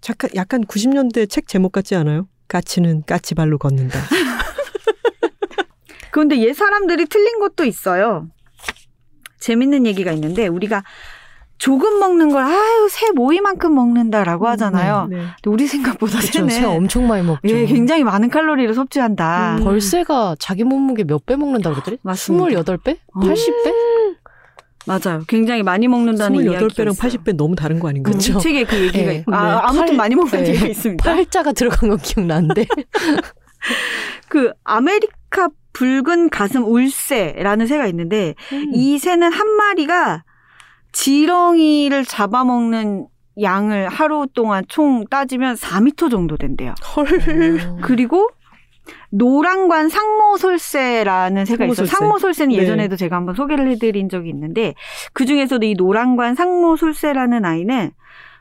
약간 0.09 0.29
약간 0.35 0.65
90년대 0.65 1.29
책 1.29 1.47
제목 1.47 1.71
같지 1.71 1.95
않아요? 1.95 2.27
까치는 2.47 3.03
까치발로 3.05 3.57
걷는다. 3.57 3.99
그런데 6.11 6.37
옛 6.39 6.53
사람들이 6.53 7.05
틀린 7.07 7.39
것도 7.39 7.65
있어요. 7.65 8.27
재밌는 9.39 9.85
얘기가 9.85 10.11
있는데 10.11 10.47
우리가 10.47 10.83
조금 11.59 11.99
먹는 11.99 12.29
걸 12.31 12.41
아유 12.43 12.87
새 12.89 13.11
모이만큼 13.11 13.75
먹는다라고 13.75 14.47
하잖아요. 14.47 15.07
네, 15.09 15.17
네. 15.17 15.21
근데 15.21 15.49
우리 15.53 15.67
생각보다 15.67 16.19
그렇죠. 16.19 16.31
새는 16.31 16.49
새 16.49 16.63
엄청 16.65 17.07
많이 17.07 17.21
먹죠. 17.25 17.41
예, 17.49 17.65
굉장히 17.65 18.03
많은 18.03 18.29
칼로리를 18.29 18.73
섭취한다. 18.73 19.57
음. 19.59 19.63
벌새가 19.65 20.37
자기 20.39 20.63
몸무게 20.63 21.03
몇 21.03 21.19
배 21.25 21.35
먹는다 21.35 21.69
그러더래? 21.71 21.97
맞습니다. 22.01 22.61
28배? 22.61 22.97
어. 23.13 23.19
80배? 23.19 23.73
맞아요. 24.87 25.21
굉장히 25.27 25.61
많이 25.61 25.87
먹는다는 25.89 26.41
이야기가 26.43 26.67
28배랑 26.67 26.91
있어요. 26.93 27.09
80배 27.23 27.35
너무 27.35 27.55
다른 27.55 27.77
거 27.79 27.89
아닌가요? 27.89 28.13
그쵸. 28.15 28.37
이 28.37 28.41
책에 28.41 28.63
그 28.63 28.75
얘기가 28.77 29.05
네. 29.11 29.15
있고 29.17 29.35
아, 29.35 29.45
네. 29.47 29.59
아무튼 29.63 29.85
팔- 29.87 29.95
많이 29.97 30.15
먹는 30.15 30.31
네. 30.31 30.47
얘기가 30.49 30.67
있습니다. 30.67 31.03
팔자가 31.03 31.51
들어간 31.51 31.89
건 31.89 31.97
기억나는데. 31.99 32.65
그 34.29 34.51
아메리카 34.63 35.49
붉은 35.73 36.29
가슴 36.29 36.63
울새라는 36.63 37.67
새가 37.67 37.85
있는데 37.87 38.35
음. 38.53 38.71
이 38.73 38.97
새는 38.97 39.31
한 39.31 39.47
마리가 39.55 40.23
지렁이를 40.91 42.05
잡아먹는 42.05 43.07
양을 43.41 43.89
하루 43.89 44.27
동안 44.33 44.63
총 44.67 45.05
따지면 45.05 45.55
4미터 45.55 46.11
정도 46.11 46.35
된대요. 46.37 46.73
헐. 46.95 47.07
어. 47.07 47.77
그리고 47.81 48.27
노랑관 49.11 49.89
상모솔새라는 49.89 51.45
새가 51.45 51.65
있어요. 51.65 51.85
상모솔새. 51.85 51.95
상모솔새는 51.95 52.55
네. 52.55 52.61
예전에도 52.63 52.95
제가 52.95 53.15
한번 53.15 53.35
소개를 53.35 53.69
해드린 53.69 54.09
적이 54.09 54.29
있는데 54.29 54.73
그 55.13 55.25
중에서도 55.25 55.65
이 55.65 55.75
노랑관 55.75 56.35
상모솔새라는 56.35 57.45
아이는 57.45 57.91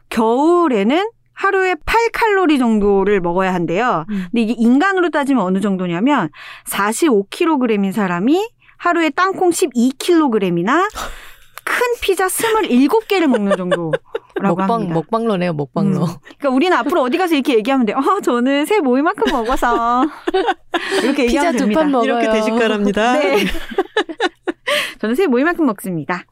겨울에는 0.08 1.10
하루에 1.34 1.74
8칼로리 1.74 2.58
정도를 2.58 3.20
먹어야 3.20 3.54
한대요. 3.54 4.04
음. 4.10 4.26
근데 4.30 4.42
이게 4.42 4.54
인간으로 4.58 5.10
따지면 5.10 5.44
어느 5.44 5.60
정도냐면 5.60 6.30
45kg인 6.66 7.92
사람이 7.92 8.48
하루에 8.78 9.10
땅콩 9.10 9.50
12kg이나 9.50 10.88
큰 11.68 11.94
피자 12.00 12.26
27개를 12.26 13.26
먹는 13.26 13.56
정도라고 13.56 13.92
먹방, 14.40 14.70
합니다. 14.70 14.94
먹방러네요, 14.94 15.52
먹방러. 15.52 16.04
음. 16.04 16.06
그러니까 16.38 16.48
우리는 16.48 16.76
앞으로 16.76 17.02
어디 17.02 17.18
가서 17.18 17.34
이렇게 17.34 17.54
얘기하면 17.56 17.86
돼. 17.86 17.92
어, 17.92 18.20
저는 18.22 18.64
새 18.66 18.80
모이만큼 18.80 19.30
먹어서 19.30 20.06
이렇게 21.02 21.26
피자 21.26 21.48
얘기하면 21.48 21.52
두 21.52 21.58
됩니다. 21.58 21.80
판 21.80 21.90
먹어요. 21.90 22.12
이렇게 22.20 22.32
되실까랍니다. 22.32 23.12
네. 23.18 23.44
저는 25.00 25.14
새 25.14 25.26
모이만큼 25.26 25.66
먹습니다. 25.66 26.24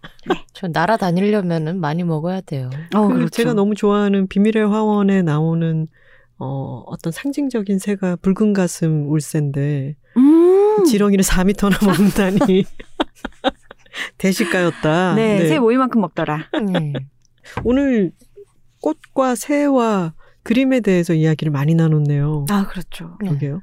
저 0.52 0.66
날아다니려면은 0.68 1.80
많이 1.80 2.02
먹어야 2.02 2.40
돼요. 2.40 2.70
어, 2.94 3.06
그리고 3.08 3.28
제가 3.28 3.52
너무 3.54 3.74
좋아하는 3.74 4.26
비밀의 4.26 4.66
화원에 4.68 5.22
나오는 5.22 5.86
어, 6.38 6.82
어떤 6.86 7.12
상징적인 7.12 7.78
새가 7.78 8.16
붉은 8.16 8.52
가슴 8.52 9.10
울새인데 9.10 9.96
음. 10.16 10.84
지렁이를 10.84 11.24
4미터나 11.24 11.84
먹는다니 11.84 12.64
대식가였다. 14.18 15.14
네, 15.14 15.46
새 15.48 15.58
모이만큼 15.58 16.00
먹더라. 16.00 16.48
네. 16.70 16.92
오늘 17.64 18.12
꽃과 18.82 19.34
새와 19.34 20.14
그림에 20.42 20.80
대해서 20.80 21.12
이야기를 21.14 21.50
많이 21.50 21.74
나눴네요. 21.74 22.46
아, 22.50 22.66
그렇죠. 22.66 23.16
네. 23.20 23.28
그러게요. 23.28 23.60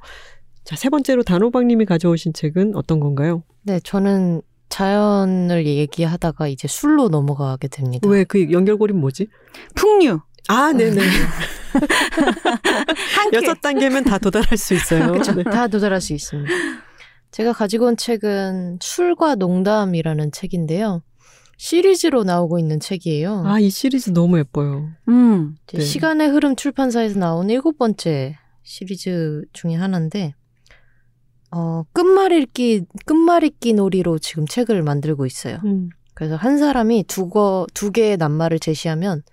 자, 0.65 0.75
세 0.75 0.89
번째로 0.89 1.23
단호박님이 1.23 1.85
가져오신 1.85 2.33
책은 2.33 2.75
어떤 2.75 2.99
건가요? 2.99 3.43
네, 3.63 3.79
저는 3.81 4.41
자연을 4.69 5.65
얘기하다가 5.65 6.47
이제 6.47 6.67
술로 6.67 7.09
넘어가게 7.09 7.67
됩니다. 7.67 8.07
왜 8.09 8.23
그 8.25 8.51
연결고리는 8.51 8.99
뭐지? 8.99 9.27
풍류. 9.75 10.19
아, 10.49 10.73
네네. 10.73 10.99
여섯 13.33 13.61
단계면 13.61 14.03
다 14.03 14.17
도달할 14.17 14.57
수 14.57 14.73
있어요. 14.73 15.11
그렇죠. 15.11 15.33
네. 15.33 15.43
다 15.43 15.67
도달할 15.67 16.01
수 16.01 16.13
있습니다. 16.13 16.51
제가 17.33 17.51
가지고 17.51 17.87
온 17.87 17.97
책은 17.97 18.77
술과 18.79 19.35
농담이라는 19.35 20.31
책인데요. 20.31 21.01
시리즈로 21.57 22.23
나오고 22.23 22.59
있는 22.59 22.79
책이에요. 22.79 23.43
아, 23.45 23.59
이 23.59 23.71
시리즈 23.71 24.11
너무 24.11 24.37
예뻐요. 24.37 24.89
음. 25.07 25.55
네. 25.67 25.81
시간의 25.81 26.29
흐름 26.29 26.55
출판사에서 26.55 27.19
나온 27.19 27.49
일곱 27.49 27.79
번째 27.79 28.37
시리즈 28.61 29.41
중에 29.51 29.73
하나인데, 29.73 30.35
어, 31.49 31.83
끝말잇기, 31.91 32.85
끝말잇기 33.05 33.73
놀이로 33.73 34.19
지금 34.19 34.45
책을 34.45 34.83
만들고 34.83 35.25
있어요. 35.25 35.57
음. 35.65 35.89
그래서 36.13 36.35
한 36.35 36.59
사람이 36.59 37.05
두, 37.07 37.29
거, 37.29 37.65
두 37.73 37.91
개의 37.91 38.17
낱말을 38.17 38.59
제시하면 38.59 39.23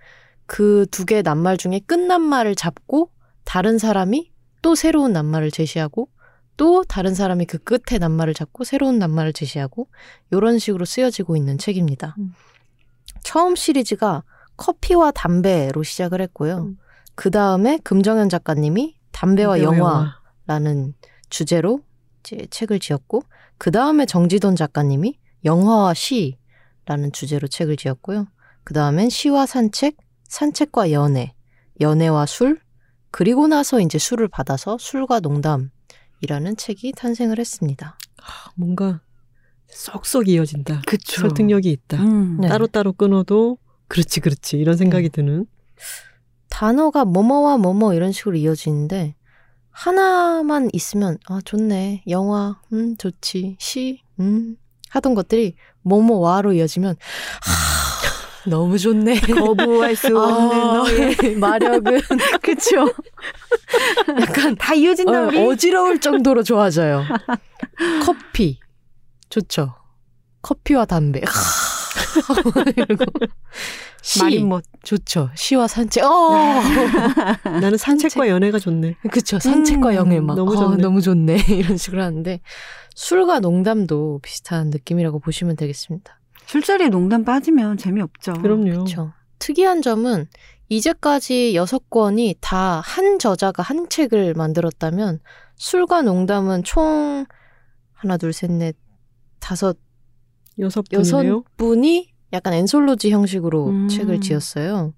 그 0.47 0.87
두 0.91 1.05
개의 1.05 1.23
낱말 1.23 1.59
중에 1.59 1.81
끝 1.87 2.01
낱말을 2.01 2.55
잡고 2.55 3.11
다른 3.45 3.77
사람이 3.79 4.33
또 4.63 4.75
새로운 4.75 5.13
낱말을 5.13 5.51
제시하고 5.51 6.09
또 6.61 6.85
다른 6.85 7.15
사람이 7.15 7.47
그 7.47 7.57
끝에 7.57 7.99
낱말을 7.99 8.35
잡고 8.35 8.65
새로운 8.65 8.99
낱말을 8.99 9.33
제시하고 9.33 9.89
이런 10.31 10.59
식으로 10.59 10.85
쓰여지고 10.85 11.35
있는 11.35 11.57
책입니다. 11.57 12.15
음. 12.19 12.35
처음 13.23 13.57
시리즈가 13.57 14.25
커피와 14.59 15.11
담배로 15.11 15.83
시작을 15.83 16.21
했고요. 16.21 16.59
음. 16.59 16.79
그 17.15 17.31
다음에 17.31 17.79
금정현 17.83 18.29
작가님이 18.29 18.95
담배와 19.11 19.55
담배와 19.57 19.75
영화. 19.75 20.21
라는 20.47 20.93
주제로 21.31 21.81
이제 22.21 22.47
책을 22.51 22.79
지었고 22.79 23.23
그 23.57 23.71
다음에 23.71 24.05
정지돈 24.05 24.55
작가님이 24.55 25.19
영화와 25.47 25.95
시라는 25.95 27.13
주제로 27.15 27.49
책을 27.49 27.79
지었고요. 27.79 28.27
그 28.65 28.75
다음엔 28.75 29.09
시와 29.09 29.47
산책, 29.47 29.97
산책과 30.29 30.93
연애, 30.93 31.33
연애와 31.81 32.27
술, 32.27 32.61
그리고 33.11 33.47
나서 33.47 33.81
이제 33.81 33.97
술을 33.97 34.29
받아서 34.29 34.77
술과 34.79 35.21
농담 35.21 35.71
이라는 36.21 36.57
책이 36.57 36.93
탄생을 36.97 37.39
했습니다. 37.39 37.99
뭔가 38.55 39.01
쏙쏙 39.69 40.29
이어진다. 40.29 40.83
그쵸. 40.87 41.23
설득력이 41.23 41.71
있다. 41.71 42.03
음. 42.03 42.41
네. 42.41 42.49
따로따로 42.49 42.93
끊어도 42.93 43.59
그렇지 43.89 44.21
그렇지 44.21 44.59
이런 44.59 44.77
생각이 44.77 45.09
드는 45.09 45.47
단어가 46.49 47.05
뭐뭐와 47.05 47.59
뭐뭐 47.59 47.95
이런 47.95 48.13
식으로 48.13 48.37
이어지는데 48.37 49.15
하나만 49.71 50.69
있으면 50.73 51.17
아 51.27 51.41
좋네 51.45 52.05
영화 52.09 52.61
음 52.73 52.97
좋지 52.97 53.57
시 53.59 54.03
음 54.21 54.57
하던 54.91 55.15
것들이 55.15 55.55
뭐뭐와로 55.83 56.53
이어지면 56.53 56.97
하, 57.43 57.80
너무 58.47 58.79
좋네 58.79 59.21
거부할 59.21 59.95
수 59.97 60.19
없는 60.19 60.57
아, 60.61 60.73
너의 60.75 61.37
마력은 61.37 62.01
그쵸. 62.43 62.91
약간 64.21 64.57
다 64.57 64.75
이어진 64.75 65.07
다 65.07 65.23
어, 65.25 65.27
우리. 65.27 65.39
어지러울 65.39 66.01
정도로 66.01 66.43
좋아져요 66.43 67.05
커피 68.05 68.59
좋죠 69.29 69.75
커피와 70.43 70.85
담배 70.87 71.21
이러고 72.77 73.05
시 74.03 74.23
마린못. 74.23 74.65
좋죠 74.83 75.31
시와 75.37 75.67
산책 75.69 76.03
어 76.05 76.61
나는 77.61 77.77
산책과 77.77 78.29
연애가 78.29 78.59
좋네. 78.59 78.97
그쵸. 79.11 79.39
산책과 79.39 79.91
음, 79.91 79.95
영애 79.95 80.21
막. 80.21 80.35
너무 80.37 80.53
어, 80.55 80.57
좋네. 80.57 80.83
너무 80.83 81.03
좋네. 81.03 81.45
이런 81.51 81.77
식으로 81.77 82.03
하는데, 82.03 82.41
술과 82.95 83.41
농담도 83.41 84.21
비슷한 84.23 84.71
느낌이라고 84.71 85.19
보시면 85.21 85.57
되겠습니다. 85.57 86.19
술자리에 86.51 86.89
농담 86.89 87.25
빠지면 87.25 87.77
재미없죠. 87.77 88.33
그럼요. 88.35 88.83
그쵸. 88.83 89.13
특이한 89.39 89.83
점은, 89.83 90.27
이제까지 90.69 91.55
여섯 91.55 91.89
권이 91.91 92.37
다 92.41 92.83
한 92.85 93.21
저자가 93.21 93.63
한 93.63 93.89
책을 93.89 94.35
만들었다면, 94.35 95.21
술과 95.55 96.03
농담은 96.03 96.65
총, 96.65 97.25
하나, 97.93 98.17
둘, 98.17 98.33
셋, 98.33 98.51
넷, 98.51 98.75
다섯, 99.39 99.79
여섯 100.59 100.85
여섯 100.93 101.19
분이네요. 101.19 101.45
분이 101.57 102.13
약간 102.33 102.53
엔솔로지 102.55 103.11
형식으로 103.13 103.69
음. 103.69 103.89
책을 103.89 104.21
지었어요. 104.21 104.93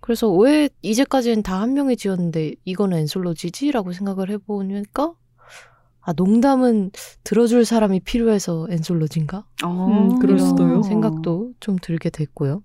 그래서 0.00 0.28
왜 0.32 0.68
이제까지는 0.82 1.44
다 1.44 1.60
한 1.60 1.74
명이 1.74 1.96
지었는데 1.96 2.54
이거는 2.64 2.98
엔솔로지지라고 2.98 3.92
생각을 3.92 4.30
해보니까 4.30 5.12
아 6.08 6.14
농담은 6.16 6.90
들어줄 7.22 7.66
사람이 7.66 8.00
필요해서 8.00 8.66
엔솔로지인가? 8.70 9.44
어, 9.62 9.68
음, 9.88 10.14
그럴 10.18 10.38
수도요. 10.38 10.80
생각도 10.80 11.52
좀 11.60 11.76
들게 11.82 12.08
됐고요. 12.08 12.62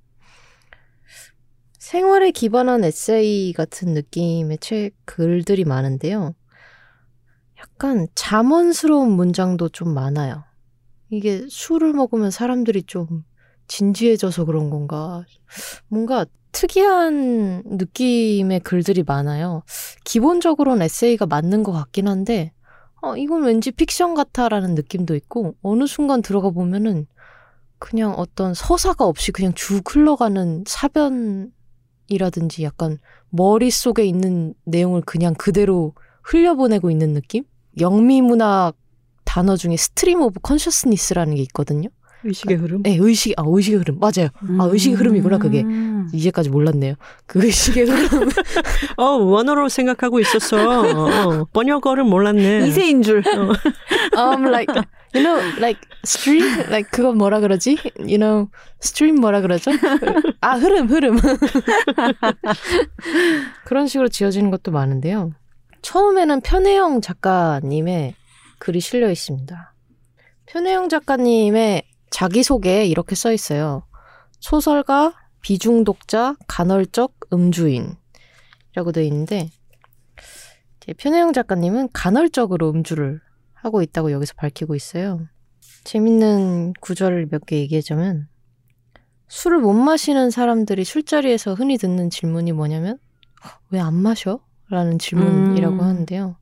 생활에 1.77 2.31
기반한 2.31 2.85
에세이 2.85 3.51
같은 3.51 3.93
느낌의 3.95 4.59
책 4.61 4.93
글들이 5.03 5.65
많은데요. 5.65 6.35
약간 7.59 8.07
잠언스러운 8.15 9.11
문장도 9.11 9.67
좀 9.69 9.93
많아요. 9.93 10.45
이게 11.09 11.45
술을 11.49 11.91
먹으면 11.91 12.31
사람들이 12.31 12.83
좀 12.83 13.25
진지해져서 13.67 14.45
그런 14.45 14.69
건가. 14.69 15.25
뭔가 15.89 16.25
특이한 16.53 17.63
느낌의 17.65 18.61
글들이 18.61 19.03
많아요. 19.05 19.63
기본적으로는 20.05 20.83
에세이가 20.83 21.25
맞는 21.25 21.63
것 21.63 21.73
같긴 21.73 22.07
한데, 22.07 22.52
어, 23.03 23.17
이건 23.17 23.43
왠지 23.43 23.71
픽션 23.71 24.15
같아라는 24.15 24.75
느낌도 24.75 25.13
있고, 25.15 25.55
어느 25.61 25.85
순간 25.87 26.21
들어가 26.21 26.51
보면은 26.51 27.05
그냥 27.77 28.13
어떤 28.13 28.53
서사가 28.53 29.05
없이 29.05 29.33
그냥 29.33 29.51
쭉 29.55 29.81
흘러가는 29.93 30.63
사변이라든지 30.65 32.63
약간 32.63 32.99
머릿속에 33.29 34.05
있는 34.05 34.53
내용을 34.63 35.01
그냥 35.01 35.33
그대로 35.33 35.93
흘려보내고 36.23 36.89
있는 36.89 37.13
느낌? 37.13 37.43
영미 37.77 38.21
문학 38.21 38.77
단어 39.25 39.57
중에 39.57 39.75
stream 39.75 40.21
of 40.21 40.39
consciousness라는 40.39 41.35
게 41.35 41.41
있거든요. 41.41 41.89
의식의 42.23 42.57
흐름. 42.57 42.83
네, 42.83 42.97
의식, 42.99 43.33
아, 43.37 43.43
의식의 43.45 43.79
흐름. 43.79 43.99
맞아요. 43.99 44.29
아, 44.59 44.65
의식의 44.65 44.97
흐름이구나, 44.97 45.37
그게. 45.37 45.61
음. 45.61 46.09
이제까지 46.13 46.49
몰랐네요. 46.49 46.95
그 47.25 47.43
의식의 47.43 47.85
흐름. 47.85 48.29
어 48.97 49.05
원어로 49.17 49.69
생각하고 49.69 50.19
있었어. 50.19 50.81
어, 50.81 51.45
번역어를 51.53 52.03
몰랐네. 52.03 52.67
이세인 52.67 53.01
줄. 53.01 53.23
um, 54.17 54.45
like, 54.47 54.73
you 55.13 55.23
know, 55.23 55.39
like, 55.57 55.79
stream? 56.05 56.43
Like, 56.69 56.89
그거 56.91 57.13
뭐라 57.13 57.39
그러지? 57.39 57.77
You 57.99 58.17
know, 58.17 58.47
stream 58.81 59.19
뭐라 59.19 59.41
그러죠? 59.41 59.71
아, 60.41 60.55
흐름, 60.55 60.87
흐름. 60.87 61.17
그런 63.65 63.87
식으로 63.87 64.09
지어지는 64.09 64.51
것도 64.51 64.71
많은데요. 64.71 65.31
처음에는 65.81 66.41
편혜영 66.41 67.01
작가님의 67.01 68.15
글이 68.59 68.79
실려 68.79 69.11
있습니다. 69.11 69.73
편혜영 70.45 70.89
작가님의 70.89 71.83
자기소개에 72.13 72.85
이렇게 72.85 73.15
써 73.15 73.33
있어요. 73.33 73.83
소설가, 74.39 75.13
비중독자, 75.41 76.35
간헐적, 76.47 77.15
음주인. 77.33 77.95
이라고 78.71 78.91
되어 78.91 79.03
있는데, 79.05 79.49
이제 80.81 80.93
편혜영 80.93 81.33
작가님은 81.33 81.89
간헐적으로 81.91 82.69
음주를 82.69 83.19
하고 83.55 83.81
있다고 83.81 84.11
여기서 84.11 84.35
밝히고 84.37 84.75
있어요. 84.75 85.27
재밌는 85.85 86.73
구절을 86.81 87.29
몇 87.31 87.45
개 87.47 87.57
얘기하자면, 87.57 88.27
술을 89.27 89.57
못 89.57 89.73
마시는 89.73 90.29
사람들이 90.29 90.83
술자리에서 90.83 91.55
흔히 91.55 91.77
듣는 91.79 92.11
질문이 92.11 92.51
뭐냐면, 92.51 92.99
왜 93.71 93.79
안 93.79 93.95
마셔? 93.95 94.39
라는 94.69 94.99
질문이라고 94.99 95.75
음. 95.75 95.81
하는데요. 95.81 96.37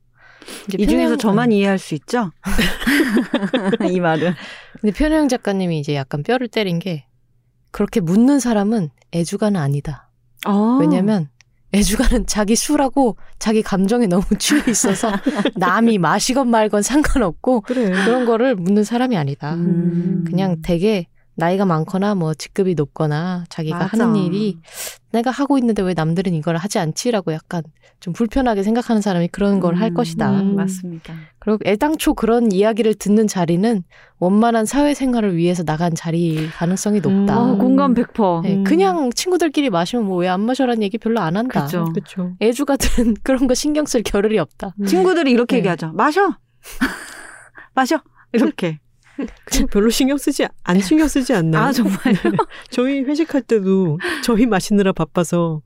이 0.78 0.86
중에서 0.86 1.16
저만 1.16 1.50
이해할 1.52 1.78
수 1.78 1.94
있죠? 1.94 2.30
이 3.90 4.00
말은. 4.00 4.34
근데 4.82 4.92
편혜영 4.92 5.28
작가님이 5.28 5.78
이제 5.78 5.94
약간 5.94 6.24
뼈를 6.24 6.48
때린 6.48 6.80
게 6.80 7.06
그렇게 7.70 8.00
묻는 8.00 8.40
사람은 8.40 8.90
애주가는 9.14 9.58
아니다. 9.58 10.10
어. 10.44 10.78
왜냐면 10.80 11.28
애주가는 11.72 12.26
자기 12.26 12.56
술하고 12.56 13.16
자기 13.38 13.62
감정에 13.62 14.08
너무 14.08 14.24
취해 14.38 14.60
있어서 14.68 15.12
남이 15.54 15.98
마시건 15.98 16.50
말건 16.50 16.82
상관없고 16.82 17.60
그래. 17.60 17.90
그런 18.04 18.26
거를 18.26 18.56
묻는 18.56 18.82
사람이 18.82 19.16
아니다. 19.16 19.54
음. 19.54 20.24
그냥 20.26 20.56
되게 20.62 21.06
나이가 21.42 21.64
많거나 21.64 22.14
뭐 22.14 22.34
직급이 22.34 22.74
높거나 22.76 23.44
자기가 23.48 23.78
맞아. 23.78 23.88
하는 24.04 24.14
일이 24.14 24.58
내가 25.10 25.32
하고 25.32 25.58
있는데 25.58 25.82
왜 25.82 25.92
남들은 25.92 26.32
이걸 26.34 26.56
하지 26.56 26.78
않지라고 26.78 27.32
약간 27.32 27.62
좀 27.98 28.12
불편하게 28.12 28.62
생각하는 28.62 29.02
사람이 29.02 29.28
그런 29.28 29.58
걸할 29.58 29.90
음, 29.90 29.94
것이다. 29.94 30.30
음. 30.30 30.54
맞습니다. 30.56 31.14
그리고 31.40 31.58
애당초 31.66 32.14
그런 32.14 32.52
이야기를 32.52 32.94
듣는 32.94 33.26
자리는 33.26 33.82
원만한 34.20 34.66
사회생활을 34.66 35.36
위해서 35.36 35.64
나간 35.64 35.94
자리일 35.96 36.50
가능성이 36.52 37.00
높다. 37.00 37.40
어, 37.40 37.56
공감 37.56 37.94
100%. 37.94 38.42
네, 38.42 38.54
음. 38.54 38.64
그냥 38.64 39.10
친구들끼리 39.12 39.70
마시면 39.70 40.04
뭐 40.06 40.18
왜 40.22 40.28
안 40.28 40.40
마셔라는 40.40 40.82
얘기 40.82 40.96
별로 40.98 41.20
안 41.20 41.36
한다. 41.36 41.64
그죠. 41.64 41.84
그렇죠. 41.92 42.32
애주가들은 42.40 43.16
그런 43.24 43.46
거 43.48 43.54
신경 43.54 43.84
쓸 43.86 44.02
겨를이 44.04 44.38
없다. 44.38 44.74
친구들이 44.86 45.30
이렇게 45.32 45.56
네. 45.56 45.58
얘기하죠. 45.58 45.90
마셔. 45.92 46.36
마셔. 47.74 48.00
이렇게. 48.32 48.78
별로 49.70 49.90
신경 49.90 50.16
쓰지 50.18 50.46
안 50.64 50.80
신경 50.80 51.08
쓰지 51.08 51.34
않나요? 51.34 51.64
아, 51.64 51.72
정말요? 51.72 52.16
저희 52.70 53.02
회식할 53.02 53.42
때도 53.42 53.98
저희 54.24 54.46
마시느라 54.46 54.92
바빠서 54.92 55.62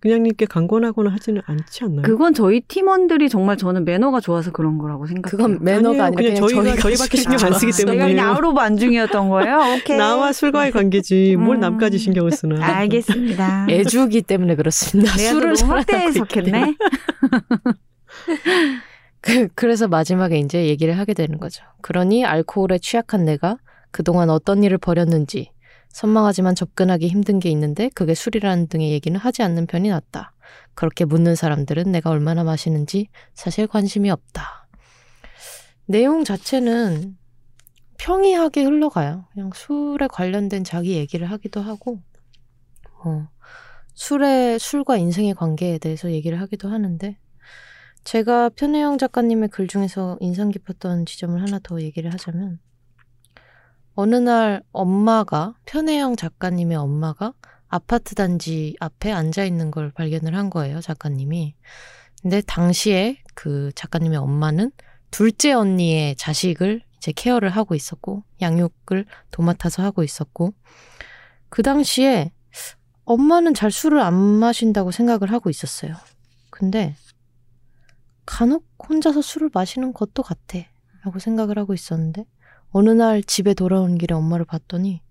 그냥님께 0.00 0.46
강권하거나 0.46 1.12
하지는 1.12 1.42
않지 1.46 1.84
않나요? 1.84 2.02
그건 2.02 2.34
저희 2.34 2.60
팀원들이 2.60 3.28
정말 3.28 3.56
저는 3.56 3.84
매너가 3.84 4.18
좋아서 4.18 4.50
그런 4.50 4.76
거라고 4.76 5.06
생각해요. 5.06 5.30
그건 5.30 5.62
매너가 5.62 6.06
아니에요. 6.06 6.16
그냥, 6.16 6.34
그냥 6.34 6.40
저희가 6.40 6.62
저희가 6.64 6.82
저희밖에 6.82 7.16
신경 7.18 7.38
안 7.46 7.52
쓰기. 7.52 7.70
때문에. 7.70 7.96
내가 7.96 8.08
그냥 8.08 8.28
out 8.34 8.44
of 8.44 8.60
안중이었던 8.60 9.28
거예요? 9.28 9.58
오케이. 9.76 9.96
나와 9.96 10.32
술과의 10.32 10.72
관계지 10.72 11.36
뭘 11.36 11.58
음. 11.58 11.60
남까지 11.60 11.98
신경을 11.98 12.32
쓰나. 12.32 12.66
알겠습니다. 12.78 13.66
애주기 13.70 14.22
때문에 14.22 14.56
그렇습니다. 14.56 15.12
술을 15.16 15.54
너무 15.54 15.72
확대해 15.72 16.10
사랑하고 16.10 16.24
있기 16.24 16.50
때문에. 16.50 16.74
섞였네. 16.74 16.76
그, 19.22 19.48
그래서 19.54 19.88
마지막에 19.88 20.38
이제 20.38 20.66
얘기를 20.66 20.98
하게 20.98 21.14
되는 21.14 21.38
거죠. 21.38 21.64
그러니 21.80 22.26
알코올에 22.26 22.78
취약한 22.78 23.24
내가 23.24 23.56
그동안 23.90 24.28
어떤 24.28 24.62
일을 24.62 24.78
벌였는지 24.78 25.50
선망하지만 25.88 26.54
접근하기 26.54 27.08
힘든 27.08 27.38
게 27.38 27.48
있는데 27.50 27.88
그게 27.94 28.14
술이라는 28.14 28.66
등의 28.66 28.90
얘기는 28.90 29.18
하지 29.18 29.42
않는 29.42 29.66
편이 29.66 29.88
낫다. 29.88 30.32
그렇게 30.74 31.04
묻는 31.04 31.34
사람들은 31.34 31.92
내가 31.92 32.10
얼마나 32.10 32.44
마시는지 32.44 33.08
사실 33.34 33.66
관심이 33.66 34.10
없다. 34.10 34.68
내용 35.86 36.24
자체는 36.24 37.16
평이하게 37.98 38.64
흘러가요. 38.64 39.26
그냥 39.32 39.50
술에 39.54 40.08
관련된 40.08 40.64
자기 40.64 40.96
얘기를 40.96 41.30
하기도 41.30 41.60
하고, 41.60 42.00
뭐, 43.04 43.28
술에, 43.94 44.58
술과 44.58 44.96
인생의 44.96 45.34
관계에 45.34 45.78
대해서 45.78 46.10
얘기를 46.10 46.40
하기도 46.40 46.68
하는데, 46.68 47.16
제가 48.04 48.50
편혜영 48.50 48.98
작가님의 48.98 49.48
글 49.48 49.68
중에서 49.68 50.16
인상 50.20 50.50
깊었던 50.50 51.06
지점을 51.06 51.40
하나 51.40 51.58
더 51.62 51.80
얘기를 51.80 52.12
하자면, 52.12 52.58
어느 53.94 54.16
날 54.16 54.62
엄마가, 54.72 55.54
편혜영 55.66 56.16
작가님의 56.16 56.76
엄마가 56.76 57.34
아파트 57.68 58.14
단지 58.14 58.76
앞에 58.80 59.12
앉아 59.12 59.44
있는 59.44 59.70
걸 59.70 59.92
발견을 59.92 60.34
한 60.34 60.50
거예요, 60.50 60.80
작가님이. 60.80 61.54
근데 62.20 62.40
당시에 62.42 63.22
그 63.34 63.70
작가님의 63.74 64.18
엄마는 64.18 64.72
둘째 65.10 65.52
언니의 65.52 66.16
자식을 66.16 66.82
이제 66.96 67.12
케어를 67.12 67.50
하고 67.50 67.74
있었고, 67.74 68.24
양육을 68.40 69.06
도맡아서 69.30 69.82
하고 69.82 70.02
있었고, 70.02 70.54
그 71.48 71.62
당시에 71.62 72.32
엄마는 73.04 73.54
잘 73.54 73.70
술을 73.70 74.00
안 74.00 74.14
마신다고 74.14 74.90
생각을 74.90 75.32
하고 75.32 75.50
있었어요. 75.50 75.94
근데 76.50 76.94
간혹 78.26 78.66
혼자서 78.88 79.22
술을 79.22 79.50
마시는 79.52 79.92
것도 79.92 80.22
같아. 80.22 80.58
라고 81.04 81.18
생각을 81.18 81.58
하고 81.58 81.74
있었는데, 81.74 82.26
어느 82.70 82.90
날 82.90 83.22
집에 83.22 83.54
돌아오는 83.54 83.98
길에 83.98 84.14
엄마를 84.14 84.44
봤더니, 84.44 85.02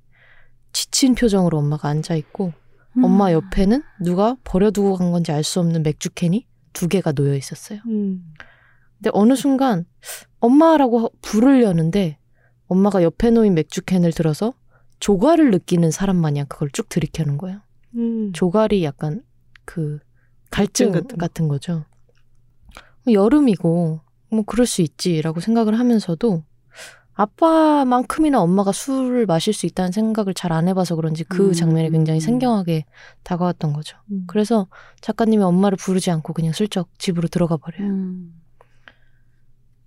지친 0.73 1.15
표정으로 1.15 1.57
엄마가 1.57 1.89
앉아있고, 1.89 2.53
음. 2.97 3.03
엄마 3.03 3.31
옆에는 3.31 3.83
누가 4.01 4.35
버려두고 4.43 4.95
간 4.95 5.11
건지 5.11 5.31
알 5.31 5.43
수 5.43 5.59
없는 5.59 5.83
맥주캔이 5.83 6.45
두 6.73 6.87
개가 6.87 7.11
놓여 7.13 7.35
있었어요. 7.35 7.79
음. 7.87 8.33
근데 8.97 9.09
어느 9.13 9.35
순간 9.35 9.85
엄마라고 10.39 11.11
부르려는데 11.21 12.17
엄마가 12.67 13.03
옆에 13.03 13.31
놓인 13.31 13.53
맥주캔을 13.55 14.11
들어서 14.11 14.53
조가를 14.99 15.51
느끼는 15.51 15.91
사람 15.91 16.17
마냥 16.17 16.45
그걸 16.47 16.69
쭉 16.71 16.87
들이켜는 16.87 17.37
거예요. 17.37 17.61
음. 17.95 18.31
조갈이 18.33 18.83
약간 18.83 19.23
그 19.65 19.99
갈증 20.49 20.91
갈증 20.91 20.91
같은 20.91 21.17
같은, 21.17 21.47
거. 21.47 21.55
거죠. 21.55 21.85
뭐 23.05 23.13
여름이고 23.13 23.99
뭐 24.31 24.43
그럴 24.45 24.65
수 24.65 24.81
있지라고 24.81 25.39
생각을 25.39 25.77
하면서도 25.77 26.43
아빠만큼이나 27.13 28.41
엄마가 28.41 28.71
술을 28.71 29.25
마실 29.25 29.53
수 29.53 29.65
있다는 29.65 29.91
생각을 29.91 30.33
잘 30.33 30.51
안 30.51 30.67
해봐서 30.67 30.95
그런지 30.95 31.23
그 31.23 31.49
음. 31.49 31.53
장면이 31.53 31.91
굉장히 31.91 32.19
생경하게 32.19 32.85
다가왔던 33.23 33.73
거죠. 33.73 33.97
음. 34.11 34.23
그래서 34.27 34.67
작가님이 35.01 35.43
엄마를 35.43 35.77
부르지 35.77 36.09
않고 36.11 36.33
그냥 36.33 36.53
슬쩍 36.53 36.89
집으로 36.97 37.27
들어가 37.27 37.57
버려요. 37.57 37.89
음. 37.89 38.33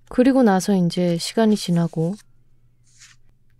그리고 0.08 0.42
나서 0.42 0.76
이제 0.76 1.16
시간이 1.18 1.56
지나고 1.56 2.14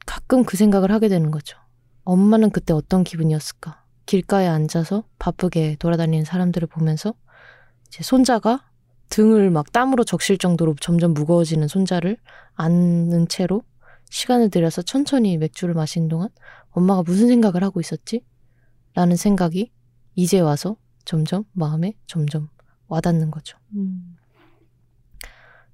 가끔 0.07 0.44
그 0.44 0.57
생각을 0.57 0.92
하게 0.92 1.09
되는 1.09 1.30
거죠. 1.30 1.59
엄마는 2.05 2.50
그때 2.50 2.72
어떤 2.72 3.02
기분이었을까? 3.02 3.82
길가에 4.07 4.46
앉아서 4.46 5.05
바쁘게 5.18 5.76
돌아다니는 5.78 6.24
사람들을 6.24 6.68
보면서 6.68 7.14
이제 7.88 8.02
손자가 8.02 8.64
등을 9.15 9.49
막 9.51 9.71
땀으로 9.71 10.03
적실 10.03 10.39
정도로 10.39 10.75
점점 10.81 11.15
무거워지는 11.15 11.69
손자를 11.69 12.17
안는 12.55 13.29
채로 13.29 13.62
시간을 14.11 14.51
들여서 14.51 14.83
천천히 14.83 15.39
맥주를 15.39 15.73
마시는 15.73 16.09
동안 16.09 16.31
엄마가 16.71 17.05
무슨 17.05 17.29
생각을 17.29 17.62
하고 17.62 17.79
있었지? 17.81 18.25
라는 18.95 19.15
생각이 19.15 19.71
이제 20.17 20.41
와서 20.41 20.77
점점 21.05 21.45
마음에 21.53 21.93
점점 22.09 22.49
와닿는 22.89 23.31
거죠. 23.31 23.57
음. 23.77 24.17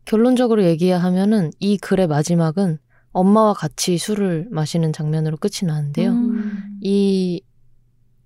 결론적으로 0.04 0.62
얘기하면은 0.64 1.50
이 1.60 1.78
글의 1.78 2.08
마지막은 2.08 2.76
엄마와 3.12 3.54
같이 3.54 3.96
술을 3.96 4.48
마시는 4.50 4.92
장면으로 4.92 5.38
끝이 5.38 5.66
나는데요. 5.66 6.12
음. 6.12 6.78
이 6.82 7.42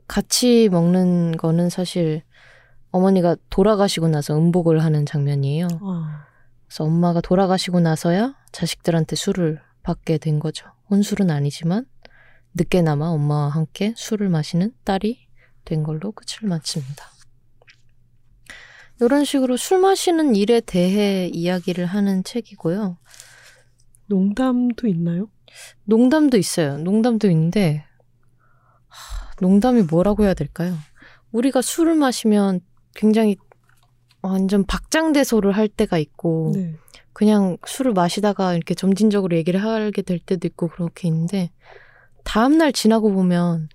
같이 0.09 0.69
먹는 0.73 1.37
거는 1.37 1.71
사실 1.71 2.25
어머니가 2.95 3.36
돌아가시고 3.51 4.07
나서 4.07 4.38
음복을 4.38 4.84
하는 4.84 5.05
장면이에요. 5.05 5.66
아. 5.82 6.26
그래서 6.68 6.84
엄마가 6.84 7.20
돌아가시고 7.20 7.80
나서야 7.80 8.36
자식들한테 8.53 9.16
술을 9.16 9.61
받게 9.82 10.18
된 10.18 10.38
거죠. 10.38 10.66
혼술은 10.90 11.28
아니지만 11.28 11.86
늦게나마 12.55 13.07
엄마와 13.07 13.49
함께 13.49 13.95
술을 13.97 14.28
마시는 14.28 14.74
딸이 14.84 15.26
된 15.64 15.82
걸로 15.82 16.12
끝을 16.12 16.49
마칩니다. 16.49 17.05
이런 19.01 19.24
식으로 19.24 19.57
술 19.57 19.80
마시는 19.80 20.36
일에 20.36 20.61
대해 20.61 21.26
이야기를 21.26 21.86
하는 21.86 22.22
책이고요. 22.22 22.97
농담도 24.07 24.86
있나요? 24.86 25.28
농담도 25.82 26.36
있어요. 26.36 26.78
농담도 26.78 27.28
있는데 27.28 27.84
하, 28.86 29.30
농담이 29.40 29.82
뭐라고 29.82 30.22
해야 30.22 30.34
될까요? 30.34 30.76
우리가 31.32 31.61
술을 31.61 31.97
마시면 31.97 32.61
굉장히 32.95 33.36
완전 34.22 34.64
박장대소를 34.64 35.53
할 35.53 35.68
때가 35.68 35.99
있고 35.99 36.53
네. 36.55 36.74
그냥 37.12 37.57
술을 37.66 37.92
마시다가 37.92 38.55
이렇게 38.55 38.74
점진적으로 38.74 39.36
얘기를 39.36 39.62
하게 39.62 40.03
될 40.03 40.18
때도 40.18 40.49
있고 40.49 40.68
그렇게 40.68 41.09
있는데 41.09 41.51
다음날 42.24 42.72
지나고 42.72 43.12
보면 43.12 43.68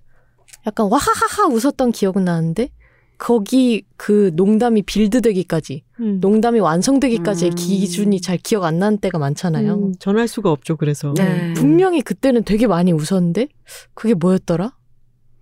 약간 0.67 0.87
와하하하 0.89 1.47
웃었던 1.47 1.91
기억은 1.91 2.25
나는데 2.25 2.69
거기 3.17 3.83
그 3.97 4.31
농담이 4.33 4.81
빌드되기까지 4.83 5.83
음. 5.99 6.19
농담이 6.21 6.61
완성되기까지의 6.61 7.51
음. 7.51 7.55
기준이 7.55 8.21
잘 8.21 8.37
기억 8.37 8.63
안 8.63 8.79
나는 8.79 8.97
때가 8.97 9.19
많잖아요. 9.19 9.73
음, 9.73 9.93
전할 9.99 10.27
수가 10.27 10.51
없죠. 10.51 10.77
그래서 10.77 11.13
네. 11.15 11.53
분명히 11.53 12.01
그때는 12.01 12.43
되게 12.43 12.65
많이 12.65 12.93
웃었는데 12.93 13.49
그게 13.93 14.13
뭐였더라? 14.13 14.73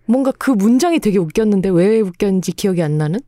뭔가 0.07 0.31
그 0.31 0.49
문장이 0.49 0.99
되게 0.99 1.19
웃겼는데 1.19 1.69
왜 1.69 1.99
웃겼는지 1.99 2.53
기억이 2.53 2.81
안 2.81 2.97
나는 2.97 3.19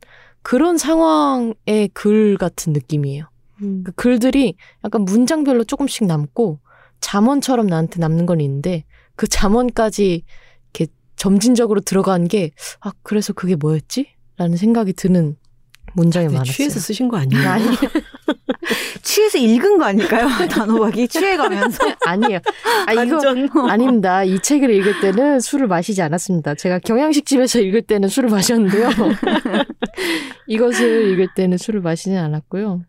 그런 0.42 0.78
상황의 0.78 1.90
글 1.92 2.36
같은 2.36 2.72
느낌이에요. 2.72 3.24
음. 3.62 3.82
그 3.84 3.92
글들이 3.92 4.54
약간 4.84 5.04
문장별로 5.04 5.64
조금씩 5.64 6.06
남고 6.06 6.60
잠언처럼 7.00 7.66
나한테 7.66 7.98
남는 8.00 8.26
건 8.26 8.40
있는데 8.40 8.84
그 9.16 9.26
잠언까지 9.28 10.22
이렇게 10.74 10.92
점진적으로 11.16 11.80
들어간 11.80 12.28
게 12.28 12.50
아 12.80 12.92
그래서 13.02 13.32
그게 13.32 13.56
뭐였지? 13.56 14.08
라는 14.36 14.56
생각이 14.56 14.94
드는 14.94 15.36
문장이 15.94 16.26
많았어요. 16.26 16.52
취해서 16.52 16.80
쓰신 16.80 17.08
거 17.08 17.16
아니에요? 17.16 17.48
아니 17.48 17.64
취해서 19.02 19.38
읽은 19.38 19.78
거 19.78 19.84
아닐까요? 19.84 20.28
단호박이 20.48 21.08
취해가면서. 21.08 21.78
아니에요. 22.06 22.38
아 22.86 22.92
이거. 22.92 23.20
아닙니다. 23.68 24.24
이 24.24 24.40
책을 24.40 24.70
읽을 24.70 25.00
때는 25.00 25.40
술을 25.40 25.66
마시지 25.66 26.02
않았습니다. 26.02 26.54
제가 26.54 26.78
경양식 26.80 27.26
집에서 27.26 27.60
읽을 27.60 27.82
때는 27.82 28.08
술을 28.08 28.30
마셨는데요. 28.30 28.88
이것을 30.46 31.10
읽을 31.12 31.28
때는 31.34 31.58
술을 31.58 31.80
마시진 31.80 32.16
않았고요. 32.16 32.82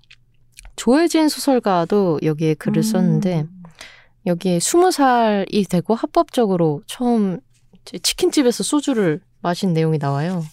조혜진 0.75 1.29
소설가도 1.29 2.19
여기에 2.23 2.55
글을 2.55 2.79
음. 2.79 2.81
썼는데 2.81 3.45
여기에 4.25 4.59
스무 4.59 4.91
살이 4.91 5.63
되고 5.63 5.95
합법적으로 5.95 6.81
처음 6.85 7.39
치킨집에서 7.85 8.63
소주를 8.63 9.21
마신 9.41 9.73
내용이 9.73 9.97
나와요. 9.97 10.43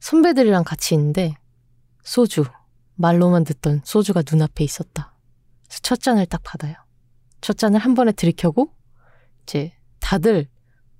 선배들이랑 0.00 0.64
같이 0.64 0.94
있는데 0.94 1.34
소주 2.02 2.44
말로만 2.96 3.44
듣던 3.44 3.80
소주가 3.84 4.22
눈앞에 4.30 4.64
있었다. 4.64 5.14
그래서 5.66 5.80
첫 5.82 6.00
잔을 6.00 6.26
딱 6.26 6.42
받아요. 6.42 6.74
첫 7.40 7.58
잔을 7.58 7.80
한 7.80 7.94
번에 7.94 8.12
들이켜고 8.12 8.70
이제 9.42 9.72
다들 10.00 10.46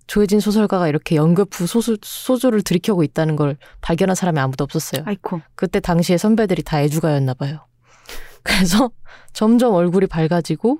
조혜진 0.06 0.40
소설가가 0.40 0.88
이렇게 0.88 1.16
연급 1.16 1.48
후 1.52 1.66
소주, 1.66 1.96
소주를 2.02 2.62
들이켜고 2.62 3.02
있다는 3.02 3.36
걸 3.36 3.56
발견한 3.80 4.14
사람이 4.14 4.38
아무도 4.40 4.64
없었어요. 4.64 5.04
아이코. 5.06 5.40
그때 5.54 5.80
당시에 5.80 6.18
선배들이 6.18 6.62
다 6.62 6.82
애주가였나 6.82 7.34
봐요. 7.34 7.66
그래서 8.42 8.90
점점 9.32 9.74
얼굴이 9.74 10.06
밝아지고 10.08 10.78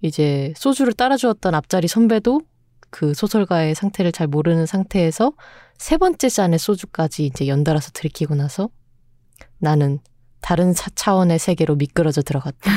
이제 0.00 0.52
소주를 0.56 0.94
따라주었던 0.94 1.54
앞자리 1.54 1.86
선배도 1.86 2.40
그 2.90 3.14
소설가의 3.14 3.74
상태를 3.74 4.12
잘 4.12 4.26
모르는 4.26 4.66
상태에서 4.66 5.32
세 5.78 5.96
번째 5.96 6.28
잔의 6.28 6.58
소주까지 6.58 7.26
이제 7.26 7.46
연달아서 7.46 7.90
들이키고 7.92 8.34
나서 8.34 8.68
나는 9.58 9.98
다른 10.40 10.74
차, 10.74 10.90
차원의 10.94 11.38
세계로 11.38 11.76
미끄러져 11.76 12.22
들어갔다. 12.22 12.70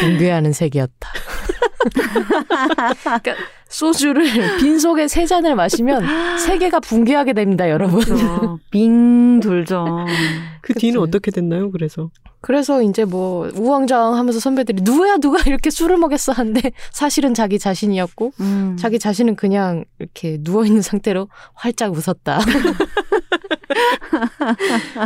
붕괴하는 0.00 0.52
세계였다. 0.52 1.08
그러니까 3.04 3.34
소주를 3.68 4.24
빈속에 4.58 5.08
세 5.08 5.26
잔을 5.26 5.54
마시면 5.54 6.38
세계가 6.38 6.80
붕괴하게 6.80 7.32
됩니다, 7.32 7.70
여러분. 7.70 8.00
그렇죠. 8.00 8.58
빙 8.70 9.40
돌죠. 9.40 10.06
그 10.60 10.74
뒤는. 10.74 11.00
어떻게 11.00 11.30
됐나요? 11.30 11.70
그래서 11.70 12.10
그래서 12.42 12.82
이제 12.82 13.04
뭐 13.04 13.48
우왕좌왕 13.54 14.16
하면서 14.16 14.40
선배들이 14.40 14.82
누구야 14.82 15.18
누가 15.18 15.40
이렇게 15.46 15.70
술을 15.70 15.98
먹였어 15.98 16.32
한데 16.32 16.72
사실은 16.90 17.34
자기 17.34 17.58
자신이었고 17.58 18.32
음. 18.40 18.76
자기 18.78 18.98
자신은 18.98 19.36
그냥 19.36 19.84
이렇게 19.98 20.38
누워 20.40 20.64
있는 20.64 20.82
상태로 20.82 21.28
활짝 21.54 21.92
웃었다. 21.92 22.40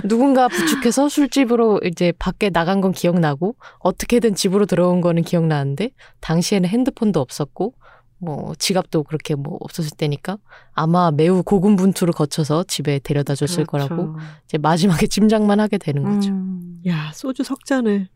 누군가 0.09 0.49
부축해서 0.49 1.09
술집으로 1.09 1.81
이제 1.85 2.13
밖에 2.19 2.51
나간 2.51 2.81
건 2.81 2.93
기억나고 2.93 3.57
어떻게든 3.81 4.35
집으로 4.35 4.67
들어온 4.67 5.01
거는 5.01 5.23
기억나는데 5.23 5.91
당시에는 6.21 6.69
핸드폰도 6.69 7.21
없었고 7.21 7.75
뭐 8.19 8.55
지갑도 8.59 9.03
그렇게 9.05 9.35
뭐 9.35 9.59
없었을 9.61 9.91
때니까 9.97 10.39
아마 10.73 11.11
매우 11.11 11.43
고군분투를 11.43 12.15
거쳐서 12.15 12.65
집에 12.65 12.99
데려다 12.99 13.35
줬을 13.35 13.65
그렇죠. 13.67 13.89
거라고 13.89 14.17
이제 14.45 14.57
마지막에 14.59 15.07
짐작만 15.07 15.61
하게 15.61 15.79
되는 15.79 16.03
거죠. 16.05 16.31
음. 16.31 16.81
야 16.87 17.11
소주 17.13 17.43
석 17.43 17.65
잔을 17.67 18.09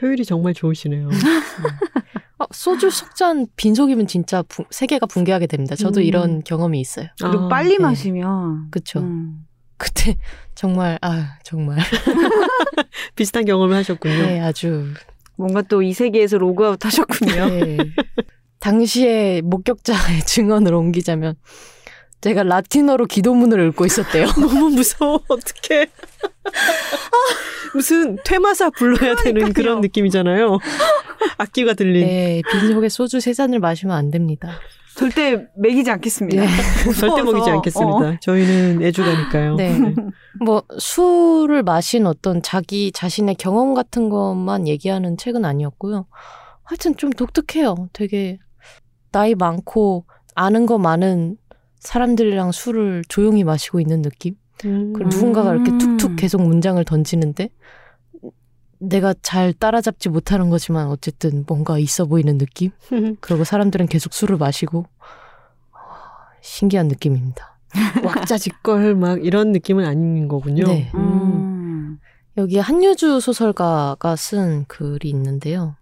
효율이 0.00 0.24
정말 0.24 0.54
좋으시네요. 0.54 1.08
어, 2.38 2.44
소주 2.52 2.90
석잔 2.90 3.46
빈속이면 3.56 4.06
진짜 4.06 4.42
부- 4.42 4.64
세계가 4.70 5.06
붕괴하게 5.06 5.46
됩니다. 5.46 5.74
저도 5.74 6.00
음. 6.00 6.04
이런 6.04 6.42
경험이 6.44 6.80
있어요. 6.80 7.06
그리고 7.20 7.44
아, 7.46 7.48
빨리 7.48 7.78
네. 7.78 7.82
마시면. 7.82 8.70
그쵸. 8.70 9.00
음. 9.00 9.45
그때 9.76 10.16
정말 10.54 10.98
아 11.02 11.38
정말 11.44 11.78
비슷한 13.14 13.44
경험을 13.44 13.76
하셨군요. 13.76 14.14
네 14.14 14.40
아주 14.40 14.92
뭔가 15.36 15.62
또 15.62 15.82
이 15.82 15.92
세계에서 15.92 16.38
로그아웃 16.38 16.84
하셨군요. 16.84 17.48
네. 17.48 17.76
당시의 18.60 19.42
목격자의 19.42 20.20
증언을 20.26 20.72
옮기자면 20.74 21.34
제가 22.22 22.42
라틴어로 22.42 23.06
기도문을 23.06 23.68
읽고 23.68 23.84
있었대요. 23.86 24.26
너무 24.40 24.70
무서워. 24.70 25.20
어떡해. 25.28 25.86
무슨 27.74 28.16
퇴마사 28.24 28.70
불러야 28.70 29.14
되는 29.16 29.52
그런 29.52 29.80
느낌이잖아요. 29.82 30.58
악귀가 31.36 31.74
들린. 31.74 32.06
네, 32.06 32.42
빈속에 32.50 32.88
소주 32.88 33.20
세 33.20 33.34
잔을 33.34 33.58
마시면 33.60 33.94
안 33.94 34.10
됩니다. 34.10 34.58
절대 34.96 35.46
먹이지 35.56 35.90
않겠습니다. 35.90 36.42
네. 36.42 36.48
절대 36.98 37.22
먹이지 37.22 37.50
않겠습니다. 37.50 37.96
어. 37.96 38.16
저희는 38.20 38.82
애주가니까요. 38.82 39.56
네. 39.56 39.78
뭐 40.44 40.62
술을 40.78 41.62
마신 41.62 42.06
어떤 42.06 42.40
자기 42.42 42.90
자신의 42.92 43.34
경험 43.34 43.74
같은 43.74 44.08
것만 44.08 44.66
얘기하는 44.66 45.16
책은 45.16 45.44
아니었고요. 45.44 46.06
하여튼 46.62 46.96
좀 46.96 47.10
독특해요. 47.10 47.88
되게 47.92 48.38
나이 49.12 49.34
많고 49.34 50.06
아는 50.34 50.66
거 50.66 50.78
많은 50.78 51.36
사람들이랑 51.80 52.52
술을 52.52 53.04
조용히 53.08 53.44
마시고 53.44 53.80
있는 53.80 54.02
느낌? 54.02 54.34
음. 54.64 54.92
그리고 54.94 55.10
누군가가 55.10 55.54
이렇게 55.54 55.76
툭툭 55.78 56.16
계속 56.16 56.42
문장을 56.42 56.82
던지는데 56.84 57.50
내가 58.78 59.14
잘 59.22 59.52
따라잡지 59.52 60.08
못하는 60.08 60.50
거지만 60.50 60.88
어쨌든 60.88 61.44
뭔가 61.46 61.78
있어 61.78 62.04
보이는 62.04 62.38
느낌? 62.38 62.70
그리고 63.20 63.44
사람들은 63.44 63.86
계속 63.86 64.12
술을 64.12 64.36
마시고 64.36 64.86
아, 65.72 66.28
신기한 66.40 66.88
느낌입니다. 66.88 67.58
왁자지껄 68.04 68.94
막 68.94 69.24
이런 69.24 69.52
느낌은 69.52 69.84
아닌 69.84 70.28
거군요. 70.28 70.64
네. 70.66 70.90
음. 70.94 71.00
음. 71.00 71.98
여기 72.36 72.58
한유주 72.58 73.20
소설가가 73.20 74.16
쓴 74.16 74.66
글이 74.66 75.08
있는데요. 75.08 75.76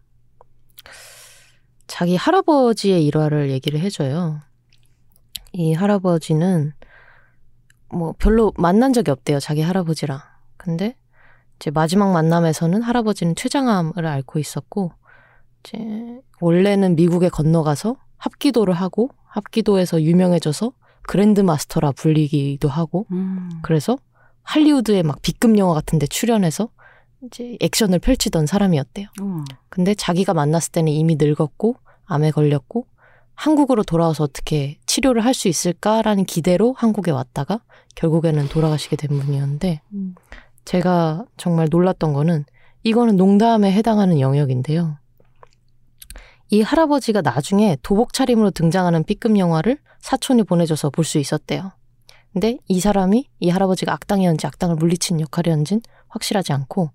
자기 1.86 2.16
할아버지의 2.16 3.04
일화를 3.06 3.50
얘기를 3.50 3.80
해줘요. 3.80 4.40
이 5.52 5.74
할아버지는 5.74 6.72
뭐 7.90 8.14
별로 8.18 8.52
만난 8.56 8.92
적이 8.92 9.10
없대요. 9.10 9.40
자기 9.40 9.62
할아버지랑. 9.62 10.20
근데 10.56 10.96
이제 11.56 11.70
마지막 11.70 12.12
만남에서는 12.12 12.82
할아버지는 12.82 13.34
췌장암을 13.34 14.06
앓고 14.06 14.38
있었고 14.38 14.92
이제 15.60 15.78
원래는 16.40 16.96
미국에 16.96 17.28
건너가서 17.28 17.96
합기도를 18.16 18.74
하고 18.74 19.10
합기도에서 19.26 20.02
유명해져서 20.02 20.72
그랜드 21.02 21.40
마스터라 21.40 21.92
불리기도 21.92 22.68
하고 22.68 23.06
음. 23.12 23.50
그래서 23.62 23.98
할리우드의 24.42 25.02
막 25.02 25.20
B급 25.22 25.56
영화 25.58 25.74
같은 25.74 25.98
데 25.98 26.06
출연해서 26.06 26.68
이제 27.22 27.56
액션을 27.60 27.98
펼치던 27.98 28.46
사람이었대요. 28.46 29.08
어. 29.22 29.44
근데 29.68 29.94
자기가 29.94 30.34
만났을 30.34 30.72
때는 30.72 30.92
이미 30.92 31.16
늙었고 31.18 31.76
암에 32.04 32.30
걸렸고 32.30 32.86
한국으로 33.34 33.82
돌아와서 33.82 34.24
어떻게 34.24 34.78
치료를 34.86 35.24
할 35.24 35.34
수 35.34 35.48
있을까라는 35.48 36.24
기대로 36.24 36.74
한국에 36.76 37.10
왔다가 37.10 37.60
결국에는 37.96 38.48
돌아가시게 38.48 38.96
된 38.96 39.18
분이었는데 39.18 39.80
음. 39.94 40.14
제가 40.64 41.24
정말 41.36 41.68
놀랐던 41.70 42.12
거는 42.12 42.44
이거는 42.82 43.16
농담에 43.16 43.72
해당하는 43.72 44.20
영역인데요. 44.20 44.98
이 46.50 46.60
할아버지가 46.62 47.22
나중에 47.22 47.76
도복 47.82 48.12
차림으로 48.12 48.50
등장하는 48.50 49.04
B급 49.04 49.38
영화를 49.38 49.78
사촌이 50.00 50.44
보내줘서 50.44 50.90
볼 50.90 51.04
수 51.04 51.18
있었대요. 51.18 51.72
근데 52.32 52.58
이 52.66 52.80
사람이 52.80 53.28
이 53.40 53.48
할아버지가 53.48 53.92
악당이었는지 53.92 54.46
악당을 54.46 54.76
물리친 54.76 55.20
역할이었는지는 55.20 55.82
확실하지 56.08 56.52
않고 56.52 56.90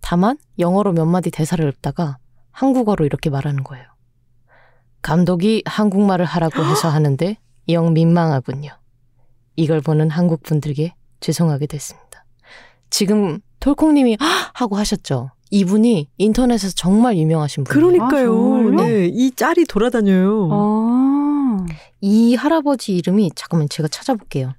다만 0.00 0.38
영어로 0.58 0.92
몇 0.92 1.04
마디 1.04 1.30
대사를 1.30 1.64
읊다가 1.64 2.18
한국어로 2.50 3.04
이렇게 3.04 3.30
말하는 3.30 3.62
거예요. 3.62 3.84
감독이 5.02 5.62
한국말을 5.66 6.24
하라고 6.24 6.64
해서 6.64 6.88
하는데 6.88 7.36
영 7.68 7.92
민망하군요. 7.92 8.70
이걸 9.56 9.80
보는 9.80 10.10
한국 10.10 10.42
분들께 10.42 10.94
죄송하게 11.20 11.66
됐습니다. 11.66 11.99
지금 12.90 13.38
톨콩님이 13.60 14.18
"헉!" 14.20 14.50
하고 14.54 14.76
하셨죠. 14.76 15.30
이분이 15.50 16.08
인터넷에서 16.18 16.72
정말 16.76 17.16
유명하신 17.16 17.64
분이에요. 17.64 17.92
그러니까요. 18.08 18.80
아? 18.80 18.82
네, 18.84 19.06
이 19.06 19.30
짤이 19.32 19.64
돌아다녀요. 19.68 20.48
아. 20.52 21.66
이 22.00 22.34
할아버지 22.34 22.94
이름이 22.96 23.32
잠깐만 23.34 23.68
제가 23.68 23.88
찾아볼게요. 23.88 24.52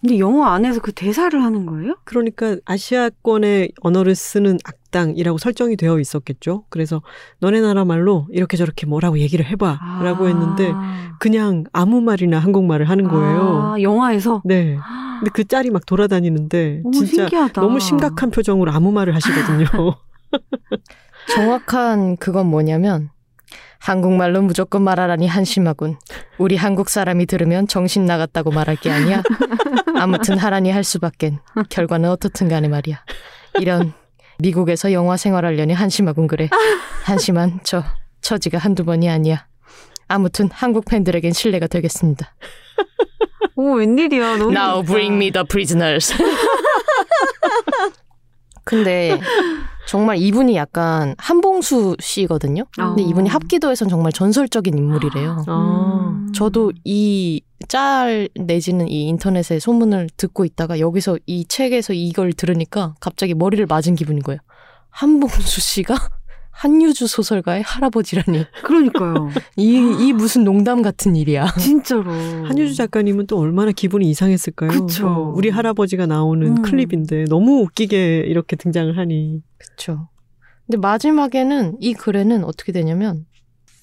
근데 0.00 0.18
영화 0.18 0.52
안에서 0.52 0.80
그 0.80 0.92
대사를 0.92 1.42
하는 1.42 1.66
거예요? 1.66 1.96
그러니까 2.04 2.56
아시아권의 2.64 3.72
언어를 3.80 4.14
쓰는 4.14 4.58
악 4.64 4.76
당이라고 4.96 5.36
설정이 5.38 5.76
되어 5.76 6.00
있었겠죠. 6.00 6.64
그래서 6.70 7.02
너네 7.40 7.60
나라 7.60 7.84
말로 7.84 8.26
이렇게 8.30 8.56
저렇게 8.56 8.86
뭐라고 8.86 9.18
얘기를 9.18 9.44
해봐 9.44 9.78
라고 10.02 10.28
했는데 10.28 10.72
그냥 11.18 11.64
아무 11.72 12.00
말이나 12.00 12.38
한국말을 12.38 12.88
하는 12.88 13.08
거예요. 13.08 13.72
아, 13.74 13.80
영화에서? 13.80 14.40
네. 14.44 14.76
근데 15.18 15.30
그 15.32 15.44
짤이 15.44 15.70
막 15.70 15.84
돌아다니는데 15.86 16.82
어머, 16.84 16.92
진짜 16.92 17.28
신기하다. 17.28 17.60
너무 17.60 17.80
심각한 17.80 18.30
표정으로 18.30 18.72
아무 18.72 18.92
말을 18.92 19.14
하시거든요. 19.14 19.66
정확한 21.34 22.16
그건 22.16 22.46
뭐냐면 22.46 23.10
한국말로 23.78 24.42
무조건 24.42 24.82
말하라니 24.82 25.28
한심하군. 25.28 25.96
우리 26.38 26.56
한국 26.56 26.88
사람이 26.88 27.26
들으면 27.26 27.68
정신 27.68 28.04
나갔다고 28.04 28.50
말할 28.50 28.76
게 28.76 28.90
아니야. 28.90 29.22
아무튼 29.96 30.38
하라니 30.38 30.70
할 30.70 30.82
수밖엔. 30.82 31.38
결과는 31.68 32.10
어떻든 32.10 32.48
간에 32.48 32.68
말이야. 32.68 33.02
이런 33.60 33.92
미국에서 34.38 34.92
영화 34.92 35.16
생활하려니 35.16 35.72
한심하군 35.72 36.26
그래. 36.26 36.48
한심한 37.04 37.60
저 37.64 37.82
처지가 38.20 38.58
한두 38.58 38.84
번이 38.84 39.08
아니야. 39.08 39.46
아무튼 40.08 40.48
한국 40.52 40.84
팬들에겐 40.84 41.32
신뢰가 41.32 41.66
되겠습니다. 41.66 42.34
오, 43.56 43.72
웬일이야. 43.74 44.36
너무 44.36 44.52
Now 44.52 44.82
재밌다. 44.84 44.92
bring 44.92 45.14
me 45.16 45.30
the 45.32 45.44
prisoners. 45.48 46.12
근데 48.64 49.18
정말 49.86 50.16
이분이 50.18 50.56
약간 50.56 51.14
한봉수 51.18 51.96
씨거든요. 52.00 52.64
근데 52.74 53.02
어. 53.02 53.06
이분이 53.06 53.28
합기도에선 53.28 53.88
정말 53.88 54.10
전설적인 54.12 54.76
인물이래요. 54.76 55.44
아. 55.46 56.15
음. 56.28 56.32
저도 56.32 56.72
이 56.84 57.40
짤 57.68 58.28
내지는 58.34 58.88
이 58.88 59.08
인터넷의 59.08 59.60
소문을 59.60 60.08
듣고 60.16 60.44
있다가 60.44 60.78
여기서 60.78 61.18
이 61.26 61.46
책에서 61.46 61.94
이걸 61.94 62.32
들으니까 62.32 62.94
갑자기 63.00 63.34
머리를 63.34 63.64
맞은 63.66 63.94
기분인 63.94 64.22
거예요. 64.22 64.38
한봉수 64.90 65.60
씨가 65.60 65.94
한유주 66.50 67.06
소설가의 67.06 67.62
할아버지라니. 67.62 68.44
그러니까요. 68.62 69.30
이, 69.56 69.74
이 70.00 70.12
무슨 70.12 70.44
농담 70.44 70.80
같은 70.80 71.14
일이야. 71.16 71.52
진짜로. 71.58 72.10
한유주 72.44 72.74
작가님은 72.74 73.26
또 73.26 73.38
얼마나 73.38 73.72
기분이 73.72 74.08
이상했을까요? 74.08 74.70
그쵸. 74.70 75.06
어, 75.08 75.32
우리 75.34 75.50
할아버지가 75.50 76.06
나오는 76.06 76.46
음. 76.46 76.62
클립인데 76.62 77.24
너무 77.24 77.60
웃기게 77.62 78.20
이렇게 78.26 78.56
등장을 78.56 78.96
하니. 78.96 79.42
그쵸. 79.58 80.08
근데 80.66 80.78
마지막에는 80.78 81.76
이 81.80 81.92
글에는 81.92 82.44
어떻게 82.44 82.72
되냐면 82.72 83.26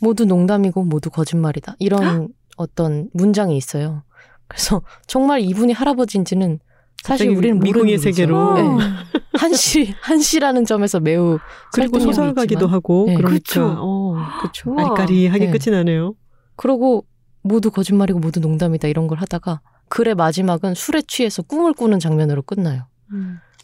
모두 0.03 0.25
농담이고 0.25 0.83
모두 0.83 1.09
거짓말이다. 1.09 1.75
이런 1.79 2.27
어떤 2.57 3.09
문장이 3.13 3.55
있어요. 3.55 4.03
그래서 4.47 4.81
정말 5.07 5.39
이분이 5.39 5.71
할아버지인지는 5.73 6.59
사실 7.01 7.29
우리는 7.29 7.65
일이죠. 7.65 8.03
세계로. 8.03 8.53
네. 8.55 8.63
한시 9.39 9.93
한시라는 10.01 10.65
점에서 10.65 10.99
매우 10.99 11.39
그리고 11.73 11.99
소설가기도. 11.99 12.67
하고 12.67 13.05
네. 13.07 13.15
그러니까 13.15 13.39
그쵸. 13.39 13.75
어, 13.79 14.15
그쵸. 14.41 14.71
우와. 14.71 14.83
아리까리하게 14.83 15.45
네. 15.47 15.51
끝이 15.51 15.75
나네요. 15.75 16.13
그러고 16.55 17.05
모두 17.41 17.71
거짓말이고 17.71 18.19
모두 18.19 18.39
농담이다 18.39 18.87
이런 18.89 19.07
걸 19.07 19.17
하다가 19.19 19.61
글의 19.89 20.15
마지막은 20.15 20.75
술에 20.75 21.01
취해서 21.01 21.41
꿈을 21.41 21.73
꾸는 21.73 21.99
장면으로 21.99 22.41
끝나요. 22.41 22.87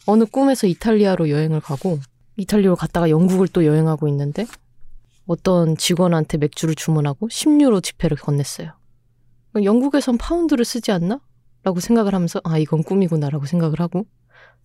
어느 0.06 0.24
꿈에서 0.24 0.66
이탈리아로 0.66 1.28
여행을 1.30 1.60
가고 1.60 1.98
이탈리아로 2.36 2.76
갔다가 2.76 3.10
영국을 3.10 3.48
또 3.48 3.64
여행하고 3.64 4.08
있는데 4.08 4.46
어떤 5.30 5.76
직원한테 5.76 6.38
맥주를 6.38 6.74
주문하고 6.74 7.28
10유로 7.28 7.80
지폐를 7.84 8.16
건넸어요. 8.16 8.72
영국에선 9.62 10.18
파운드를 10.18 10.64
쓰지 10.64 10.90
않나? 10.90 11.20
라고 11.62 11.78
생각을 11.78 12.16
하면서 12.16 12.40
아 12.42 12.58
이건 12.58 12.82
꿈이구나라고 12.82 13.46
생각을 13.46 13.78
하고 13.78 14.06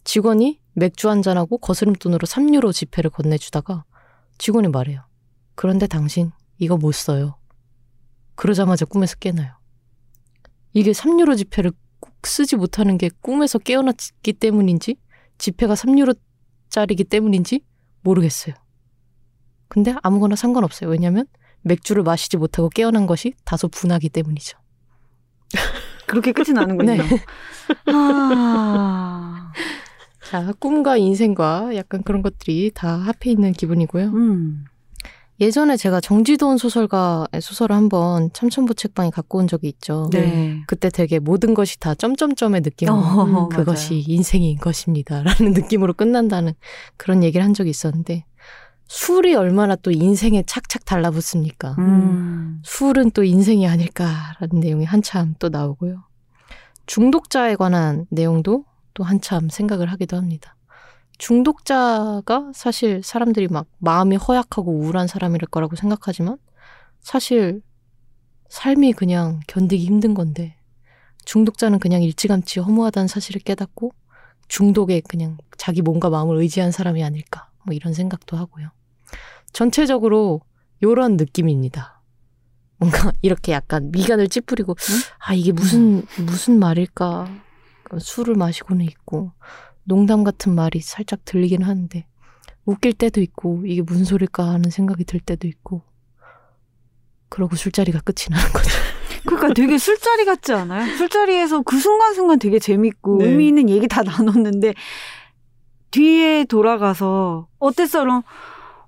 직원이 0.06 0.60
맥주 0.74 1.08
한 1.08 1.22
잔하고 1.22 1.60
거스름돈으로 1.60 2.26
3유로 2.26 2.74
지폐를 2.74 3.12
건네주다가 3.12 3.86
직원이 4.40 4.68
말해요. 4.68 5.06
그런데 5.54 5.86
당신 5.86 6.32
이거 6.58 6.78
못 6.78 6.94
써요. 6.94 7.38
그러자마자 8.34 8.86
꿈에서 8.86 9.18
깨나요. 9.18 9.54
이게 10.74 10.94
3유로 10.94 11.38
지폐를 11.38 11.74
꼭 12.00 12.26
쓰지 12.26 12.56
못하는 12.56 12.98
게 12.98 13.12
꿈에서 13.22 13.60
깨어났기 13.60 14.34
때문인지 14.34 14.98
지폐가 15.38 15.76
3유로짜리기 15.76 17.08
때문인지 17.08 17.62
모르겠어요. 18.02 18.65
근데 19.76 19.94
아무거나 20.04 20.38
상관없어요. 20.38 20.90
왜냐면 20.90 21.26
맥주를 21.64 22.02
마시지 22.04 22.38
못하고 22.38 22.70
깨어난 22.70 23.08
것이 23.08 23.34
다소 23.44 23.68
분하기 23.68 24.08
때문이죠. 24.08 24.58
그렇게 26.08 26.32
끝이 26.32 26.54
나는군요. 26.54 26.96
네. 26.96 27.04
아. 27.88 29.52
자, 30.30 30.54
꿈과 30.60 30.96
인생과 30.96 31.76
약간 31.76 32.04
그런 32.04 32.22
것들이 32.22 32.72
다 32.74 32.88
합해 32.96 33.32
있는 33.32 33.52
기분이고요. 33.52 34.06
음. 34.14 34.64
예전에 35.42 35.76
제가 35.76 36.00
정지돈 36.00 36.58
소설가의 36.58 37.42
소설을 37.42 37.76
한번 37.76 38.30
참천부 38.32 38.76
책방에 38.76 39.10
갖고 39.10 39.40
온 39.40 39.48
적이 39.50 39.68
있죠. 39.68 40.10
네. 40.14 40.62
그때 40.68 40.90
되게 40.90 41.20
모든 41.20 41.54
것이 41.54 41.78
다 41.82 41.94
점점점의 41.94 42.62
느낌으로 42.62 42.96
어, 42.96 43.50
그것이 43.50 43.94
맞아요. 43.96 44.04
인생인 44.08 44.58
것입니다. 44.58 45.22
라는 45.22 45.52
느낌으로 45.52 45.92
끝난다는 45.96 46.54
그런 46.96 47.24
얘기를 47.24 47.46
한 47.46 47.54
적이 47.54 47.72
있었는데 47.72 48.24
술이 48.88 49.36
얼마나 49.36 49.76
또 49.76 49.92
인생에 49.92 50.44
착착 50.44 50.86
달라붙습니까? 50.86 51.76
음. 51.80 52.62
술은 52.64 53.12
또 53.12 53.24
인생이 53.24 53.68
아닐까라는 53.68 54.60
내용이 54.60 54.86
한참 54.86 55.34
또 55.40 55.50
나오고요. 55.50 56.04
중독자에 56.86 57.56
관한 57.56 58.06
내용도 58.10 58.66
또 58.94 59.04
한참 59.04 59.50
생각을 59.50 59.92
하기도 59.92 60.18
합니다. 60.18 60.56
중독자가 61.18 62.52
사실 62.54 63.02
사람들이 63.04 63.48
막 63.48 63.68
마음이 63.80 64.18
허약하고 64.18 64.72
우울한 64.72 65.08
사람일 65.08 65.42
거라고 65.48 65.76
생각하지만 65.76 66.38
사실 67.00 67.62
삶이 68.50 68.94
그냥 68.94 69.40
견디기 69.48 69.86
힘든 69.86 70.14
건데 70.14 70.56
중독자는 71.26 71.80
그냥 71.80 72.04
일찌감치 72.04 72.60
허무하다는 72.60 73.08
사실을 73.08 73.42
깨닫고 73.42 73.92
중독에 74.48 75.02
그냥 75.08 75.38
자기 75.58 75.82
몸과 75.82 76.10
마음을 76.10 76.38
의지한 76.38 76.72
사람이 76.72 77.04
아닐까 77.04 77.50
뭐 77.66 77.74
이런 77.74 77.94
생각도 77.94 78.38
하고요. 78.38 78.70
전체적으로 79.54 80.42
요런 80.84 81.18
느낌입니다. 81.18 82.02
뭔가 82.78 83.12
이렇게 83.22 83.52
약간 83.52 83.92
미간을 83.92 84.28
찌푸리고 84.28 84.76
아 85.20 85.34
이게 85.34 85.52
무슨 85.52 86.06
무슨 86.20 86.60
말일까 86.60 87.28
술을 88.00 88.36
마시고는 88.36 88.86
있고 88.86 89.32
농담 89.84 90.24
같은 90.24 90.54
말이 90.54 90.82
살짝 90.82 91.24
들리긴 91.26 91.62
하는데 91.62 92.06
웃길 92.66 92.94
때도 92.94 93.22
있고 93.22 93.64
이게 93.66 93.82
무슨 93.82 94.04
소릴까 94.04 94.44
하는 94.44 94.70
생각이 94.70 95.06
들 95.06 95.20
때도 95.20 95.48
있고 95.48 95.84
그러고 97.30 97.56
술자리가 97.56 98.02
끝이 98.02 98.28
나는 98.30 98.52
거죠. 98.52 98.70
그러니까 99.26 99.54
되게 99.54 99.78
술자리 99.78 100.26
같지 100.26 100.54
않아요? 100.54 100.86
술자리에서 100.98 101.62
그 101.64 101.80
순간순간 101.80 102.40
되게 102.40 102.60
재밌고 102.60 103.18
네. 103.20 103.26
의미 103.26 103.48
있는 103.48 103.70
얘기 103.70 103.88
다 103.88 104.04
나눴는데 104.04 104.74
뒤에 105.96 106.44
돌아가서 106.46 107.48
어땠어? 107.60 108.02
그럼 108.02 108.24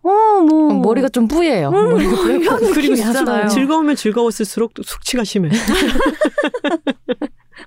어뭐 0.01 0.73
머리가 0.81 1.09
좀 1.09 1.27
뿌예요. 1.27 1.69
음, 1.69 1.89
머리가 1.89 2.57
느낌 2.57 2.73
그림이 2.73 2.99
있잖아요. 2.99 3.47
즐거우면 3.47 3.95
즐거웠을수록 3.95 4.73
또 4.73 4.83
숙취가 4.83 5.23
심해. 5.23 5.49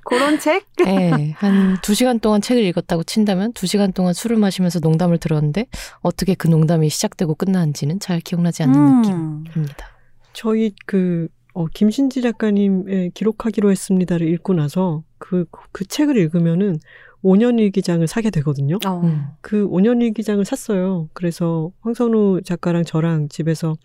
그런 0.05 0.39
책? 0.39 0.67
네, 0.85 1.33
한 1.37 1.79
두 1.83 1.95
시간 1.95 2.19
동안 2.21 2.41
책을 2.41 2.63
읽었다고 2.65 3.05
친다면 3.05 3.53
두 3.53 3.67
시간 3.67 3.93
동안 3.93 4.13
술을 4.13 4.37
마시면서 4.37 4.81
농담을 4.81 5.19
들었는데 5.19 5.67
어떻게 6.01 6.35
그 6.35 6.49
농담이 6.49 6.89
시작되고 6.89 7.35
끝나는지는 7.35 8.01
잘 8.01 8.21
기억나지 8.21 8.63
않는 8.65 8.79
음. 8.79 9.03
느낌입니다. 9.03 9.87
저희 10.33 10.73
그 10.87 11.29
어, 11.55 11.67
김신지 11.67 12.23
작가님의 12.23 13.11
기록하기로 13.15 13.71
했습니다를 13.71 14.29
읽고 14.29 14.55
나서 14.55 15.03
그, 15.19 15.45
그 15.73 15.85
책을 15.85 16.17
읽으면은 16.17 16.79
5년 17.23 17.59
일기장을 17.59 18.07
사게 18.07 18.31
되거든요. 18.31 18.79
어. 18.87 19.01
음. 19.03 19.27
그 19.41 19.69
5년 19.69 20.03
일기장을 20.03 20.45
샀어요. 20.45 21.09
그래서 21.13 21.71
황선우 21.81 22.43
작가랑 22.43 22.85
저랑 22.85 23.29
집에서 23.29 23.77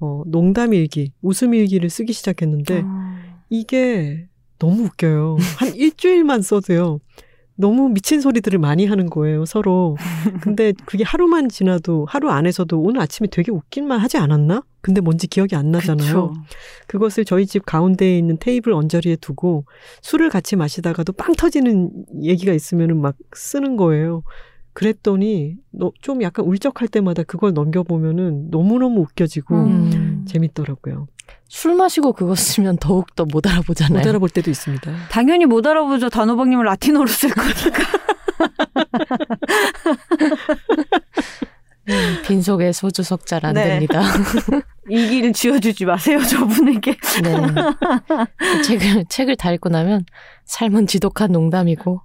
어, 0.00 0.22
농담 0.26 0.74
일기, 0.74 1.12
웃음 1.22 1.54
일기를 1.54 1.90
쓰기 1.90 2.12
시작했는데 2.12 2.82
어. 2.84 3.14
이게 3.50 4.28
너무 4.58 4.84
웃겨요. 4.84 5.36
한 5.58 5.74
일주일만 5.74 6.42
써도요. 6.42 7.00
너무 7.60 7.88
미친 7.88 8.20
소리들을 8.20 8.58
많이 8.60 8.86
하는 8.86 9.06
거예요, 9.06 9.44
서로. 9.44 9.96
근데 10.40 10.72
그게 10.86 11.02
하루만 11.02 11.48
지나도, 11.48 12.06
하루 12.08 12.30
안에서도 12.30 12.80
오늘 12.80 13.00
아침에 13.00 13.26
되게 13.28 13.50
웃긴만 13.50 13.98
하지 13.98 14.16
않았나? 14.16 14.62
근데 14.88 15.02
뭔지 15.02 15.26
기억이 15.26 15.54
안 15.54 15.70
나잖아요. 15.70 16.30
그쵸. 16.30 16.32
그것을 16.86 17.26
저희 17.26 17.44
집 17.44 17.66
가운데에 17.66 18.16
있는 18.16 18.38
테이블 18.40 18.72
언저리에 18.72 19.16
두고 19.16 19.66
술을 20.00 20.30
같이 20.30 20.56
마시다가도 20.56 21.12
빵 21.12 21.34
터지는 21.34 21.90
얘기가 22.22 22.54
있으면은 22.54 22.98
막 22.98 23.14
쓰는 23.36 23.76
거예요. 23.76 24.22
그랬더니 24.72 25.56
너- 25.72 25.92
좀 26.00 26.22
약간 26.22 26.46
울적할 26.46 26.88
때마다 26.88 27.22
그걸 27.22 27.52
넘겨보면은 27.52 28.48
너무너무 28.50 29.02
웃겨지고 29.02 29.54
음. 29.56 30.24
재밌더라고요. 30.26 31.06
술 31.48 31.74
마시고 31.74 32.14
그거 32.14 32.34
쓰면 32.34 32.78
더욱 32.78 33.14
더 33.14 33.26
못 33.26 33.46
알아보잖아요. 33.46 33.98
못 34.02 34.08
알아볼 34.08 34.30
때도 34.30 34.50
있습니다. 34.50 34.90
당연히 35.10 35.44
못 35.44 35.66
알아보죠. 35.66 36.08
단호박님을 36.08 36.64
라틴어로 36.64 37.06
쓸 37.08 37.28
거니까. 37.28 37.82
음, 41.88 42.22
빈속에 42.26 42.72
소주 42.72 43.02
석잘 43.02 43.44
안 43.46 43.54
네. 43.54 43.68
됩니다. 43.68 44.02
이 44.90 45.08
길을 45.08 45.32
지어주지 45.32 45.84
마세요, 45.84 46.18
저분에게. 46.22 46.96
네. 47.22 47.36
그 48.46 48.62
책을 48.62 49.04
책을 49.08 49.36
다 49.36 49.52
읽고 49.52 49.68
나면 49.68 50.04
삶은 50.44 50.86
지독한 50.86 51.32
농담이고 51.32 52.00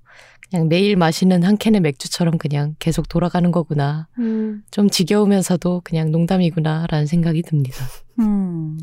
그냥 0.50 0.68
매일 0.68 0.96
마시는 0.98 1.44
한 1.44 1.58
캔의 1.58 1.82
맥주처럼 1.82 2.38
그냥 2.38 2.76
계속 2.80 3.08
돌아가는 3.10 3.50
거구나. 3.52 4.08
좀 4.72 4.90
지겨우면서도 4.90 5.82
그냥 5.84 6.12
농담이구나라는 6.12 7.06
생각이 7.08 7.42
듭니다. 7.44 7.84
음. 8.20 8.78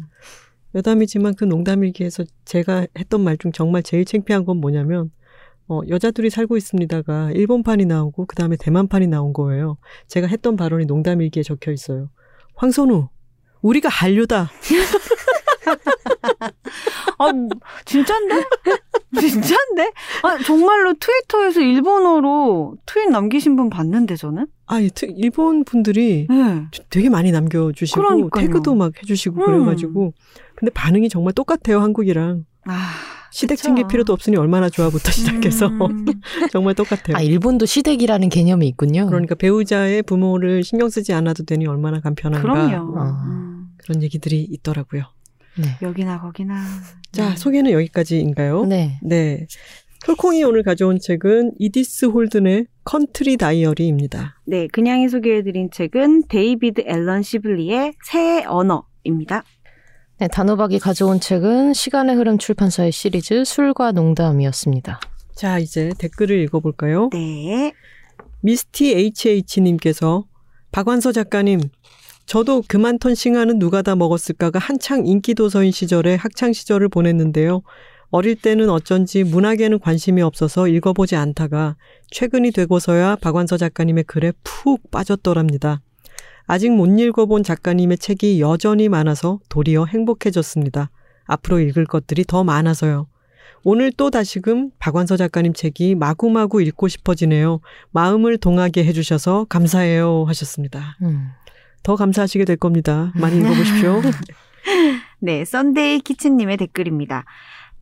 여담이지만 0.75 1.35
그 1.35 1.45
농담일기에서 1.45 2.25
제가 2.45 2.87
했던 2.99 3.23
말 3.23 3.37
중 3.39 3.53
정말 3.53 3.83
제일 3.83 4.05
창피한 4.05 4.45
건 4.45 4.59
뭐냐면 4.59 5.11
어, 5.71 5.83
여자들이 5.89 6.31
살고 6.31 6.57
있습니다가 6.57 7.31
일본판이 7.31 7.85
나오고 7.87 8.27
그 8.27 8.35
다음에 8.35 8.57
대만판이 8.59 9.07
나온 9.07 9.33
거예요. 9.33 9.79
제가 10.09 10.27
했던 10.27 10.57
발언이 10.57 10.87
농담일기에 10.87 11.45
적혀 11.45 11.71
있어요. 11.71 12.11
황선우, 12.57 13.09
우리가 13.63 13.89
한류다. 13.89 14.51
아, 17.19 17.33
진짠데? 17.85 18.45
진짠데? 19.21 19.93
아, 20.23 20.39
정말로 20.45 20.95
트위터에서 20.95 21.61
일본어로 21.61 22.77
트윗 22.87 23.11
남기신 23.11 23.55
분 23.57 23.71
봤는데, 23.71 24.17
저는? 24.17 24.47
아, 24.67 24.81
이 24.81 24.91
트- 24.91 25.07
일본 25.15 25.65
분들이 25.65 26.27
네. 26.29 26.67
되게 26.91 27.09
많이 27.11 27.31
남겨주시고 27.31 28.01
그러니까요. 28.01 28.47
태그도 28.47 28.75
막 28.75 28.93
해주시고 29.01 29.41
음. 29.41 29.47
그래가지고 29.47 30.15
근데 30.57 30.73
반응이 30.73 31.09
정말 31.09 31.33
똑같아요 31.33 31.81
한국이랑 31.81 32.45
아, 32.67 32.91
시댁 33.33 33.57
그쵸. 33.57 33.63
챙길 33.69 33.87
필요도 33.89 34.13
없으니 34.13 34.37
얼마나 34.37 34.69
좋아부터 34.69 35.11
시작해서 35.13 35.67
음. 35.69 36.07
정말 36.53 36.75
똑같아요. 36.75 37.17
아 37.17 37.21
일본도 37.21 37.67
시댁이라는 37.67 38.29
개념이 38.29 38.67
있군요. 38.69 39.07
그러니까 39.07 39.35
배우자의 39.35 40.03
부모를 40.03 40.63
신경 40.63 40.89
쓰지 40.89 41.13
않아도 41.13 41.45
되니 41.45 41.67
얼마나 41.67 42.01
간편한가 42.01 42.43
그럼요. 42.43 42.99
아. 42.99 43.25
음. 43.27 43.67
그런 43.77 44.03
얘기들이 44.03 44.43
있더라고요. 44.51 45.05
네. 45.59 45.65
여기나 45.83 46.21
거기나. 46.21 46.63
자 47.13 47.31
음. 47.31 47.37
소개는 47.37 47.71
여기까지인가요? 47.73 48.65
네. 48.67 48.99
네. 49.03 49.47
톨콩이 50.07 50.43
오늘 50.45 50.63
가져온 50.63 50.99
책은 50.99 51.53
이디스 51.59 52.07
홀든의 52.07 52.67
컨트리 52.85 53.37
다이어리입니다. 53.37 54.41
네, 54.47 54.67
그냥이 54.69 55.11
소개해드린 55.11 55.71
책은 55.71 56.25
데이비드 56.29 56.85
앨런 56.87 57.23
시블리의 57.23 57.93
새의 58.07 58.47
언어입니다. 58.47 59.45
네, 60.21 60.29
단호박이 60.29 60.81
가져온 60.81 61.19
책은 61.19 61.73
시간의 61.73 62.15
흐름 62.15 62.37
출판사의 62.37 62.93
시리즈 62.93 63.43
술과 63.43 63.93
농담이었습니다. 63.93 65.01
자 65.35 65.59
이제 65.59 65.93
댓글을 65.97 66.43
읽어볼까요? 66.43 67.09
네. 67.11 67.73
미스티 68.43 69.15
HH님께서 69.25 70.27
박완서 70.73 71.13
작가님, 71.13 71.63
저도 72.27 72.63
그만 72.69 72.99
턴 72.99 73.15
싱하는 73.15 73.59
누가 73.59 73.81
다 73.81 73.97
먹었을까가 73.97 74.59
한창 74.59 75.07
인기 75.07 75.35
도서인 75.35 75.73
시절에 75.73 76.17
학창 76.17 76.53
시절을 76.53 76.91
보냈는데요. 76.91 77.63
어릴 78.11 78.37
때는 78.37 78.69
어쩐지 78.69 79.25
문학에는 79.25 79.79
관심이 79.79 80.21
없어서 80.21 80.69
읽어보지 80.69 81.17
않다가 81.17 81.77
최근이 82.11 82.51
되고서야 82.51 83.17
박완서 83.23 83.57
작가님의 83.57 84.05
글에 84.05 84.35
푹 84.45 84.91
빠졌더랍니다. 84.91 85.81
아직 86.51 86.73
못 86.73 86.87
읽어본 86.99 87.45
작가님의 87.45 87.99
책이 87.99 88.41
여전히 88.41 88.89
많아서 88.89 89.39
도리어 89.49 89.85
행복해졌습니다. 89.85 90.91
앞으로 91.27 91.61
읽을 91.61 91.85
것들이 91.85 92.25
더 92.25 92.43
많아서요. 92.43 93.07
오늘 93.63 93.93
또 93.93 94.11
다시금 94.11 94.73
박완서 94.81 95.17
작가님 95.17 95.53
책이 95.53 95.95
마구마구 95.95 96.61
읽고 96.61 96.89
싶어지네요. 96.89 97.61
마음을 97.93 98.37
동하게 98.37 98.85
해주셔서 98.85 99.47
감사해요 99.49 100.25
하셨습니다. 100.27 100.97
음. 101.03 101.29
더 101.85 101.95
감사하시게 101.95 102.45
될 102.47 102.57
겁니다. 102.57 103.13
많이 103.15 103.39
읽어보십시오. 103.39 104.03
네, 105.21 105.45
썬데이 105.45 106.01
키친님의 106.01 106.57
댓글입니다. 106.57 107.27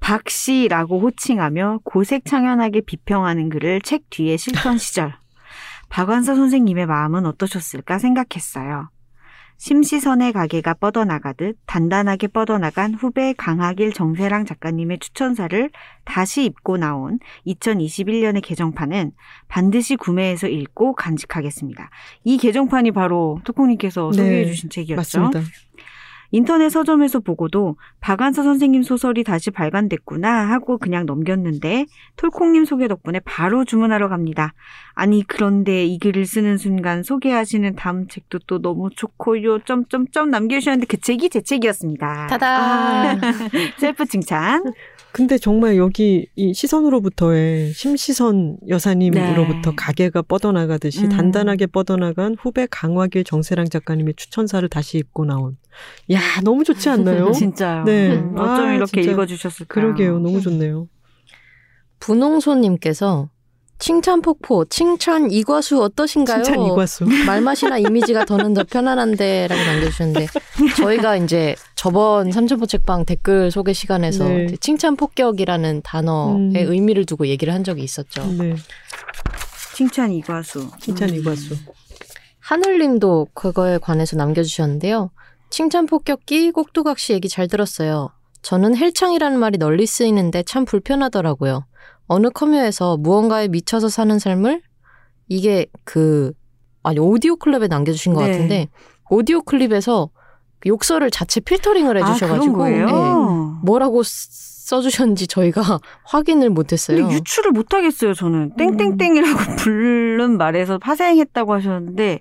박씨라고 0.01 1.01
호칭하며 1.01 1.81
고색 1.85 2.27
창연하게 2.27 2.83
비평하는 2.83 3.49
글을 3.49 3.81
책 3.81 4.11
뒤에 4.11 4.37
실던 4.37 4.77
시절. 4.77 5.14
박완서 5.89 6.34
선생님의 6.34 6.86
마음은 6.86 7.26
어떠셨을까 7.26 7.99
생각했어요. 7.99 8.91
심시선의 9.59 10.32
가게가 10.32 10.74
뻗어나가듯 10.74 11.59
단단하게 11.66 12.28
뻗어나간 12.28 12.95
후배 12.95 13.34
강하길 13.36 13.93
정세랑 13.93 14.47
작가님의 14.47 15.01
추천사를 15.01 15.70
다시 16.05 16.45
입고 16.45 16.76
나온 16.76 17.18
2021년의 17.47 18.41
개정판은 18.41 19.12
반드시 19.49 19.97
구매해서 19.97 20.47
읽고 20.47 20.95
간직하겠습니다. 20.95 21.91
이 22.22 22.39
개정판이 22.39 22.93
바로 22.93 23.41
토콩님께서 23.45 24.12
네, 24.12 24.16
소개해 24.16 24.45
주신 24.47 24.70
책이었죠. 24.70 25.20
맞습니다. 25.20 25.41
인터넷 26.31 26.68
서점에서 26.68 27.20
보고도 27.20 27.76
박안서 28.01 28.43
선생님 28.43 28.83
소설이 28.83 29.24
다시 29.24 29.51
발간됐구나 29.51 30.51
하고 30.51 30.79
그냥 30.79 31.07
넘겼는데 31.07 31.87
톨콩님 32.16 32.64
소개 32.64 32.87
덕분에 32.89 33.20
바로 33.20 33.64
주문하러 33.64 34.09
갑니다. 34.09 34.53
아니 34.95 35.24
그런데 35.26 35.87
이 35.87 35.99
글을 35.99 36.26
쓰는 36.26 36.59
순간 36.59 37.03
소개하시는 37.03 37.76
다음 37.76 38.09
책도 38.09 38.41
또 38.47 38.61
너무 38.61 38.91
좋고요. 38.95 39.61
점점점 39.61 40.31
남겨주셨는데 40.31 40.87
그 40.87 41.01
책이 41.01 41.31
제 41.31 41.41
책이었습니다. 41.41 42.26
타다. 42.26 43.12
아, 43.12 43.16
셀프 43.79 44.05
칭찬. 44.05 44.64
근데 45.12 45.39
정말 45.39 45.76
여기 45.76 46.29
이 46.37 46.53
시선으로부터의 46.53 47.72
심시선 47.72 48.59
여사님으로부터 48.68 49.70
네. 49.70 49.76
가게가 49.76 50.22
뻗어나가듯이 50.22 51.05
음. 51.05 51.09
단단하게 51.09 51.66
뻗어나간 51.66 52.37
후배 52.39 52.66
강화길 52.70 53.24
정세랑 53.24 53.68
작가님의 53.70 54.14
추천사를 54.16 54.68
다시 54.68 54.99
입고 54.99 55.24
나온. 55.24 55.57
야 56.12 56.20
너무 56.43 56.64
좋지 56.64 56.89
않나요? 56.89 57.31
진짜요. 57.33 57.85
네. 57.85 58.14
음, 58.16 58.35
어쩜 58.39 58.66
아, 58.66 58.72
이렇게 58.74 59.03
진짜. 59.03 59.11
읽어주셨을까요? 59.12 59.66
그러게요, 59.85 60.18
너무 60.18 60.41
좋네요. 60.41 60.89
분홍소님께서 62.01 63.29
칭찬 63.81 64.22
폭포, 64.22 64.64
칭찬 64.64 65.31
이과수 65.31 65.81
어떠신가요? 65.83 66.43
칭찬 66.43 66.64
이과수. 66.66 67.05
말맛이나 67.26 67.79
이미지가 67.79 68.24
더는 68.24 68.53
더 68.55 68.64
편안한데 68.64 69.47
라고 69.49 69.62
남겨주셨는데 69.62 70.26
저희가 70.76 71.16
이제 71.16 71.55
저번 71.76 72.33
삼천포 72.33 72.66
책방 72.66 73.05
댓글 73.05 73.53
소개 73.53 73.72
시간에서 73.72 74.26
네. 74.26 74.49
칭찬 74.61 74.97
폭격이라는 74.97 75.83
단어의 75.83 76.35
음. 76.37 76.53
의미를 76.57 77.05
두고 77.07 77.29
얘기를 77.29 77.55
한 77.55 77.62
적이 77.62 77.85
있었죠. 77.85 78.26
네, 78.39 78.57
칭찬 79.76 80.11
이과수. 80.12 80.68
칭찬 80.81 81.11
음. 81.11 81.14
이과수. 81.14 81.55
하늘님도 82.41 83.29
그거에 83.35 83.79
관해서 83.79 84.16
남겨주셨는데요. 84.16 85.11
칭찬 85.51 85.87
폭격기 85.87 86.51
꼭두각시 86.53 87.13
얘기 87.13 87.29
잘 87.29 87.49
들었어요. 87.49 88.11
저는 88.43 88.77
헬창이라는 88.77 89.39
말이 89.39 89.59
널리 89.59 89.87
쓰이는데 89.87 90.43
참 90.45 90.65
불편하더라고요. 90.65 91.67
어느 92.07 92.31
커뮤에서 92.31 92.97
무언가에 92.97 93.49
미쳐서 93.49 93.89
사는 93.89 94.19
삶을 94.19 94.63
이게 95.29 95.67
그 95.85 96.33
아니 96.83 96.99
오디오 96.99 97.37
클립에 97.37 97.67
남겨주신 97.67 98.15
것 98.15 98.25
네. 98.25 98.31
같은데 98.31 98.69
오디오 99.11 99.43
클립에서 99.43 100.11
욕설을 100.67 101.11
자체 101.11 101.41
필터링을 101.41 102.03
아, 102.03 102.07
해주셔가지고 102.07 102.57
거예요? 102.57 102.87
네. 102.87 102.93
뭐라고 103.65 104.03
쓰- 104.03 104.49
써주셨는지 104.69 105.27
저희가 105.29 105.63
확인을 106.05 106.51
못했어요. 106.51 106.99
근데 106.99 107.15
유추를 107.15 107.53
못 107.53 107.73
하겠어요, 107.73 108.13
저는. 108.15 108.55
땡땡땡이라고 108.57 109.39
부른 109.65 110.37
말에서 110.37 110.79
파생했다고 110.79 111.55
하셨는데. 111.55 112.21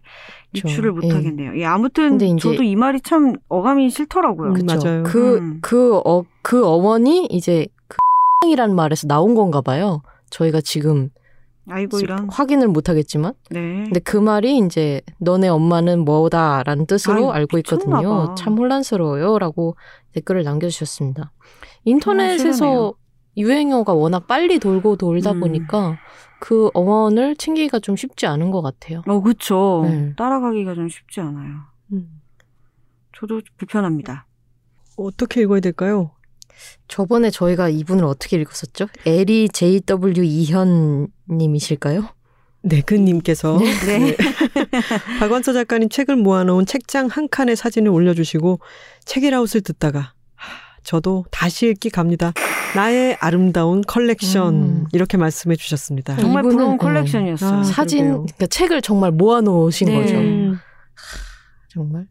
유추를 0.56 0.94
못 0.94 1.04
예. 1.04 1.10
하겠네요. 1.12 1.58
예, 1.60 1.66
아무튼 1.66 2.12
근데 2.12 2.28
이제- 2.28 2.38
저도 2.40 2.64
이 2.64 2.76
말이 2.78 3.02
참 3.02 3.34
어감이 3.50 3.90
싫더라고요. 3.90 4.52
음, 4.52 4.54
그쵸. 4.54 4.66
맞아요. 4.78 5.04
그, 5.04 5.38
음. 5.40 5.60
그, 5.62 5.98
어, 6.06 6.24
그 6.42 6.66
어원이 6.66 7.26
이제 7.32 7.68
그 7.90 7.98
이라는 8.48 8.74
말에서 8.76 9.08
나온 9.08 9.36
건가 9.36 9.60
봐요. 9.62 10.02
저희가 10.30 10.62
지금 10.62 11.10
아이고 11.70 12.00
이런. 12.00 12.30
확인을 12.30 12.68
못 12.68 12.90
하겠지만. 12.90 13.34
네. 13.50 13.84
근데 13.84 14.00
그 14.00 14.18
말이 14.18 14.58
이제 14.58 15.02
너네 15.20 15.50
엄마는 15.50 16.06
뭐다라는 16.06 16.86
뜻으로 16.86 17.28
아유, 17.28 17.32
알고 17.32 17.58
있거든요. 17.60 18.28
봐. 18.28 18.36
참 18.36 18.58
혼란스러워요. 18.58 19.40
라고 19.40 19.76
댓글을 20.14 20.44
남겨 20.44 20.70
주셨습니다. 20.70 21.32
인터넷에서 21.84 22.54
싫으네요. 22.54 22.94
유행어가 23.38 23.94
워낙 23.94 24.28
빨리 24.28 24.60
돌고 24.60 24.96
돌다 24.96 25.32
음. 25.34 25.40
보니까 25.42 25.98
그 26.40 26.70
어원을 26.74 27.36
챙기기가 27.36 27.80
좀 27.80 27.96
쉽지 27.96 28.26
않은 28.26 28.52
것 28.52 28.62
같아요. 28.62 29.04
어, 29.08 29.22
그쵸. 29.22 29.86
네. 29.88 30.14
따라가기가 30.16 30.74
좀 30.74 30.90
쉽지 30.90 31.22
않아요. 31.22 31.56
음. 31.94 32.22
저도 33.16 33.42
불편합니다. 33.58 34.26
어떻게 34.98 35.42
읽어야 35.42 35.60
될까요? 35.60 36.12
저번에 36.88 37.30
저희가 37.30 37.70
이분을 37.70 38.04
어떻게 38.06 38.38
읽었었죠? 38.38 38.88
에리 39.06 39.50
JW 39.50 40.24
이현 40.24 41.08
님이실까요? 41.30 42.10
네근님께서 42.62 43.60
네. 43.86 44.16
박완서 45.20 45.54
작가님 45.54 45.90
책을 45.90 46.16
모아놓은 46.18 46.66
책장 46.66 47.08
한 47.08 47.30
칸에 47.30 47.56
사진을 47.56 47.92
올려주시고 47.92 48.60
책읽아웃을 49.06 49.62
듣다가 49.62 50.14
하, 50.36 50.58
저도 50.84 51.26
다시 51.32 51.68
읽기 51.68 51.90
갑니다. 51.90 52.34
나의 52.76 53.18
아름다운 53.20 53.82
컬렉션 53.82 54.54
음. 54.54 54.86
이렇게 54.92 55.18
말씀해 55.18 55.56
주셨습니다. 55.56 56.18
정말 56.18 56.44
이분은, 56.44 56.56
부러운 56.56 56.72
네. 56.74 56.78
컬렉션이었어요. 56.78 57.60
아, 57.60 57.64
사진. 57.64 58.10
그러니까 58.10 58.48
책을 58.48 58.82
정말 58.82 59.12
모아놓으신 59.12 59.88
네. 59.88 60.02
거죠. 60.02 60.16
음. 60.16 60.60
정말. 61.70 62.08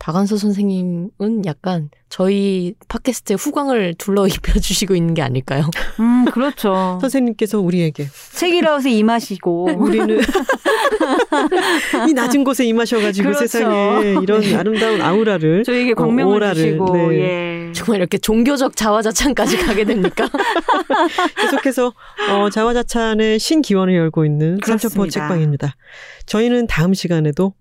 박한서 0.00 0.38
선생님은 0.38 1.44
약간 1.44 1.90
저희 2.08 2.74
팟캐스트에 2.88 3.36
후광을 3.36 3.94
둘러 3.98 4.26
입혀주시고 4.26 4.94
있는 4.96 5.12
게 5.12 5.20
아닐까요? 5.20 5.68
음, 6.00 6.24
그렇죠. 6.24 6.98
선생님께서 7.02 7.60
우리에게 7.60 8.08
책이라웃에 8.32 8.90
임하시고. 8.90 9.76
우리는 9.78 10.18
이 12.08 12.14
낮은 12.14 12.44
곳에 12.44 12.64
임하셔가지고 12.64 13.28
그렇죠. 13.28 13.46
세상에 13.46 14.16
이런 14.22 14.42
아름다운 14.54 15.02
아우라를 15.02 15.64
저에게 15.64 15.92
어, 15.92 15.94
광명을 15.96 16.34
오라를, 16.34 16.54
주시고, 16.54 16.96
네. 16.96 17.20
예. 17.20 17.72
정말 17.74 18.00
이렇게 18.00 18.16
종교적 18.16 18.76
자화자찬까지 18.76 19.58
가게 19.58 19.84
됩니까? 19.84 20.28
계속해서 21.36 21.92
어, 22.30 22.48
자화자찬의 22.48 23.38
신기원을 23.38 23.94
열고 23.94 24.24
있는 24.24 24.58
삼천포. 24.64 25.08
책방입니다. 25.08 25.76
저희는 26.24 26.66
다음 26.68 26.94
시간에도 26.94 27.52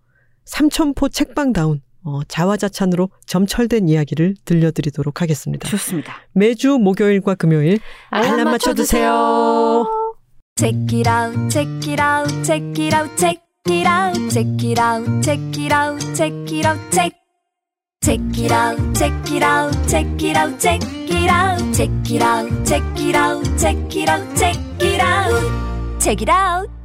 삼천포 0.46 1.10
책방다운 1.10 1.82
어, 2.04 2.24
자화자찬으로 2.28 3.10
점철된 3.26 3.90
이야기를 3.90 4.36
들려드리도록 4.46 5.22
하겠습니다. 5.22 5.68
좋습니다. 5.70 6.16
매주 6.34 6.78
목요일과 6.78 7.36
금요일 7.36 7.80
알람 8.10 8.46
맞춰두세요. 8.46 9.86
Check 10.58 11.00
it 11.00 11.10
out, 11.10 11.50
check 11.50 11.92
it 11.92 12.02
out, 12.02 12.44
check 12.44 12.84
it 12.84 12.96
out, 12.96 13.16
check 13.18 13.42
it 13.70 13.88
out, 13.88 14.30
check 14.30 14.66
it 14.66 14.80
out, 14.80 15.22
check 15.22 15.40
it 15.58 15.74
out, 15.74 16.16
check 16.16 16.34
it 16.52 16.68
out, 16.68 16.92
check. 16.92 17.20
Check 18.02 18.22
it 18.40 18.52
out, 18.52 18.78
check 18.96 19.14
it 19.30 19.44
out, 19.44 19.74
check 19.88 20.08
it 20.22 20.36
out, 20.36 20.58
check 20.60 20.82
it 20.82 21.30
out, 21.30 21.60
check 21.74 21.92
it 22.10 22.22
out, 22.22 22.66
check 22.66 22.82
it 22.98 23.16
out, 23.16 23.58
check 23.58 23.76
it 23.96 24.08
out, 24.08 24.38
check 24.38 24.56
it 24.82 25.02
out, 25.02 26.00
check 26.00 26.22
it 26.22 26.30
out. 26.30 26.79